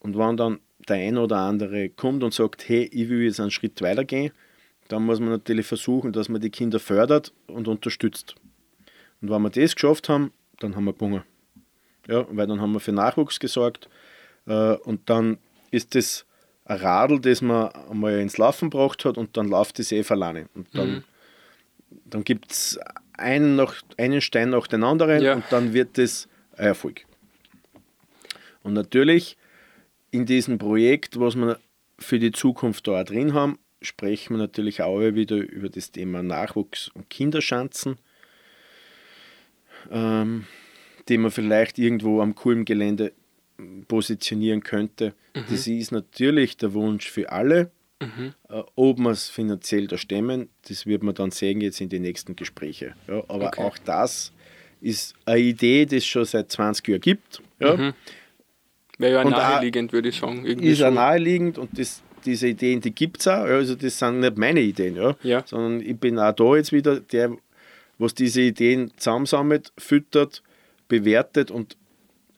Und 0.00 0.18
wenn 0.18 0.36
dann 0.36 0.58
der 0.88 0.96
ein 0.96 1.18
oder 1.18 1.38
andere 1.38 1.88
kommt 1.88 2.22
und 2.22 2.34
sagt, 2.34 2.68
hey, 2.68 2.88
ich 2.92 3.08
will 3.08 3.22
jetzt 3.22 3.40
einen 3.40 3.50
Schritt 3.50 3.80
weitergehen, 3.82 4.32
dann 4.88 5.04
muss 5.04 5.20
man 5.20 5.30
natürlich 5.30 5.66
versuchen, 5.66 6.12
dass 6.12 6.28
man 6.28 6.40
die 6.40 6.50
Kinder 6.50 6.80
fördert 6.80 7.32
und 7.46 7.68
unterstützt. 7.68 8.34
Und 9.20 9.30
wenn 9.30 9.42
wir 9.42 9.50
das 9.50 9.74
geschafft 9.74 10.08
haben, 10.08 10.32
dann 10.58 10.74
haben 10.74 10.84
wir 10.84 10.92
gewonnen. 10.92 11.22
Ja, 12.08 12.26
weil 12.30 12.46
dann 12.46 12.60
haben 12.60 12.72
wir 12.72 12.80
für 12.80 12.92
Nachwuchs 12.92 13.38
gesorgt 13.38 13.88
äh, 14.46 14.74
und 14.74 15.08
dann 15.08 15.38
ist 15.70 15.94
das 15.94 16.26
ein 16.64 16.78
Radl, 16.78 17.20
das 17.20 17.42
man 17.42 17.68
einmal 17.90 18.18
ins 18.20 18.38
Laufen 18.38 18.70
gebracht 18.70 19.04
hat 19.04 19.18
und 19.18 19.36
dann 19.36 19.48
läuft 19.48 19.78
es 19.78 19.92
eh 19.92 20.04
alleine. 20.08 20.48
Und 20.54 20.66
dann 20.74 20.90
mhm 20.90 21.04
dann 22.04 22.24
gibt 22.24 22.52
es 22.52 22.78
einen, 23.16 23.60
einen 23.98 24.20
Stein 24.20 24.50
nach 24.50 24.66
den 24.66 24.84
anderen 24.84 25.22
ja. 25.22 25.34
und 25.34 25.44
dann 25.50 25.72
wird 25.72 25.98
es 25.98 26.28
ein 26.56 26.66
Erfolg. 26.66 27.04
Und 28.62 28.74
natürlich 28.74 29.36
in 30.10 30.26
diesem 30.26 30.58
Projekt, 30.58 31.18
was 31.18 31.36
wir 31.36 31.58
für 31.98 32.18
die 32.18 32.32
Zukunft 32.32 32.86
da 32.86 33.04
drin 33.04 33.34
haben, 33.34 33.58
sprechen 33.82 34.34
wir 34.34 34.38
natürlich 34.38 34.82
auch 34.82 35.00
wieder 35.00 35.36
über 35.36 35.68
das 35.68 35.90
Thema 35.90 36.22
Nachwuchs- 36.22 36.90
und 36.94 37.08
Kinderschanzen, 37.10 37.98
ähm, 39.90 40.46
die 41.08 41.18
man 41.18 41.30
vielleicht 41.30 41.78
irgendwo 41.78 42.20
am 42.20 42.34
coolen 42.34 42.64
Gelände 42.64 43.12
positionieren 43.88 44.62
könnte. 44.62 45.14
Mhm. 45.34 45.44
Das 45.50 45.66
ist 45.66 45.92
natürlich 45.92 46.56
der 46.56 46.72
Wunsch 46.74 47.10
für 47.10 47.30
alle, 47.32 47.70
Mhm. 48.00 48.32
Äh, 48.48 48.62
ob 48.76 48.98
wir 48.98 49.10
es 49.10 49.28
finanziell 49.28 49.86
da 49.86 49.98
stemmen, 49.98 50.48
das 50.68 50.86
wird 50.86 51.02
man 51.02 51.14
dann 51.14 51.30
sehen 51.30 51.60
jetzt 51.60 51.80
in 51.80 51.90
den 51.90 52.02
nächsten 52.02 52.34
Gesprächen. 52.34 52.94
Ja, 53.06 53.22
aber 53.28 53.48
okay. 53.48 53.62
auch 53.62 53.78
das 53.78 54.32
ist 54.80 55.14
eine 55.26 55.40
Idee, 55.40 55.84
die 55.84 55.96
es 55.96 56.06
schon 56.06 56.24
seit 56.24 56.50
20 56.50 56.88
Jahren 56.88 57.00
gibt. 57.02 57.42
Ja. 57.58 57.76
Mhm. 57.76 57.92
Wäre 59.00 59.14
ja 59.14 59.24
naheliegend, 59.24 59.92
würde 59.92 60.10
ich 60.10 60.16
sagen. 60.16 60.44
Irgendwie 60.44 60.68
ist 60.68 60.78
ja 60.78 60.90
naheliegend 60.90 61.58
und 61.58 61.78
das, 61.78 62.02
diese 62.24 62.48
Ideen, 62.48 62.80
die 62.80 62.94
gibt 62.94 63.20
es 63.20 63.28
auch. 63.28 63.44
Also 63.44 63.74
das 63.74 63.98
sind 63.98 64.20
nicht 64.20 64.36
meine 64.36 64.60
Ideen, 64.60 64.96
ja, 64.96 65.16
ja. 65.22 65.42
sondern 65.46 65.80
ich 65.80 65.96
bin 65.96 66.18
auch 66.18 66.32
da 66.32 66.56
jetzt 66.56 66.72
wieder 66.72 67.00
der, 67.00 67.36
was 67.98 68.14
diese 68.14 68.42
Ideen 68.42 68.92
zusammensammelt, 68.96 69.72
füttert, 69.78 70.42
bewertet 70.88 71.50
und 71.50 71.76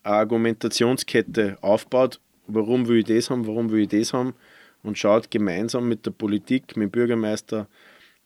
eine 0.05 0.17
Argumentationskette 0.17 1.59
aufbaut. 1.61 2.21
Warum 2.47 2.89
will 2.89 2.99
ich 2.99 3.05
das 3.07 3.31
haben, 3.31 3.47
warum 3.47 3.71
will 3.71 3.83
ich 3.83 3.89
das 3.89 4.13
haben? 4.13 4.35
und 4.83 4.99
schaut 4.99 5.31
gemeinsam 5.31 5.89
mit 5.89 6.07
der 6.07 6.11
Politik, 6.11 6.77
mit 6.77 6.89
dem 6.89 6.91
Bürgermeister, 6.91 7.69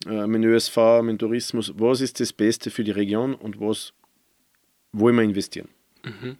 äh, 0.06 0.26
mit 0.26 0.42
dem 0.42 0.50
ÖSV, 0.50 0.76
mit 1.02 1.12
dem 1.12 1.18
Tourismus, 1.18 1.72
was 1.76 2.00
ist 2.00 2.20
das 2.20 2.32
Beste 2.32 2.70
für 2.70 2.84
die 2.84 2.90
Region 2.90 3.34
und 3.34 3.60
was 3.60 3.92
wollen 4.92 5.16
wir 5.16 5.22
investieren. 5.22 5.68
Mhm. 6.04 6.36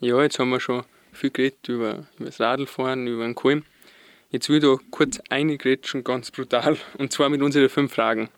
Ja, 0.00 0.22
jetzt 0.22 0.38
haben 0.38 0.48
wir 0.48 0.60
schon 0.60 0.82
viel 1.12 1.30
geredet 1.30 1.68
über, 1.68 2.06
über 2.18 2.26
das 2.26 2.40
Radlfahren, 2.40 3.06
über 3.06 3.24
den 3.24 3.34
Kulm. 3.34 3.64
Jetzt 4.30 4.48
will 4.48 4.56
ich 4.56 4.62
da 4.62 4.76
kurz 4.90 5.20
eingrätschen, 5.28 6.04
ganz 6.04 6.30
brutal, 6.30 6.78
und 6.96 7.12
zwar 7.12 7.28
mit 7.28 7.42
unseren 7.42 7.68
fünf 7.68 7.92
Fragen. 7.92 8.30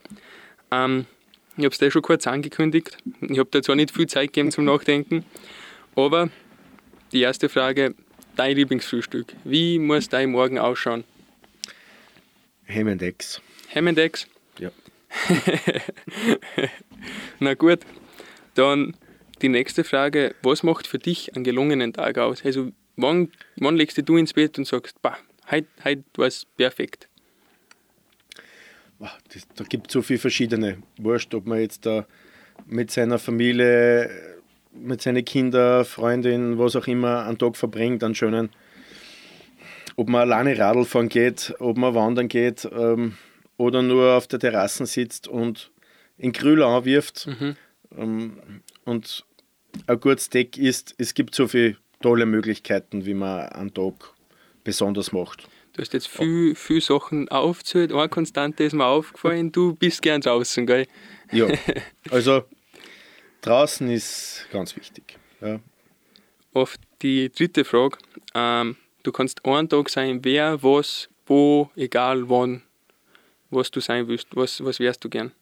Ähm, 0.73 1.07
ich 1.57 1.65
habe 1.65 1.73
es 1.73 1.79
dir 1.79 1.93
schon 1.93 2.03
kurz 2.03 2.27
angekündigt. 2.27 2.99
Ich 3.21 3.39
habe 3.39 3.49
da 3.53 3.63
zwar 3.63 3.77
nicht 3.77 3.93
viel 3.93 4.09
Zeit 4.09 4.33
gegeben 4.33 4.51
zum 4.51 4.65
Nachdenken, 4.65 5.25
aber 5.95 6.31
die 7.13 7.21
erste 7.21 7.49
Frage, 7.49 7.95
dein 8.35 8.57
Lieblingsfrühstück? 8.57 9.33
Wie 9.45 9.79
muss 9.79 10.09
dein 10.09 10.31
Morgen 10.31 10.59
ausschauen? 10.59 11.05
Hemmendex. 12.65 13.41
Hemmendex? 13.69 14.27
Ja. 14.59 14.71
Na 17.39 17.55
gut, 17.55 17.81
dann 18.55 18.97
die 19.43 19.49
nächste 19.49 19.85
Frage. 19.85 20.35
Was 20.43 20.63
macht 20.63 20.87
für 20.87 20.99
dich 20.99 21.35
einen 21.35 21.45
gelungenen 21.45 21.93
Tag 21.93 22.19
aus? 22.19 22.45
Also, 22.45 22.73
wann, 22.97 23.31
wann 23.57 23.77
legst 23.77 24.01
du 24.09 24.17
ins 24.17 24.33
Bett 24.33 24.59
und 24.59 24.67
sagst, 24.67 25.01
bah, 25.03 25.19
heute, 25.51 25.69
heute 25.85 26.05
war 26.17 26.27
es 26.27 26.47
perfekt? 26.57 27.09
Das, 28.99 29.49
da 29.57 29.65
gibt 29.65 29.89
es 29.89 29.95
so 29.95 30.03
viele 30.03 30.21
verschiedene. 30.21 30.79
Wurscht, 30.99 31.35
ob 31.35 31.47
man 31.47 31.59
jetzt 31.59 31.85
da 31.87 32.07
mit 32.67 32.93
seiner 32.93 33.19
Familie 33.19 34.09
mit 34.75 35.03
seinen 35.03 35.25
Kindern, 35.25 35.85
Freundin, 35.85 36.59
was 36.59 36.77
auch 36.77 36.87
immer, 36.87 37.27
einen 37.27 37.39
Tag 37.39 37.57
verbringt, 37.57 38.03
einen 38.03 38.15
schönen. 38.15 38.51
Ob 39.97 40.09
man 40.09 40.23
alleine 40.23 40.59
Radl 40.59 40.85
fahren 40.85 41.09
geht, 41.09 41.55
ob 41.59 41.77
man 41.77 41.95
wandern 41.95 42.29
geht 42.29 42.69
ähm, 42.73 43.17
oder 43.59 43.83
nur 43.83 44.13
auf 44.13 44.27
der 44.27 44.39
Terrasse 44.39 44.87
sitzt 44.87 45.29
und 45.29 45.71
in 46.17 46.33
Grühl 46.33 46.63
anwirft 46.63 47.27
mhm. 47.27 47.57
ähm, 47.97 48.63
und 48.85 49.25
ein 49.87 50.01
gutes 50.01 50.31
Deck 50.31 50.59
ist. 50.59 50.95
Es 50.99 51.15
gibt 51.15 51.35
so 51.35 51.49
viele 51.49 51.77
tolle 52.01 52.27
Möglichkeiten, 52.27 53.07
wie 53.07 53.15
man 53.15 53.49
einen 53.49 53.73
Tag 53.73 53.95
besonders 54.65 55.13
macht. 55.13 55.49
Du 55.73 55.81
hast 55.81 55.95
jetzt 55.95 56.09
viele 56.09 56.55
viel 56.55 56.83
Sachen 56.83 57.29
aufgezählt. 57.31 57.93
Eine 57.93 58.09
Konstante 58.09 58.65
ist 58.65 58.75
mir 58.75 58.85
aufgefallen, 58.85 59.53
du 59.53 59.75
bist 59.75 60.03
gern 60.03 60.21
draußen, 60.21 60.67
gell? 60.67 60.87
Ja, 61.33 61.49
also 62.11 62.45
draußen 63.41 63.89
ist 63.91 64.47
ganz 64.53 64.77
wichtig. 64.77 65.19
Ja. 65.41 65.61
Auf 66.53 66.77
die 67.01 67.31
dritte 67.31 67.65
Frage. 67.65 67.97
Ähm, 68.35 68.77
du 69.03 69.13
kannst 69.13 69.45
einen 69.47 69.69
Tag 69.69 69.89
sein, 69.89 70.21
wer, 70.23 70.63
was, 70.63 71.09
wo, 71.27 71.71
egal 71.75 72.29
wann, 72.29 72.63
was 73.49 73.71
du 73.71 73.81
sein 73.81 74.09
willst. 74.09 74.29
Was, 74.33 74.63
was 74.63 74.79
wärst 74.79 75.03
du 75.05 75.09
gern? 75.09 75.33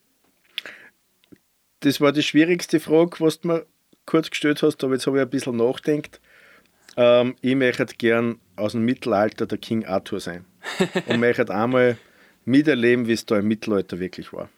Das 1.81 2.01
war 2.01 2.12
die 2.12 2.22
schwierigste 2.22 2.78
Frage, 2.78 3.16
was 3.18 3.41
du 3.41 3.49
mir 3.49 3.66
kurz 4.11 4.29
gestellt 4.29 4.63
hast, 4.63 4.83
aber 4.83 4.95
jetzt 4.95 5.07
habe 5.07 5.19
ich 5.19 5.23
ein 5.23 5.31
bisschen 5.31 5.57
nachgedacht. 5.57 6.21
Ähm, 6.97 7.37
ich 7.41 7.55
möchte 7.55 7.87
gern 7.97 8.41
aus 8.57 8.73
dem 8.73 8.85
Mittelalter 8.85 9.47
der 9.47 9.59
King 9.59 9.85
Arthur 9.87 10.21
sein. 10.21 10.45
Und 11.07 11.21
möchte 11.21 11.49
einmal 11.49 11.97
miterleben, 12.45 13.07
wie 13.07 13.13
es 13.13 13.25
da 13.25 13.39
im 13.39 13.49
Mittelalter 13.49 13.99
wirklich 14.01 14.33
war. 14.33 14.51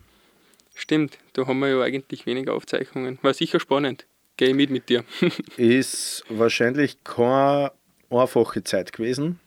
Stimmt, 0.75 1.19
da 1.35 1.47
haben 1.47 1.59
wir 1.59 1.69
ja 1.69 1.83
eigentlich 1.83 2.25
weniger 2.25 2.55
Aufzeichnungen. 2.55 3.19
War 3.23 3.35
sicher 3.35 3.61
spannend. 3.61 4.07
Gehe 4.39 4.55
mit 4.55 4.71
mit 4.71 4.89
dir. 4.89 5.05
ist 5.57 6.25
wahrscheinlich 6.29 7.05
keine 7.05 7.73
einfache 8.11 8.65
Zeit 8.65 8.93
gewesen, 8.93 9.39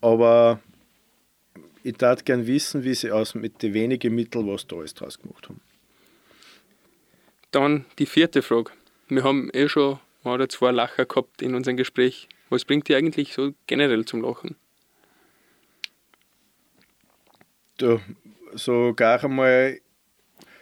aber 0.00 0.60
ich 1.82 1.96
darf 1.96 2.24
gern 2.24 2.46
wissen, 2.46 2.84
wie 2.84 2.94
sie 2.94 3.10
aus 3.10 3.34
mit 3.34 3.62
den 3.62 3.74
wenigen 3.74 4.14
Mitteln 4.14 4.46
was 4.46 4.66
da 4.66 4.76
alles 4.76 4.94
draus 4.94 5.18
gemacht 5.18 5.48
haben. 5.48 5.60
Dann 7.50 7.84
die 7.98 8.06
vierte 8.06 8.42
Frage. 8.42 8.70
Wir 9.08 9.22
haben 9.22 9.50
eh 9.52 9.68
schon 9.68 9.98
ein 10.24 10.32
oder 10.32 10.48
zwei 10.48 10.72
Lacher 10.72 11.04
gehabt 11.04 11.42
in 11.42 11.54
unserem 11.54 11.76
Gespräch. 11.76 12.28
Was 12.48 12.64
bringt 12.64 12.88
dir 12.88 12.96
eigentlich 12.96 13.34
so 13.34 13.52
generell 13.66 14.04
zum 14.04 14.22
Lachen? 14.22 14.56
Da, 17.78 18.00
so 18.54 18.92
gar 18.94 19.22
einmal 19.22 19.80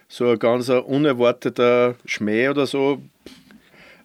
so 0.08 0.30
ein 0.30 0.38
ganz 0.38 0.68
unerwarteter 0.68 1.96
Schmäh 2.04 2.48
oder 2.48 2.66
so. 2.66 3.00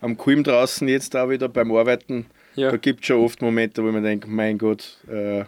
Am 0.02 0.18
Kulm 0.18 0.44
draußen 0.44 0.88
jetzt 0.88 1.16
auch 1.16 1.30
wieder 1.30 1.50
beim 1.50 1.72
Arbeiten. 1.72 2.28
Ja. 2.56 2.72
Da 2.72 2.78
gibt 2.78 3.02
es 3.02 3.08
schon 3.08 3.24
oft 3.24 3.42
Momente, 3.42 3.84
wo 3.84 3.92
man 3.92 4.04
denkt, 4.04 4.28
mein 4.28 4.58
Gott, 4.58 4.98
äh, 5.08 5.44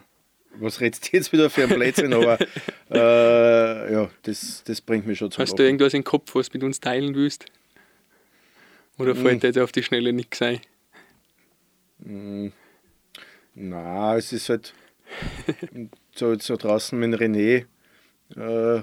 was 0.59 0.81
redest 0.81 1.11
du 1.11 1.17
jetzt 1.17 1.31
wieder 1.31 1.49
für 1.49 1.63
ein 1.63 1.69
Blödsinn? 1.69 2.13
Aber 2.13 2.37
äh, 2.91 3.93
ja, 3.93 4.09
das, 4.23 4.63
das 4.65 4.81
bringt 4.81 5.07
mich 5.07 5.19
schon 5.19 5.31
zum 5.31 5.41
Hast 5.41 5.51
Lachen. 5.51 5.57
du 5.57 5.63
irgendwas 5.63 5.93
im 5.93 6.03
Kopf, 6.03 6.35
was 6.35 6.49
du 6.49 6.57
mit 6.57 6.63
uns 6.63 6.79
teilen 6.79 7.15
willst? 7.15 7.45
Oder 9.01 9.15
fällt 9.15 9.33
hm. 9.33 9.39
dir 9.39 9.47
jetzt 9.47 9.59
auf 9.59 9.71
die 9.71 9.83
Schnelle 9.83 10.13
nichts 10.13 10.41
ein? 10.41 10.59
Hm. 12.03 12.51
Na, 13.55 14.15
es 14.15 14.31
ist 14.31 14.49
halt 14.49 14.73
so, 16.15 16.37
so 16.37 16.55
draußen 16.55 16.97
mit 16.97 17.19
René. 17.19 17.65
Äh, 18.35 18.81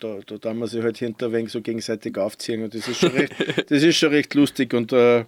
da, 0.00 0.18
da 0.26 0.38
da 0.38 0.54
man 0.54 0.68
sich 0.68 0.82
halt 0.82 0.98
hinter 0.98 1.32
wenig 1.32 1.50
so 1.50 1.60
gegenseitig 1.60 2.16
aufziehen 2.18 2.62
und 2.62 2.74
das 2.74 2.86
ist 2.86 2.98
schon 2.98 3.12
recht, 3.12 3.34
das 3.70 3.82
ist 3.82 3.96
schon 3.96 4.10
recht 4.10 4.34
lustig 4.34 4.74
und 4.74 4.92
äh, 4.92 5.24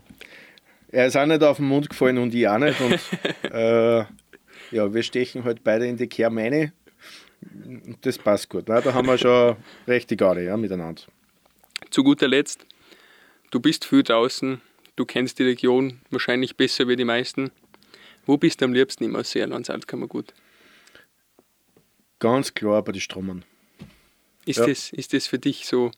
er 0.91 1.07
ist 1.07 1.16
auch 1.16 1.26
nicht 1.26 1.43
auf 1.43 1.57
den 1.57 1.66
Mund 1.66 1.89
gefallen 1.89 2.18
und 2.18 2.34
ich 2.34 2.47
auch 2.49 2.59
nicht 2.59 2.80
und 2.80 3.01
äh, 3.51 4.05
ja, 4.70 4.93
wir 4.93 5.03
stechen 5.03 5.45
halt 5.45 5.64
beide 5.64 5.86
in 5.86 5.97
die 5.97 6.07
Kehrmeine 6.07 6.72
und 7.64 7.99
das 8.03 8.18
passt 8.18 8.49
gut. 8.51 8.68
Ne? 8.68 8.80
Da 8.82 8.93
haben 8.93 9.07
wir 9.07 9.16
schon 9.16 9.57
recht 9.86 10.11
die 10.11 10.16
Garde 10.16 10.45
ja, 10.45 10.57
miteinander. 10.57 11.03
Zu 11.91 12.05
guter 12.05 12.28
Letzt, 12.28 12.66
du 13.51 13.61
bist 13.61 13.85
viel 13.85 14.03
draußen, 14.03 14.61
du 14.97 15.05
kennst 15.05 15.39
die 15.39 15.45
Region 15.45 16.01
wahrscheinlich 16.11 16.57
besser 16.57 16.89
wie 16.89 16.97
die 16.97 17.05
meisten. 17.05 17.51
Wo 18.27 18.37
bist 18.37 18.61
du 18.61 18.67
am 18.67 18.73
liebsten 18.73 19.05
im 19.05 19.17
Ausseerland 19.17 19.67
Salzkammergut? 19.67 20.35
Ganz 22.19 22.53
klar 22.53 22.83
bei 22.83 22.93
den 22.93 23.01
Stromern. 23.01 23.45
Ist, 24.45 24.59
ja. 24.59 24.67
das, 24.67 24.93
ist 24.93 25.13
das 25.13 25.27
für 25.27 25.39
dich 25.39 25.67
so, 25.67 25.91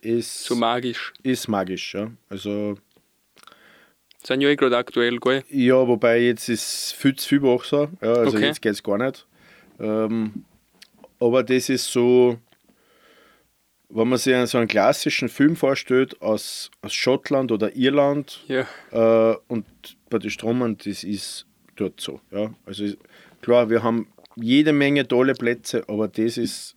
ist, 0.00 0.44
so 0.44 0.54
magisch? 0.54 1.12
Ist 1.22 1.48
magisch, 1.48 1.94
ja. 1.94 2.10
Also, 2.28 2.76
sind 4.24 4.40
ja 4.40 4.48
eh 4.48 4.56
gerade 4.56 4.76
aktuell, 4.76 5.18
gell? 5.18 5.44
Ja, 5.48 5.86
wobei 5.86 6.20
jetzt 6.20 6.48
ist 6.48 6.92
viel 6.92 7.16
zu 7.16 7.28
viel 7.28 7.42
Wasser. 7.42 7.90
Ja, 8.00 8.14
also 8.14 8.36
okay. 8.36 8.46
jetzt 8.46 8.62
geht 8.62 8.72
es 8.72 8.82
gar 8.82 8.98
nicht. 8.98 9.26
Ähm, 9.80 10.44
aber 11.18 11.42
das 11.42 11.68
ist 11.68 11.86
so, 11.90 12.38
wenn 13.94 14.08
man 14.08 14.18
sich 14.18 14.34
so 14.48 14.58
einen 14.58 14.68
klassischen 14.68 15.28
Film 15.28 15.54
vorstellt 15.54 16.20
aus, 16.22 16.70
aus 16.80 16.94
Schottland 16.94 17.52
oder 17.52 17.76
Irland 17.76 18.42
ja. 18.48 18.66
äh, 18.90 19.36
und 19.48 19.66
bei 20.08 20.18
den 20.18 20.30
Stromern, 20.30 20.78
das 20.78 21.04
ist 21.04 21.46
dort 21.76 22.00
so. 22.00 22.20
Ja. 22.30 22.54
Also 22.64 22.86
klar, 23.42 23.68
wir 23.68 23.82
haben 23.82 24.08
jede 24.36 24.72
Menge 24.72 25.06
tolle 25.06 25.34
Plätze, 25.34 25.84
aber 25.88 26.08
das 26.08 26.38
ist 26.38 26.74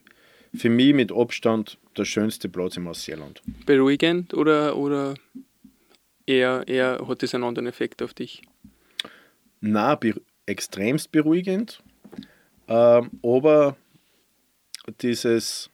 für 0.53 0.69
mich 0.69 0.93
mit 0.93 1.11
Abstand 1.11 1.77
der 1.97 2.05
schönste 2.05 2.49
Platz 2.49 2.75
im 2.75 2.87
Ausseeland. 2.87 3.41
Beruhigend 3.65 4.33
oder, 4.33 4.75
oder 4.75 5.15
eher, 6.25 6.67
eher 6.67 7.05
hat 7.07 7.23
das 7.23 7.33
einen 7.33 7.45
anderen 7.45 7.67
Effekt 7.67 8.01
auf 8.01 8.13
dich? 8.13 8.41
Na, 9.61 9.95
be 9.95 10.15
extremst 10.45 11.11
beruhigend. 11.11 11.81
Ähm, 12.67 13.09
aber 13.23 13.77
dieses, 15.01 15.69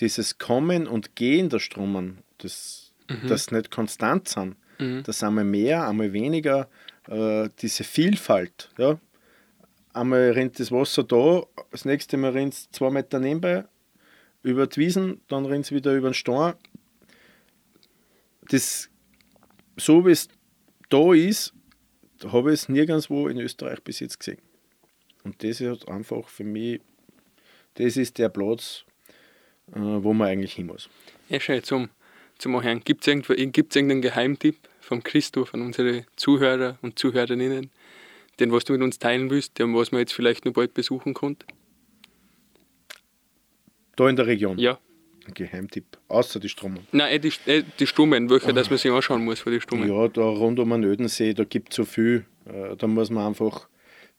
dieses 0.00 0.38
Kommen 0.38 0.86
und 0.86 1.16
Gehen 1.16 1.48
der 1.48 1.58
Strommen, 1.58 2.18
das, 2.38 2.92
mhm. 3.08 3.28
das 3.28 3.50
nicht 3.50 3.70
konstant 3.70 4.28
sind, 4.28 4.56
mhm. 4.78 5.02
das 5.04 5.22
einmal 5.22 5.44
mehr, 5.44 5.88
einmal 5.88 6.12
weniger, 6.12 6.68
äh, 7.08 7.48
diese 7.60 7.84
Vielfalt. 7.84 8.70
Ja? 8.78 8.98
Einmal 9.92 10.30
rinnt 10.30 10.58
das 10.58 10.72
Wasser 10.72 11.04
da, 11.04 11.42
das 11.70 11.84
nächste 11.84 12.16
Mal 12.16 12.32
rinnt 12.32 12.54
es 12.54 12.70
zwei 12.70 12.90
Meter 12.90 13.20
nebenbei, 13.20 13.64
über 14.42 14.66
die 14.66 14.80
Wiesen, 14.80 15.20
dann 15.28 15.46
rennt 15.46 15.66
es 15.66 15.72
wieder 15.72 15.94
über 15.94 16.10
den 16.10 16.14
Stein. 16.14 16.54
Das, 18.50 18.90
so 19.76 20.04
wie 20.04 20.10
es 20.10 20.28
da 20.90 21.14
ist, 21.14 21.54
habe 22.26 22.52
ich 22.52 22.60
es 22.60 22.68
nirgendwo 22.68 23.28
in 23.28 23.38
Österreich 23.38 23.82
bis 23.82 24.00
jetzt 24.00 24.18
gesehen. 24.18 24.40
Und 25.22 25.42
das 25.42 25.60
ist 25.60 25.88
einfach 25.88 26.28
für 26.28 26.44
mich, 26.44 26.80
das 27.74 27.96
ist 27.96 28.18
der 28.18 28.28
Platz, 28.28 28.84
äh, 29.72 29.78
wo 29.78 30.12
man 30.12 30.28
eigentlich 30.28 30.54
hin 30.54 30.66
muss. 30.66 30.88
Ja, 31.28 31.40
schön, 31.40 31.62
zum, 31.62 31.88
zum 32.38 32.54
Anhören. 32.56 32.80
Gibt 32.84 33.06
es 33.06 33.08
irgendeinen 33.08 34.02
Geheimtipp 34.02 34.56
vom 34.80 35.02
Christoph 35.02 35.54
an 35.54 35.62
unsere 35.62 36.04
Zuhörer 36.16 36.78
und 36.82 36.98
Zuhörerinnen, 36.98 37.70
den 38.40 38.52
was 38.52 38.64
du 38.64 38.72
mit 38.74 38.82
uns 38.82 38.98
teilen 38.98 39.30
willst, 39.30 39.58
den 39.58 39.74
was 39.74 39.92
man 39.92 40.00
jetzt 40.00 40.12
vielleicht 40.12 40.44
nur 40.44 40.54
bald 40.54 40.74
besuchen 40.74 41.14
konnte? 41.14 41.46
Da 43.96 44.08
in 44.08 44.16
der 44.16 44.26
Region? 44.26 44.58
Ja. 44.58 44.78
Ein 45.26 45.34
Geheimtipp, 45.34 45.96
außer 46.08 46.38
die 46.38 46.50
Strummen. 46.50 46.86
Nein, 46.92 47.14
eh 47.14 47.18
die, 47.18 47.32
eh 47.46 47.62
die 47.78 47.86
Stummen, 47.86 48.28
welche, 48.28 48.52
dass 48.52 48.68
man 48.68 48.78
sich 48.78 48.90
anschauen 48.90 49.24
muss 49.24 49.40
für 49.40 49.50
die 49.50 49.60
Stummen. 49.60 49.88
Ja, 49.88 50.08
da 50.08 50.22
rund 50.22 50.58
um 50.58 50.68
den 50.68 50.84
Ödensee, 50.84 51.32
da 51.32 51.44
gibt 51.44 51.70
es 51.70 51.76
so 51.76 51.84
viel. 51.86 52.26
Äh, 52.44 52.76
da 52.76 52.86
muss 52.86 53.08
man 53.08 53.28
einfach 53.28 53.68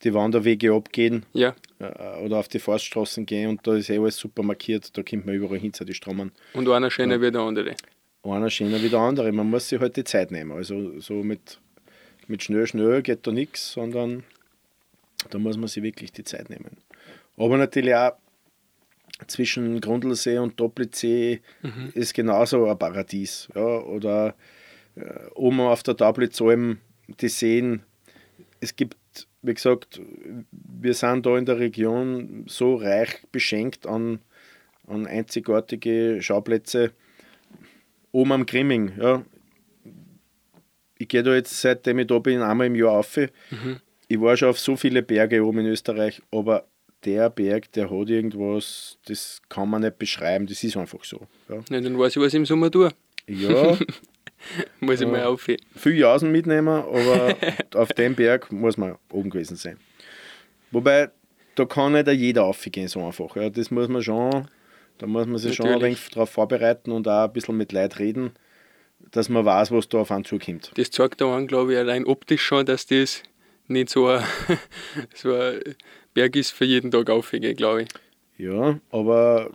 die 0.06 0.14
Wanderwege 0.14 0.74
abgehen 0.74 1.26
ja. 1.34 1.56
Äh, 1.80 2.24
oder 2.24 2.38
auf 2.38 2.48
die 2.48 2.60
Forststraßen 2.60 3.26
gehen 3.26 3.50
und 3.50 3.68
da 3.68 3.76
ist 3.76 3.90
eh 3.90 3.98
alles 3.98 4.18
super 4.18 4.44
markiert. 4.44 4.96
Da 4.98 5.04
kommt 5.04 5.26
man 5.26 5.36
überall 5.36 5.60
hin 5.60 5.74
zu 5.74 5.84
den 5.84 5.96
Strummen. 5.96 6.32
Und 6.54 6.70
einer 6.70 6.92
schöner 6.92 7.16
ja. 7.16 7.22
wie 7.22 7.32
der 7.32 7.42
andere. 7.42 7.76
Einer 8.24 8.50
schöner 8.50 8.82
wie 8.82 8.90
der 8.90 9.00
andere. 9.00 9.32
Man 9.32 9.50
muss 9.50 9.70
sich 9.70 9.80
halt 9.80 9.98
die 9.98 10.04
Zeit 10.04 10.32
nehmen. 10.32 10.52
Also 10.52 11.00
so 11.00 11.16
mit, 11.16 11.60
mit 12.28 12.44
schnell, 12.44 12.66
schnell 12.68 13.02
geht 13.02 13.28
da 13.28 13.32
nichts, 13.32 13.74
sondern 13.74 14.24
da 15.30 15.38
muss 15.40 15.58
man 15.58 15.68
sich 15.68 15.84
wirklich 15.84 16.12
die 16.12 16.24
Zeit 16.24 16.50
nehmen. 16.50 16.78
Aber 17.38 17.58
natürlich 17.58 17.96
auch 17.96 18.14
zwischen 19.28 19.82
Grundlsee 19.82 20.38
und 20.38 20.60
Doppelsee 20.60 21.42
mhm. 21.62 21.92
ist 21.94 22.14
genauso 22.14 22.70
ein 22.70 22.78
Paradies. 22.78 23.48
Ja, 23.56 23.80
oder 23.80 24.36
äh, 24.96 25.30
oben 25.34 25.60
auf 25.62 25.84
der 25.84 25.98
Tablitzalm 25.98 26.80
die 27.08 27.30
Seen. 27.30 27.84
Es 28.60 28.76
gibt, 28.76 28.98
wie 29.42 29.54
gesagt, 29.54 30.02
wir 30.52 30.94
sind 30.94 31.26
da 31.26 31.38
in 31.38 31.46
der 31.46 31.60
Region 31.60 32.46
so 32.48 32.76
reich 32.76 33.22
beschenkt 33.32 33.88
an, 33.88 34.20
an 34.88 35.08
einzigartige 35.08 36.22
Schauplätze. 36.22 36.92
Oben 38.12 38.32
am 38.32 38.46
Grimming, 38.46 38.94
ja. 39.00 39.24
Ich 40.98 41.10
gehe 41.10 41.24
da 41.24 41.36
jetzt, 41.36 41.60
seitdem 41.60 42.00
ich 42.00 42.08
da 42.08 42.20
bin, 42.20 42.42
einmal 42.42 42.68
im 42.68 42.76
Jahr 42.76 42.92
auf. 42.92 43.18
Mhm. 43.18 43.82
Ich 44.08 44.22
war 44.22 44.38
schon 44.38 44.50
auf 44.50 44.60
so 44.60 44.76
viele 44.76 45.02
Berge 45.02 45.44
oben 45.44 45.60
in 45.60 45.66
Österreich, 45.68 46.22
aber 46.32 46.66
der 47.04 47.30
Berg, 47.30 47.72
der 47.74 47.90
hat 47.90 48.10
irgendwas, 48.10 48.98
das 49.06 49.42
kann 49.50 49.70
man 49.70 49.82
nicht 49.82 50.00
beschreiben, 50.00 50.48
das 50.48 50.64
ist 50.64 50.78
einfach 50.78 51.04
so. 51.04 51.28
Ja, 51.50 51.58
ja 51.70 51.82
dann 51.82 52.00
weiß 52.00 52.16
ich, 52.16 52.22
was 52.22 52.34
im 52.34 52.46
Sommer 52.46 52.72
tue. 52.72 52.92
Ja. 53.28 53.78
muss 54.80 55.02
ich 55.02 55.08
mal 55.08 55.24
auf. 55.24 55.48
Viel 55.76 55.98
Jausen 55.98 56.32
mitnehmen, 56.32 56.68
aber 56.68 57.36
auf 57.76 57.90
dem 57.94 58.16
Berg 58.16 58.52
muss 58.52 58.78
man 58.78 58.96
oben 59.12 59.30
gewesen 59.30 59.56
sein. 59.56 59.78
Wobei, 60.72 61.10
da 61.56 61.66
kann 61.66 61.94
nicht 61.94 62.08
jeder 62.08 62.46
aufgehen, 62.46 62.88
so 62.88 63.06
einfach. 63.06 63.36
Ja, 63.36 63.50
das 63.50 63.72
muss 63.72 63.88
man 63.88 64.04
schon, 64.04 64.48
da 64.98 65.08
muss 65.08 65.26
man 65.26 65.38
sich 65.38 65.58
Natürlich. 65.58 65.72
schon 65.72 65.82
ein 65.82 65.82
wenig 65.82 66.10
darauf 66.10 66.30
vorbereiten 66.30 66.92
und 66.92 67.08
auch 67.08 67.26
ein 67.26 67.34
bisschen 67.34 67.58
mit 67.58 67.72
Leid 67.72 68.00
reden, 68.00 68.32
dass 69.12 69.30
man 69.30 69.46
weiß, 69.46 69.72
was 69.72 69.88
da 69.90 70.00
auf 70.00 70.12
einen 70.12 70.26
zukommt. 70.26 70.72
Das 70.76 70.92
zeigt 70.92 71.22
da 71.22 71.36
an, 71.36 71.48
glaube 71.48 71.74
ich, 71.74 71.80
allein 71.80 72.06
optisch 72.06 72.44
schon, 72.44 72.66
dass 72.66 72.86
das 72.86 73.24
nicht 73.68 73.90
so 73.90 74.08
ein, 74.08 74.24
so 75.14 75.34
ein 75.34 75.62
Berg 76.14 76.36
ist 76.36 76.52
für 76.52 76.66
jeden 76.66 76.92
Tag 76.92 77.10
aufhängen, 77.10 77.56
glaube 77.56 77.84
ich. 77.84 77.90
Ja, 78.38 78.80
aber 78.92 79.52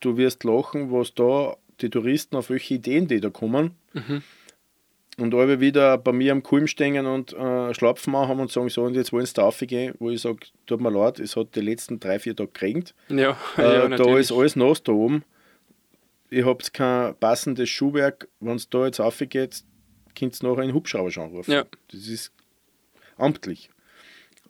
du 0.00 0.16
wirst 0.16 0.44
lachen, 0.44 0.92
was 0.92 1.14
da 1.14 1.56
die 1.82 1.90
Touristen, 1.90 2.36
auf 2.36 2.50
welche 2.50 2.74
Ideen 2.74 3.08
die 3.08 3.20
da 3.20 3.30
kommen. 3.30 3.72
Mhm. 3.92 4.22
Und 5.18 5.34
alle 5.34 5.60
wieder 5.60 5.98
bei 5.98 6.12
mir 6.12 6.32
am 6.32 6.42
Kulm 6.42 6.66
stehen 6.66 7.04
und 7.04 7.34
äh, 7.34 7.74
Schlapfen 7.74 8.12
machen 8.12 8.40
und 8.40 8.50
sagen, 8.50 8.70
so, 8.70 8.82
und 8.84 8.94
jetzt 8.94 9.12
wollen 9.12 9.26
sie 9.26 9.34
da 9.34 9.42
raufgehen, 9.42 9.94
wo 9.98 10.08
ich 10.08 10.22
sage, 10.22 10.38
tut 10.66 10.80
mir 10.80 10.90
leid, 10.90 11.20
es 11.20 11.36
hat 11.36 11.54
die 11.54 11.60
letzten 11.60 12.00
drei, 12.00 12.18
vier 12.18 12.34
Tage 12.34 12.50
geregnet. 12.52 12.94
Ja, 13.08 13.36
äh, 13.58 13.62
ja, 13.62 13.88
da 13.88 14.18
ist 14.18 14.32
alles 14.32 14.56
nass 14.56 14.82
da 14.82 14.92
oben. 14.92 15.22
Ihr 16.30 16.46
habt 16.46 16.72
kein 16.72 17.14
passendes 17.16 17.68
Schuhwerk, 17.68 18.26
wenn 18.40 18.56
es 18.56 18.70
da 18.70 18.86
jetzt 18.86 19.00
raufgeht, 19.00 19.64
könnt 20.18 20.42
ihr 20.42 20.48
nachher 20.48 20.62
einen 20.62 20.72
Hubschrauber 20.72 21.10
schon 21.10 21.24
anrufen. 21.24 21.52
Ja. 21.52 21.64
Das 21.90 22.08
ist 22.08 22.32
amtlich. 23.18 23.68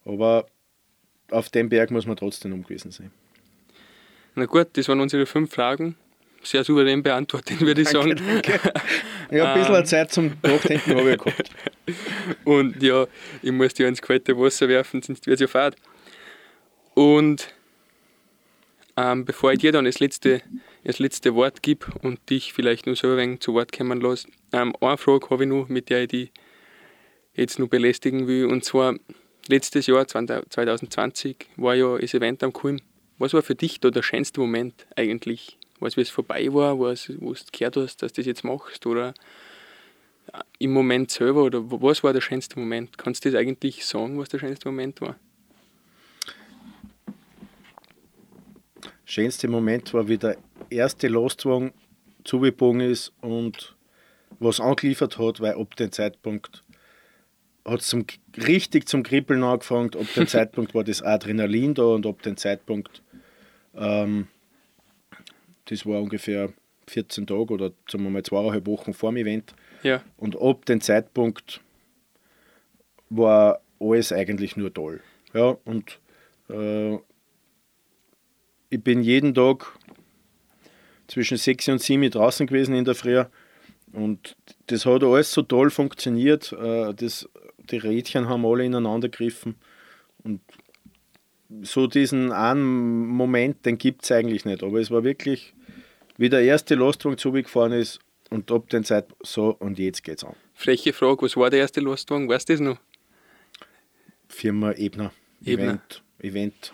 Aber 0.05 0.47
auf 1.31 1.49
dem 1.51 1.69
Berg 1.69 1.91
muss 1.91 2.07
man 2.07 2.17
trotzdem 2.17 2.53
umgewesen 2.53 2.93
sein. 2.93 3.11
Na 4.35 4.47
gut, 4.47 4.69
das 4.75 4.89
waren 4.89 5.01
unsere 5.01 5.27
fünf 5.27 5.53
Fragen. 5.53 5.97
Sehr 6.43 6.65
souverän 6.65 7.03
beantwortet, 7.03 7.61
würde 7.67 7.83
ich 7.83 7.89
sagen. 7.89 8.17
Danke. 8.17 8.61
Ja, 9.31 9.55
ein 9.55 9.61
bisschen 9.61 9.77
ähm. 9.77 9.85
Zeit 9.87 10.13
zum 10.13 10.33
Nachdenken 10.43 10.95
habe 10.95 11.13
ich 11.13 11.19
gehabt. 11.19 11.51
Und 12.45 12.83
ja, 12.83 13.07
ich 13.41 13.51
muss 13.51 13.73
dir 13.73 13.89
ins 13.89 14.03
kalte 14.03 14.39
Wasser 14.39 14.69
werfen, 14.69 15.01
sonst 15.01 15.27
wird 15.27 15.37
es 15.37 15.41
ja 15.41 15.47
fad. 15.47 15.75
Und 16.93 17.49
ähm, 18.99 19.25
bevor 19.25 19.53
ich 19.53 19.61
dir 19.61 19.73
dann 19.73 19.87
das 19.87 20.01
letzte, 20.01 20.43
das 20.85 20.99
letzte 20.99 21.35
Wort 21.35 21.63
gebe 21.63 21.87
und 22.03 22.29
dich 22.29 22.53
vielleicht 22.53 22.85
nur 22.85 22.95
so 22.95 23.09
ein 23.09 23.17
wenig 23.17 23.41
zu 23.41 23.55
Wort 23.55 23.73
kommen 23.73 24.03
lasse, 24.03 24.29
ähm, 24.53 24.75
eine 24.83 24.99
Frage 24.99 25.31
habe 25.31 25.45
ich 25.45 25.49
noch, 25.49 25.69
mit 25.69 25.89
der 25.89 26.03
ich 26.03 26.09
dich 26.09 26.33
jetzt 27.35 27.59
nur 27.59 27.69
belästigen 27.69 28.27
will. 28.27 28.47
Und 28.47 28.65
zwar, 28.65 28.95
letztes 29.49 29.87
Jahr, 29.87 30.07
2020, 30.07 31.37
war 31.57 31.75
ja 31.75 31.97
das 31.97 32.13
Event 32.13 32.43
am 32.43 32.53
Kulm. 32.53 32.81
Was 33.19 33.33
war 33.33 33.43
für 33.43 33.55
dich 33.55 33.81
da 33.81 33.91
der 33.91 34.03
schönste 34.03 34.41
Moment 34.41 34.87
eigentlich? 34.97 35.59
Was, 35.83 35.97
wie 35.97 36.03
es 36.03 36.11
vorbei 36.11 36.47
war, 36.53 36.79
was, 36.79 37.11
wo 37.19 37.33
du 37.33 37.41
gehört 37.51 37.77
hast, 37.77 38.03
dass 38.03 38.13
du 38.13 38.21
das 38.21 38.27
jetzt 38.27 38.45
machst? 38.45 38.87
Oder 38.87 39.15
im 40.59 40.73
Moment 40.73 41.11
selber? 41.11 41.43
Oder 41.43 41.61
was 41.71 42.05
war 42.05 42.13
der 42.13 42.21
schönste 42.21 42.59
Moment? 42.59 42.97
Kannst 42.99 43.25
du 43.25 43.31
das 43.31 43.41
eigentlich 43.41 43.85
sagen, 43.85 44.19
was 44.19 44.29
der 44.29 44.39
schönste 44.39 44.69
Moment 44.69 45.01
war? 45.01 45.17
Schönste 49.05 49.49
Moment 49.49 49.93
war, 49.93 50.09
wie 50.09 50.19
der 50.19 50.37
erste 50.71 51.09
Lastwagen 51.09 51.73
zugebogen 52.25 52.81
ist 52.81 53.13
und 53.21 53.75
was 54.39 54.61
angeliefert 54.61 55.19
hat, 55.19 55.41
weil 55.41 55.55
ab 55.55 55.77
dem 55.77 55.93
Zeitpunkt 55.93 56.63
hat 57.65 57.81
es 57.81 57.97
richtig 58.47 58.89
zum 58.89 59.03
Kribbeln 59.03 59.43
angefangen. 59.43 59.91
Ab 59.95 60.07
dem 60.17 60.27
Zeitpunkt 60.29 60.75
war 60.75 60.85
das 60.85 61.03
Adrenalin 61.03 61.75
da 61.75 61.83
und 61.83 62.07
ab 62.07 62.23
dem 62.23 62.37
Zeitpunkt, 62.37 63.03
ähm, 63.75 64.29
das 65.73 65.87
war 65.87 66.01
ungefähr 66.01 66.53
14 66.89 67.27
Tage 67.27 67.55
oder 67.55 67.73
sagen 67.89 68.05
wir 68.05 68.11
mal 68.11 68.23
zweieinhalb 68.23 68.67
Wochen 68.67 68.93
vor 68.93 69.11
dem 69.11 69.19
Event. 69.19 69.55
Ja. 69.83 70.03
Und 70.17 70.41
ab 70.41 70.67
dem 70.67 70.81
Zeitpunkt 70.81 71.61
war 73.11 73.61
alles 73.81 74.13
eigentlich 74.13 74.57
nur 74.57 74.73
toll. 74.73 75.01
Ja, 75.35 75.57
und 75.65 75.99
äh, 76.49 76.95
ich 78.71 78.83
bin 78.83 79.03
jeden 79.03 79.35
Tag 79.35 79.79
zwischen 81.09 81.37
6 81.37 81.69
und 81.69 81.81
7 81.81 82.11
draußen 82.11 82.47
gewesen 82.47 82.75
in 82.75 82.85
der 82.85 82.95
Früh. 82.95 83.23
Und 83.93 84.37
das 84.67 84.87
hat 84.87 85.03
alles 85.03 85.33
so 85.33 85.43
toll 85.43 85.71
funktioniert. 85.71 86.53
Äh, 86.53 86.95
das 86.95 87.29
die 87.71 87.77
Rädchen 87.77 88.29
haben 88.29 88.45
alle 88.45 88.65
ineinander 88.65 89.09
gegriffen. 89.09 89.57
Und 90.23 90.41
so 91.63 91.87
diesen 91.87 92.33
einen 92.33 93.07
Moment, 93.07 93.67
den 93.67 93.79
gibt 93.79 94.05
es 94.05 94.13
eigentlich 94.13 94.45
nicht. 94.45 94.63
Aber 94.63 94.81
es 94.81 94.91
war 94.91 95.05
wirklich, 95.05 95.55
wie 96.23 96.29
der 96.29 96.43
erste 96.43 96.77
Lastwagen 96.77 97.19
zugefahren 97.19 97.73
ist 97.73 97.99
und 98.31 98.53
ab 98.53 98.69
der 98.71 98.85
Zeit 98.85 99.07
so 99.25 99.57
und 99.59 99.77
jetzt 99.81 100.05
geht's 100.05 100.23
an. 100.23 100.37
Freche 100.55 100.93
Frage, 100.93 101.23
was 101.23 101.37
war 101.37 101.51
der 101.51 101.59
erste 101.59 101.81
Lastwagen? 101.81 102.29
Weißt 102.29 102.49
du 102.49 102.53
das 102.53 102.61
noch? 102.61 102.79
Firma 104.29 104.71
Ebner. 104.71 105.13
Ebner. 105.45 105.65
Event. 105.65 106.03
Event. 106.21 106.73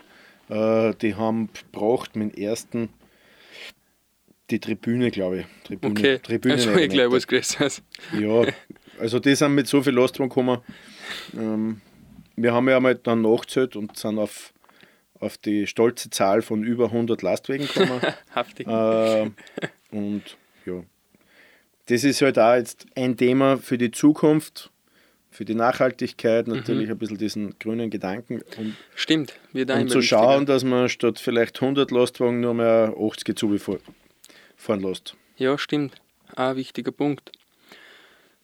Äh, 0.51 0.95
die 1.01 1.15
haben 1.15 1.49
gebraucht 1.55 2.15
meinen 2.15 2.35
ersten 2.35 2.91
die 4.51 4.61
Tribüne, 4.61 5.11
glaube 5.11 5.41
ich. 5.41 5.47
Tribüne, 5.65 5.93
okay, 5.93 6.19
Tribüne 6.19 6.55
also 6.55 6.75
ich 6.75 6.91
glaube, 6.91 7.17
was 7.17 7.27
Größeres. 7.27 7.83
Ja, 8.19 8.45
also 8.99 9.19
die 9.19 9.35
sind 9.35 9.55
mit 9.55 9.67
so 9.67 9.83
viel 9.83 9.95
Lastwagen 9.95 10.29
gekommen. 10.29 10.61
Ähm, 11.35 11.81
wir 12.37 12.53
haben 12.53 12.69
ja 12.69 12.77
einmal 12.77 12.97
dann 12.97 13.23
nachgezählt 13.23 13.77
und 13.77 13.97
sind 13.97 14.19
auf, 14.19 14.53
auf 15.21 15.39
die 15.39 15.67
stolze 15.67 16.11
Zahl 16.11 16.43
von 16.43 16.63
über 16.63 16.87
100 16.87 17.23
Lastwagen 17.23 17.67
gekommen. 17.67 18.01
Haftig. 18.35 18.67
Äh, 18.67 19.31
und 19.91 20.23
ja, 20.65 20.83
das 21.87 22.05
ist 22.05 22.21
halt 22.21 22.39
auch 22.39 22.55
jetzt 22.55 22.87
ein 22.95 23.17
Thema 23.17 23.57
für 23.57 23.79
die 23.79 23.91
Zukunft, 23.91 24.71
für 25.31 25.45
die 25.45 25.55
Nachhaltigkeit, 25.55 26.47
mhm. 26.47 26.55
natürlich 26.55 26.87
mhm. 26.87 26.93
ein 26.93 26.99
bisschen 26.99 27.19
diesen 27.19 27.59
grünen 27.59 27.91
Gedanken. 27.91 28.43
Und, 28.57 28.77
Stimmt, 28.95 29.35
wird 29.53 29.71
Und 29.71 29.91
zu 29.91 30.03
schauen, 30.03 30.47
dass 30.47 30.65
man 30.65 30.89
statt 30.89 31.19
vielleicht 31.19 31.61
100 31.61 31.91
Lastwagen 31.91 32.41
nur 32.41 32.55
mehr 32.55 32.95
80 32.99 33.39
zufahren 33.39 33.81
lässt. 34.81 35.17
Ja, 35.37 35.57
stimmt. 35.57 35.95
Ein 36.37 36.57
wichtiger 36.57 36.93
Punkt. 36.93 37.33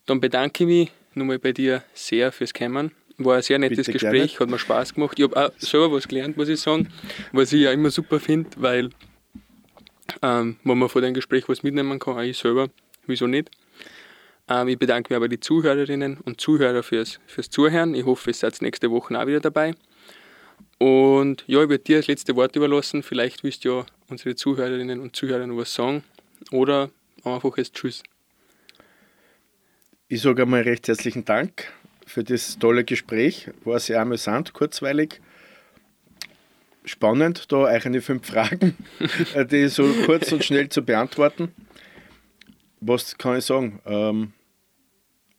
Dann 0.06 0.20
bedanke 0.20 0.64
ich 0.64 0.68
mich 0.68 0.92
nochmal 1.14 1.38
bei 1.38 1.52
dir 1.52 1.82
sehr 1.92 2.32
fürs 2.32 2.54
Kommen. 2.54 2.92
War 3.18 3.36
ein 3.36 3.42
sehr 3.42 3.58
nettes 3.58 3.78
Bitte 3.78 3.92
Gespräch, 3.92 4.32
gerne. 4.32 4.40
hat 4.40 4.50
mir 4.50 4.58
Spaß 4.58 4.94
gemacht. 4.94 5.18
Ich 5.18 5.24
habe 5.24 5.36
auch 5.36 5.52
selber 5.58 5.92
was 5.92 6.08
gelernt, 6.08 6.36
muss 6.36 6.48
ich 6.48 6.60
sagen, 6.60 6.88
was 7.32 7.52
ich 7.52 7.62
ja 7.62 7.70
immer 7.70 7.90
super 7.90 8.18
finde, 8.18 8.50
weil 8.56 8.90
ähm, 10.22 10.56
wenn 10.64 10.78
man 10.78 10.88
von 10.88 11.02
dem 11.02 11.14
Gespräch 11.14 11.48
was 11.48 11.62
mitnehmen 11.62 11.98
kann, 11.98 12.16
auch 12.16 12.22
ich 12.22 12.38
selber, 12.38 12.68
wieso 13.06 13.26
nicht. 13.26 13.50
Ähm, 14.48 14.68
ich 14.68 14.78
bedanke 14.78 15.12
mich 15.12 15.16
aber 15.16 15.28
die 15.28 15.40
Zuhörerinnen 15.40 16.18
und 16.18 16.40
Zuhörer 16.40 16.82
fürs, 16.82 17.20
fürs 17.26 17.50
Zuhören. 17.50 17.94
Ich 17.94 18.04
hoffe, 18.04 18.30
ihr 18.30 18.34
seid 18.34 18.60
nächste 18.62 18.90
Woche 18.90 19.18
auch 19.18 19.26
wieder 19.26 19.40
dabei. 19.40 19.74
Und 20.78 21.44
ja, 21.46 21.62
ich 21.62 21.68
werde 21.68 21.84
dir 21.84 21.98
das 21.98 22.08
letzte 22.08 22.36
Wort 22.36 22.56
überlassen. 22.56 23.02
Vielleicht 23.02 23.44
willst 23.44 23.64
du 23.64 23.68
ja 23.68 23.86
unsere 24.08 24.34
Zuhörerinnen 24.34 25.00
und 25.00 25.16
Zuhörer 25.16 25.46
noch 25.46 25.56
was 25.56 25.72
sagen. 25.72 26.02
Oder 26.50 26.90
einfach 27.24 27.56
als 27.56 27.72
Tschüss. 27.72 28.02
Ich 30.08 30.20
sage 30.20 30.42
einmal 30.42 30.62
recht 30.62 30.88
herzlichen 30.88 31.24
Dank 31.24 31.72
für 32.06 32.24
das 32.24 32.58
tolle 32.58 32.84
Gespräch. 32.84 33.50
War 33.64 33.78
sehr 33.78 34.00
amüsant, 34.00 34.52
kurzweilig. 34.52 35.20
Spannend, 36.84 37.50
da 37.50 37.56
euch 37.56 37.86
eine 37.86 38.02
fünf 38.02 38.26
Fragen, 38.26 38.76
äh, 39.34 39.46
die 39.46 39.68
so 39.68 39.84
kurz 40.04 40.32
und 40.32 40.44
schnell 40.44 40.68
zu 40.68 40.82
beantworten. 40.82 41.48
Was 42.80 43.16
kann 43.16 43.38
ich 43.38 43.44
sagen? 43.46 43.80
Ähm, 43.86 44.32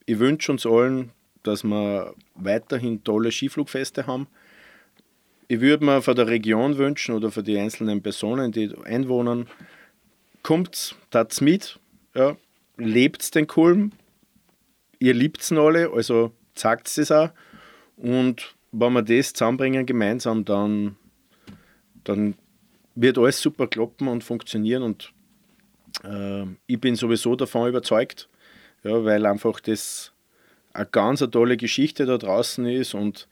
ich 0.07 0.17
wünsche 0.17 0.51
uns 0.51 0.65
allen, 0.65 1.11
dass 1.43 1.63
wir 1.63 2.15
weiterhin 2.33 3.03
tolle 3.03 3.31
Skiflugfeste 3.31 4.07
haben. 4.07 4.27
Ich 5.47 5.61
würde 5.61 5.85
mir 5.85 6.01
von 6.01 6.15
der 6.15 6.27
Region 6.27 6.77
wünschen 6.77 7.13
oder 7.13 7.29
für 7.29 7.43
die 7.43 7.59
einzelnen 7.59 8.01
Personen, 8.01 8.51
die 8.51 8.73
einwohnen, 8.83 9.47
kommt, 10.41 10.95
tat's 11.11 11.41
mit, 11.41 11.79
ja, 12.15 12.35
lebt 12.77 13.35
den 13.35 13.45
Kulm, 13.45 13.91
ihr 14.99 15.13
liebt 15.13 15.41
es 15.41 15.51
alle, 15.51 15.91
also 15.91 16.31
zeigt 16.55 16.97
es 16.97 17.11
auch. 17.11 17.29
Und 17.97 18.55
wenn 18.71 18.93
wir 18.93 19.01
das 19.01 19.33
zusammenbringen 19.33 19.85
gemeinsam, 19.85 20.43
dann, 20.45 20.95
dann 22.03 22.35
wird 22.95 23.17
alles 23.17 23.41
super 23.41 23.67
klappen 23.67 24.07
und 24.07 24.23
funktionieren. 24.23 24.83
Und 24.83 25.13
äh, 26.03 26.45
ich 26.67 26.79
bin 26.79 26.95
sowieso 26.95 27.35
davon 27.35 27.69
überzeugt, 27.69 28.29
ja, 28.83 29.03
weil 29.03 29.25
einfach 29.25 29.59
das 29.59 30.11
eine 30.73 30.85
ganz 30.87 31.21
eine 31.21 31.31
tolle 31.31 31.57
Geschichte 31.57 32.05
da 32.05 32.17
draußen 32.17 32.65
ist 32.65 32.93
und 32.93 33.27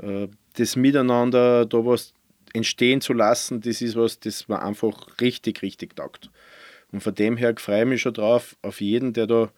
äh, 0.00 0.28
das 0.54 0.76
Miteinander 0.76 1.66
da 1.66 1.84
was 1.84 2.14
entstehen 2.54 3.00
zu 3.00 3.12
lassen, 3.12 3.60
das 3.60 3.82
ist 3.82 3.94
was, 3.96 4.20
das 4.20 4.48
mir 4.48 4.62
einfach 4.62 5.06
richtig, 5.20 5.62
richtig 5.62 5.96
taugt. 5.96 6.30
Und 6.92 7.02
von 7.02 7.14
dem 7.14 7.36
her 7.36 7.54
freue 7.58 7.82
ich 7.82 7.88
mich 7.88 8.02
schon 8.02 8.14
drauf, 8.14 8.56
auf 8.62 8.80
jeden, 8.80 9.12
der 9.12 9.26
da 9.26 9.50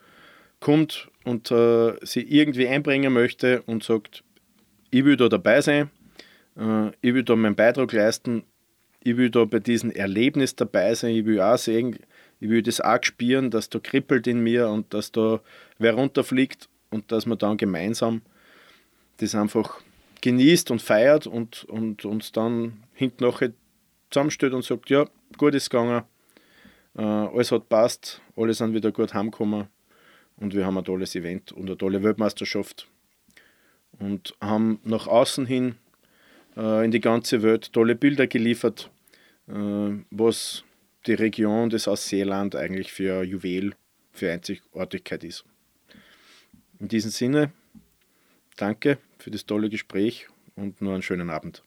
kommt 0.61 1.08
und 1.24 1.50
äh, 1.50 1.94
sie 2.02 2.20
irgendwie 2.20 2.68
einbringen 2.68 3.12
möchte 3.12 3.62
und 3.62 3.82
sagt, 3.82 4.22
ich 4.90 5.04
will 5.04 5.16
da 5.16 5.28
dabei 5.28 5.61
sein, 5.61 5.90
äh, 6.56 6.88
ich 7.00 7.14
will 7.14 7.24
da 7.24 7.34
meinen 7.34 7.56
Beitrag 7.56 7.92
leisten, 7.92 8.44
ich 9.02 9.16
will 9.16 9.30
da 9.30 9.44
bei 9.46 9.58
diesem 9.58 9.90
Erlebnis 9.90 10.54
dabei 10.54 10.94
sein, 10.94 11.14
ich 11.14 11.24
will 11.24 11.40
auch 11.40 11.56
sehen, 11.56 11.98
ich 12.40 12.48
will 12.48 12.62
das 12.62 12.80
auch 12.80 13.02
spüren, 13.02 13.50
dass 13.50 13.70
da 13.70 13.78
kribbelt 13.78 14.26
in 14.26 14.40
mir 14.40 14.68
und 14.68 14.92
dass 14.92 15.12
da 15.12 15.40
wer 15.78 15.94
runterfliegt 15.94 16.68
und 16.90 17.11
dass 17.11 17.26
man 17.26 17.38
dann 17.38 17.56
gemeinsam 17.56 18.22
das 19.18 19.34
einfach 19.34 19.80
genießt 20.20 20.70
und 20.70 20.82
feiert 20.82 21.26
und, 21.26 21.64
und 21.64 22.04
uns 22.04 22.32
dann 22.32 22.82
hinten 22.94 23.24
nachher 23.24 23.52
zusammenstellt 24.11 24.52
und 24.52 24.64
sagt, 24.64 24.90
ja, 24.90 25.06
gut 25.38 25.54
ist 25.54 25.70
gegangen, 25.70 26.02
äh, 26.96 27.02
alles 27.02 27.52
hat 27.52 27.68
passt, 27.68 28.20
alle 28.36 28.52
sind 28.52 28.74
wieder 28.74 28.92
gut 28.92 29.14
heimgekommen 29.14 29.68
und 30.41 30.55
wir 30.55 30.66
haben 30.66 30.78
ein 30.78 30.84
tolles 30.84 31.14
Event 31.14 31.53
und 31.53 31.66
eine 31.66 31.78
tolle 31.78 32.03
Weltmeisterschaft 32.03 32.88
und 33.99 34.34
haben 34.41 34.80
nach 34.82 35.07
außen 35.07 35.47
hin 35.47 35.76
äh, 36.57 36.84
in 36.84 36.91
die 36.91 37.01
ganze 37.01 37.43
Welt 37.43 37.72
tolle 37.72 37.95
Bilder 37.95 38.26
geliefert, 38.26 38.91
äh, 39.49 39.53
was 40.11 40.64
die 41.07 41.14
Region 41.14 41.70
des 41.70 41.86
Ausseeland 41.86 42.57
eigentlich 42.57 42.93
für 42.93 43.20
ein 43.20 43.28
Juwel, 43.28 43.74
für 44.12 44.32
Einzigartigkeit 44.32 45.24
ist. 45.24 45.45
In 46.78 46.88
diesem 46.88 47.11
Sinne, 47.11 47.53
danke 48.57 48.99
für 49.18 49.30
das 49.30 49.47
tolle 49.47 49.68
Gespräch 49.68 50.28
und 50.57 50.80
nur 50.80 50.95
einen 50.95 51.03
schönen 51.03 51.30
Abend. 51.30 51.62